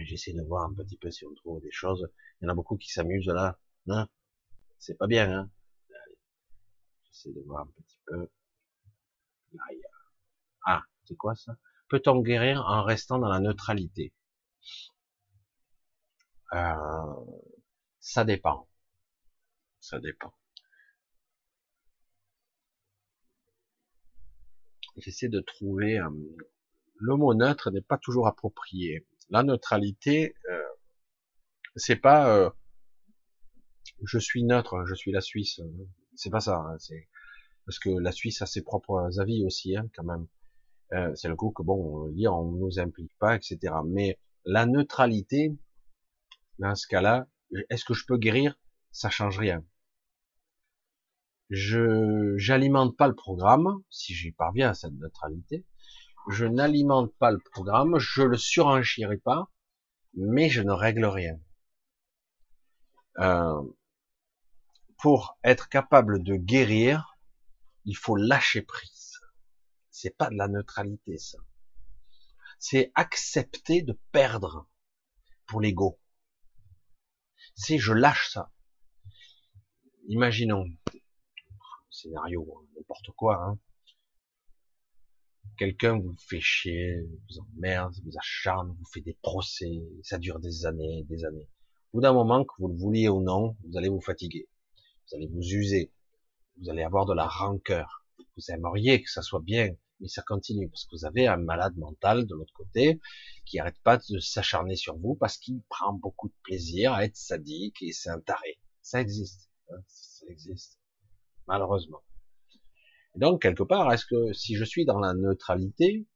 [0.03, 2.09] J'essaie de voir un petit peu si on trouve des choses.
[2.41, 3.57] Il y en a beaucoup qui s'amusent là.
[3.87, 4.09] Hein?
[4.79, 5.51] C'est pas bien, hein?
[7.03, 8.27] J'essaie de voir un petit peu.
[10.65, 11.55] Ah, c'est quoi ça?
[11.87, 14.11] Peut-on guérir en restant dans la neutralité?
[16.53, 17.25] Euh,
[18.01, 18.67] Ça dépend.
[19.81, 20.33] Ça dépend.
[24.97, 25.99] J'essaie de trouver...
[25.99, 26.09] Euh,
[27.01, 29.07] le mot neutre n'est pas toujours approprié.
[29.29, 30.61] La neutralité, euh,
[31.75, 32.49] c'est pas euh,
[34.03, 35.61] je suis neutre, je suis la Suisse.
[36.15, 36.57] C'est pas ça.
[36.57, 37.07] Hein, c'est
[37.65, 40.27] parce que la Suisse a ses propres avis aussi, hein, quand même.
[40.93, 43.73] Euh, c'est le coup que bon, dire on nous implique pas, etc.
[43.85, 45.55] Mais la neutralité,
[46.59, 47.27] dans ce cas-là,
[47.69, 48.59] est-ce que je peux guérir?
[48.91, 49.63] Ça change rien.
[51.51, 55.65] Je j'alimente pas le programme si j'y parviens à cette neutralité
[56.29, 59.49] je n'alimente pas le programme, je le surenchirai pas,
[60.13, 61.39] mais je ne règle rien.
[63.19, 63.61] Euh,
[64.97, 67.17] pour être capable de guérir,
[67.85, 69.19] il faut lâcher prise.
[69.89, 71.39] C'est pas de la neutralité, ça.
[72.59, 74.67] C'est accepter de perdre
[75.47, 75.99] pour l'ego.
[77.55, 78.51] C'est je lâche ça.
[80.07, 80.65] Imaginons,
[82.01, 82.45] scénario,
[82.75, 83.59] n'importe quoi, hein
[85.61, 90.65] quelqu'un vous fait chier, vous emmerde, vous acharne, vous fait des procès, ça dure des
[90.65, 91.47] années, des années.
[91.93, 95.17] Au bout d'un moment, que vous le vouliez ou non, vous allez vous fatiguer, vous
[95.17, 95.91] allez vous user,
[96.57, 98.05] vous allez avoir de la rancœur.
[98.35, 99.69] Vous aimeriez que ça soit bien,
[99.99, 102.99] mais ça continue parce que vous avez un malade mental de l'autre côté
[103.45, 107.15] qui arrête pas de s'acharner sur vous parce qu'il prend beaucoup de plaisir à être
[107.15, 108.57] sadique et c'est un taré.
[108.81, 110.80] Ça existe, hein, ça existe,
[111.51, 112.01] malheureusement.
[113.15, 116.07] Donc, quelque part, est-ce que si je suis dans la neutralité,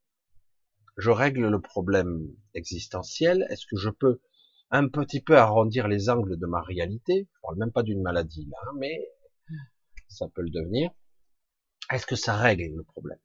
[0.96, 4.22] je règle le problème existentiel Est-ce que je peux
[4.70, 7.28] un petit peu arrondir les angles de ma réalité?
[7.34, 8.96] Je parle même pas d'une maladie là, mais
[10.08, 10.90] ça peut le devenir.
[11.92, 13.20] Est-ce que ça règle le problème?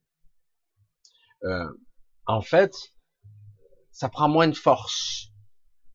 [1.45, 1.69] Euh,
[2.25, 2.73] En fait,
[3.91, 5.29] ça prend moins de force,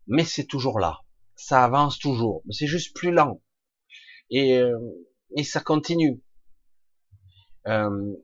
[0.06, 1.02] mais c'est toujours là.
[1.34, 3.42] Ça avance toujours, c'est juste plus lent.
[4.30, 4.78] Et, euh,
[5.34, 6.22] et ça continue.
[7.66, 8.14] Euh,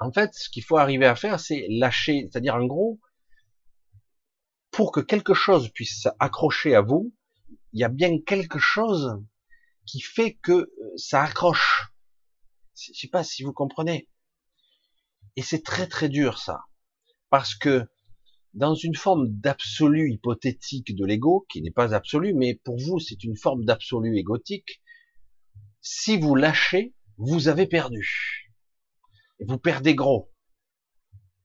[0.00, 3.00] en fait, ce qu'il faut arriver à faire, c'est lâcher, c'est-à-dire en gros,
[4.70, 7.12] pour que quelque chose puisse accrocher à vous,
[7.72, 9.20] il y a bien quelque chose
[9.86, 11.90] qui fait que euh, ça accroche.
[12.76, 14.08] Je sais pas si vous comprenez.
[15.36, 16.60] Et c'est très très dur ça,
[17.30, 17.86] parce que
[18.54, 23.22] dans une forme d'absolu hypothétique de l'ego, qui n'est pas absolu, mais pour vous c'est
[23.24, 24.80] une forme d'absolu égotique,
[25.80, 28.48] si vous lâchez, vous avez perdu
[29.40, 30.30] vous perdez gros.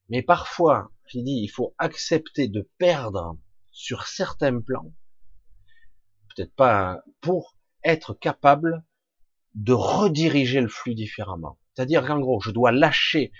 [0.09, 3.37] Mais parfois, j'ai dit, il faut accepter de perdre
[3.71, 4.93] sur certains plans,
[6.35, 8.83] peut-être pas pour être capable
[9.55, 11.59] de rediriger le flux différemment.
[11.73, 13.31] C'est-à-dire qu'en gros, je dois lâcher.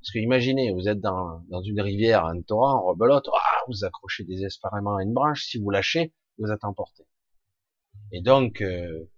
[0.00, 4.96] Parce que imaginez, vous êtes dans, une rivière, un torrent, rebelote, ah, vous accrochez désespérément
[4.96, 7.04] à une branche, si vous lâchez, vous êtes emporté.
[8.12, 9.10] Et donc, euh,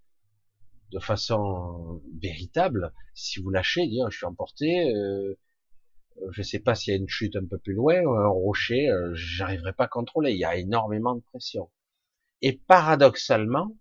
[0.92, 5.38] de façon véritable, si vous lâchez, dire je suis emporté, euh,
[6.32, 9.12] je sais pas s'il y a une chute un peu plus loin, un rocher, euh,
[9.14, 11.70] j'arriverai pas à contrôler, il y a énormément de pression.
[12.42, 13.76] Et paradoxalement,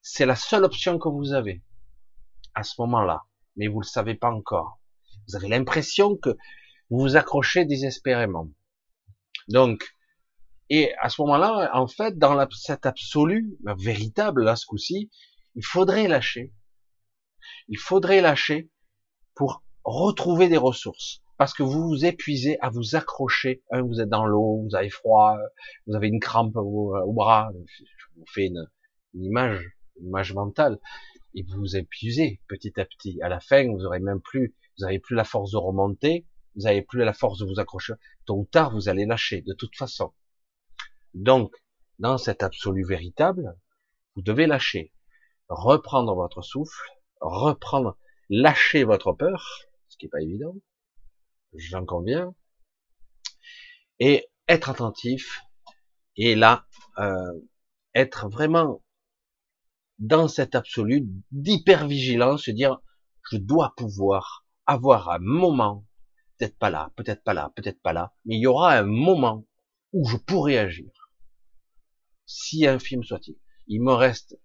[0.00, 1.62] c'est la seule option que vous avez
[2.54, 3.24] à ce moment-là,
[3.56, 4.80] mais vous le savez pas encore.
[5.28, 6.30] Vous avez l'impression que
[6.90, 8.48] vous vous accrochez désespérément.
[9.48, 9.96] Donc,
[10.68, 15.10] et à ce moment-là, en fait, dans cet absolu, véritable, là, ce coup-ci,
[15.56, 16.52] il faudrait lâcher.
[17.68, 18.70] Il faudrait lâcher
[19.34, 21.22] pour retrouver des ressources.
[21.38, 23.62] Parce que vous vous épuisez à vous accrocher.
[23.70, 25.36] Hein, vous êtes dans l'eau, vous avez froid,
[25.86, 27.50] vous avez une crampe au, bras.
[27.78, 28.66] Je vous fais une,
[29.14, 29.62] image,
[29.98, 30.78] une image mentale,
[31.34, 33.20] et vous vous épuisez petit à petit.
[33.22, 36.62] À la fin, vous aurez même plus, vous n'avez plus la force de remonter, vous
[36.62, 37.94] n'avez plus la force de vous accrocher.
[38.24, 40.12] Tôt ou tard, vous allez lâcher, de toute façon.
[41.12, 41.54] Donc,
[41.98, 43.56] dans cet absolu véritable,
[44.14, 44.92] vous devez lâcher,
[45.48, 46.90] reprendre votre souffle,
[47.20, 47.96] reprendre,
[48.28, 50.54] lâcher votre peur, ce qui n'est pas évident,
[51.54, 52.34] j'en conviens,
[53.98, 55.42] et être attentif,
[56.16, 56.66] et là,
[56.98, 57.32] euh,
[57.94, 58.82] être vraiment
[59.98, 62.80] dans cet absolu d'hypervigilance, se dire,
[63.30, 65.86] je dois pouvoir avoir un moment,
[66.38, 69.46] peut-être pas là, peut-être pas là, peut-être pas là, mais il y aura un moment
[69.92, 70.90] où je pourrai agir.
[72.26, 73.38] Si infime soit-il.
[73.68, 74.36] Il me reste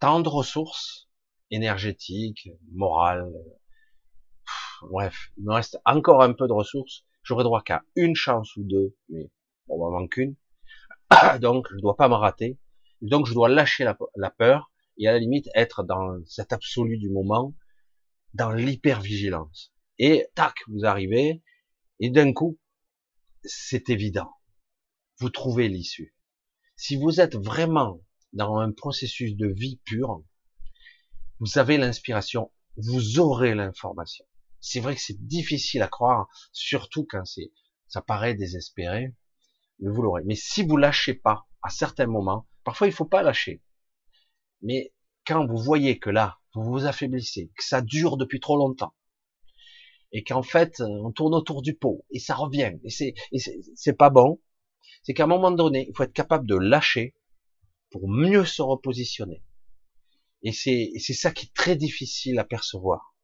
[0.00, 1.08] tant de ressources
[1.50, 3.30] énergétiques, morales,
[4.82, 7.04] bref, il me reste encore un peu de ressources.
[7.22, 9.30] J'aurai droit qu'à une chance ou deux, mais
[9.66, 10.36] probablement qu'une.
[11.40, 12.58] Donc, je ne dois pas me rater.
[13.02, 17.10] Donc, je dois lâcher la, peur et à la limite être dans cet absolu du
[17.10, 17.54] moment,
[18.34, 19.72] dans l'hypervigilance.
[19.98, 21.42] Et tac, vous arrivez,
[21.98, 22.58] et d'un coup,
[23.44, 24.30] c'est évident.
[25.18, 26.14] Vous trouvez l'issue.
[26.76, 28.00] Si vous êtes vraiment
[28.32, 30.22] dans un processus de vie pure,
[31.40, 34.24] vous avez l'inspiration, vous aurez l'information.
[34.60, 37.50] C'est vrai que c'est difficile à croire, surtout quand c'est,
[37.88, 39.14] ça paraît désespéré,
[39.78, 40.22] mais vous l'aurez.
[40.26, 43.62] Mais si vous lâchez pas à certains moments, parfois il faut pas lâcher.
[44.62, 44.92] Mais
[45.26, 48.94] quand vous voyez que là, vous vous affaiblissez, que ça dure depuis trop longtemps,
[50.12, 53.14] et qu'en fait, on tourne autour du pot, et ça revient, et c'est,
[53.74, 54.40] c'est pas bon,
[55.02, 57.14] c'est qu'à un moment donné, il faut être capable de lâcher
[57.90, 59.42] pour mieux se repositionner.
[60.42, 63.14] Et c'est, ça qui est très difficile à percevoir.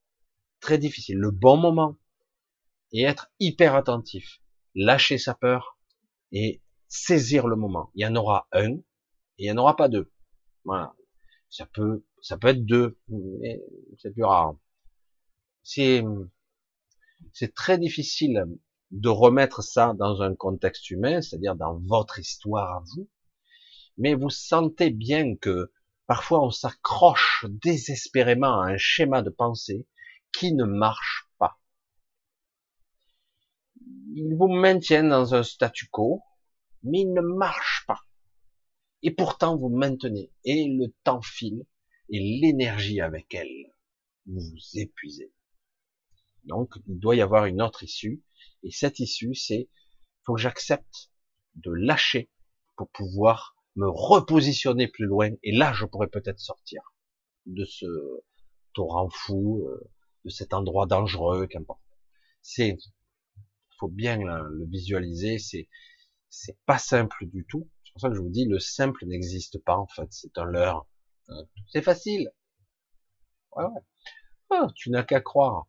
[0.61, 1.17] Très difficile.
[1.17, 1.97] Le bon moment.
[2.93, 4.43] Et être hyper attentif.
[4.75, 5.79] Lâcher sa peur
[6.33, 7.91] et saisir le moment.
[7.95, 8.77] Il y en aura un
[9.39, 10.11] et il n'y en aura pas deux.
[10.65, 10.95] Voilà.
[11.49, 13.63] Ça peut, ça peut être deux, mais
[13.99, 14.57] c'est plus rare.
[15.63, 16.05] C'est,
[17.33, 18.45] c'est très difficile
[18.91, 23.09] de remettre ça dans un contexte humain, c'est-à-dire dans votre histoire à vous.
[23.99, 25.73] Mais vous sentez bien que
[26.07, 29.87] parfois on s'accroche désespérément à un schéma de pensée
[30.33, 31.59] qui ne marche pas.
[34.15, 36.23] Il vous maintient dans un statu quo,
[36.83, 38.01] mais il ne marche pas.
[39.03, 41.67] Et pourtant vous maintenez, et le temps file,
[42.09, 43.73] et l'énergie avec elle,
[44.27, 45.33] vous vous épuisez.
[46.45, 48.23] Donc il doit y avoir une autre issue,
[48.63, 49.69] et cette issue, c'est
[50.25, 51.11] faut que j'accepte
[51.55, 52.31] de lâcher
[52.77, 56.83] pour pouvoir me repositionner plus loin, et là je pourrais peut-être sortir
[57.47, 57.87] de ce
[58.75, 59.91] torrent fou, euh,
[60.25, 61.81] de cet endroit dangereux, qu'importe.
[62.43, 62.79] C'est,
[63.79, 65.69] faut bien le visualiser, c'est,
[66.29, 67.69] c'est pas simple du tout.
[67.85, 70.45] C'est pour ça que je vous dis, le simple n'existe pas en fait, c'est un
[70.45, 70.87] leurre.
[71.31, 72.31] Euh, c'est facile.
[73.57, 73.81] Ouais, ouais.
[74.51, 75.67] Ah, tu n'as qu'à croire.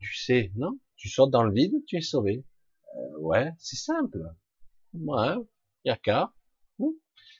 [0.00, 0.78] Tu sais, non?
[0.96, 2.44] Tu sautes dans le vide, tu es sauvé.
[2.96, 4.20] Euh, ouais, c'est simple.
[4.94, 5.34] Ouais,
[5.84, 6.32] y a qu'à.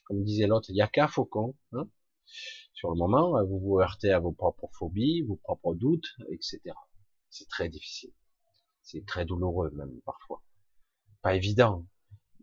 [0.08, 1.54] Comme disait l'autre, y a qu'à faucon.
[1.72, 1.88] Hein
[2.72, 6.60] sur le moment, euh, vous vous heurtez à vos propres phobies, vos propres doutes, etc.
[7.30, 8.12] C'est très difficile.
[8.82, 10.42] C'est très douloureux même parfois.
[11.22, 11.86] Pas évident.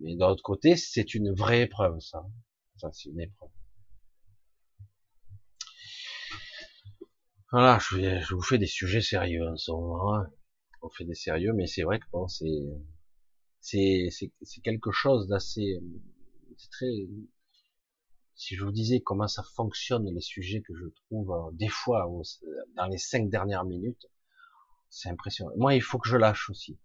[0.01, 2.25] Mais d'un autre côté, c'est une vraie épreuve, ça.
[2.77, 3.49] Ça, c'est une épreuve.
[7.51, 10.15] Voilà, je, vous fais des sujets sérieux en ce moment.
[10.15, 10.29] Hein.
[10.81, 12.51] On fait des sérieux, mais c'est vrai que bon, c'est
[13.61, 15.79] c'est quelque chose d'assez
[16.57, 16.91] c'est très
[18.35, 22.07] si je vous disais comment ça fonctionne, les sujets que je trouve euh, des fois
[22.75, 24.07] dans les cinq dernières minutes,
[24.89, 25.51] c'est impressionnant.
[25.57, 26.77] Moi, il faut que je lâche aussi.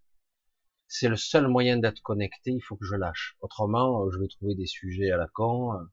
[0.87, 3.37] C'est le seul moyen d'être connecté, il faut que je lâche.
[3.41, 5.85] Autrement, euh, je vais trouver des sujets à la con, euh,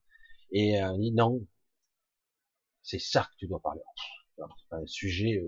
[0.52, 1.46] et on dit non,
[2.84, 3.82] c'est ça que tu dois parler.
[4.38, 5.44] C'est pas un sujet,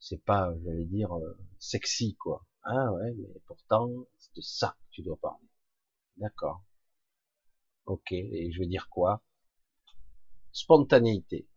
[0.00, 1.10] c'est pas, j'allais dire,
[1.58, 2.46] sexy, quoi.
[2.64, 5.46] Ah ouais, mais pourtant, c'est de ça que tu dois parler.
[6.16, 6.64] D'accord.
[7.86, 9.22] Ok, et je vais dire quoi?
[10.52, 11.48] Spontanéité,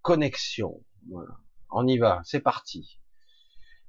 [0.00, 1.36] connexion, voilà.
[1.70, 3.00] On y va, c'est parti.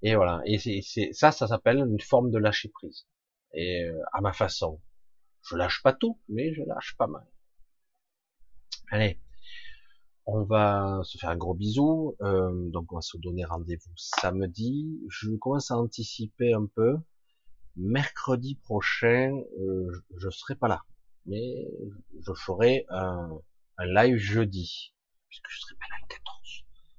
[0.02, 3.08] Et voilà, et c'est ça, ça s'appelle une forme de lâcher prise.
[3.54, 4.82] Et euh, à ma façon,
[5.44, 7.26] je lâche pas tout, mais je lâche pas mal.
[8.92, 9.22] Allez,
[10.26, 12.16] on va se faire un gros bisou.
[12.22, 15.00] Euh, donc on va se donner rendez-vous samedi.
[15.10, 16.98] Je commence à anticiper un peu.
[17.76, 20.84] Mercredi prochain, euh, je serai pas là
[21.26, 21.68] mais
[22.20, 23.30] je ferai un,
[23.78, 24.94] un live jeudi,
[25.30, 26.26] puisque je serai pas là le 14.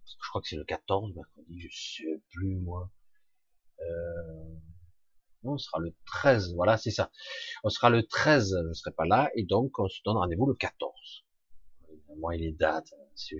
[0.02, 2.90] Parce que je crois que c'est le 14, mercredi, je sais plus moi.
[3.80, 4.54] Euh,
[5.42, 7.10] non, on sera le 13, voilà, c'est ça.
[7.64, 10.54] On sera le 13, je serai pas là, et donc on se donne rendez-vous le
[10.54, 11.24] 14.
[12.18, 13.36] moi et les dates, c'est.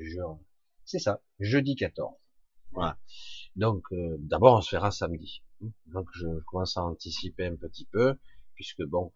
[0.85, 2.15] C'est ça, jeudi 14.
[2.73, 2.99] Voilà.
[3.57, 5.43] Donc, euh, d'abord, on se verra samedi.
[5.87, 8.19] Donc, je commence à anticiper un petit peu,
[8.55, 9.13] puisque bon,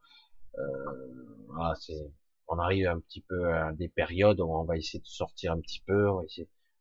[1.81, 2.13] c'est,
[2.49, 5.61] on arrive un petit peu à des périodes où on va essayer de sortir un
[5.61, 6.07] petit peu.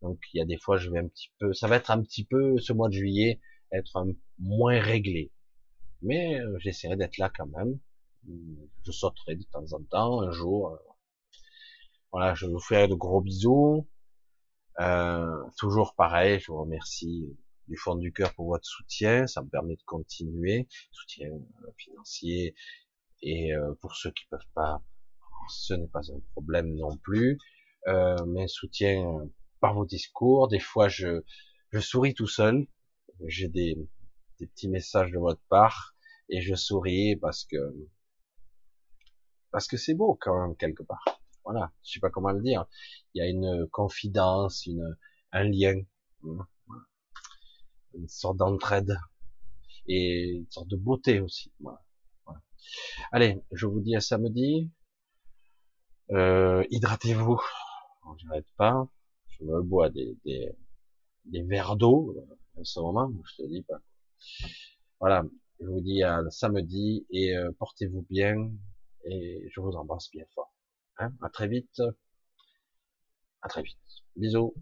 [0.02, 2.02] Donc, il y a des fois, je vais un petit peu, ça va être un
[2.02, 3.41] petit peu ce mois de juillet,
[3.72, 4.06] être
[4.40, 5.32] moins réglé.
[6.02, 7.80] Mais euh, j'essaierai d'être là quand même.
[8.86, 10.70] Je sauterai de temps en temps, un jour.
[10.70, 10.78] Euh,
[12.12, 13.88] voilà, je vous fais de gros bisous.
[14.80, 17.36] Euh, toujours pareil, je vous remercie
[17.68, 22.56] du fond du cœur pour votre soutien, ça me permet de continuer, soutien euh, financier,
[23.22, 24.81] et euh, pour ceux qui peuvent pas,
[25.49, 27.38] ce n'est pas un problème non plus,
[27.88, 29.30] euh, mais soutien
[29.60, 31.23] par vos discours, des fois je,
[31.72, 32.68] je souris tout seul,
[33.26, 33.76] j'ai des,
[34.39, 35.95] des petits messages de votre part,
[36.30, 37.57] et je souris parce que
[39.52, 41.03] parce que c'est beau quand même quelque part.
[41.44, 42.65] Voilà, je sais pas comment le dire.
[43.14, 44.98] Il y a une confidence, une,
[45.31, 45.81] un lien,
[47.94, 48.98] une sorte d'entraide
[49.88, 51.53] et une sorte de beauté aussi.
[51.61, 51.81] Voilà.
[53.11, 54.71] Allez, je vous dis à samedi.
[56.11, 57.39] Euh, hydratez-vous.
[58.17, 58.88] J'arrête pas.
[59.27, 60.17] Je me bois des,
[61.25, 62.15] verres d'eau
[62.57, 63.11] en ce moment.
[63.25, 63.79] Je te dis pas.
[64.99, 65.25] Voilà.
[65.59, 68.51] Je vous dis à samedi et euh, portez-vous bien
[69.05, 70.53] et je vous embrasse bien fort.
[70.97, 71.81] Hein à très vite.
[73.41, 73.77] À très vite.
[74.15, 74.53] Bisous.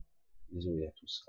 [0.52, 1.26] Bisous à tous.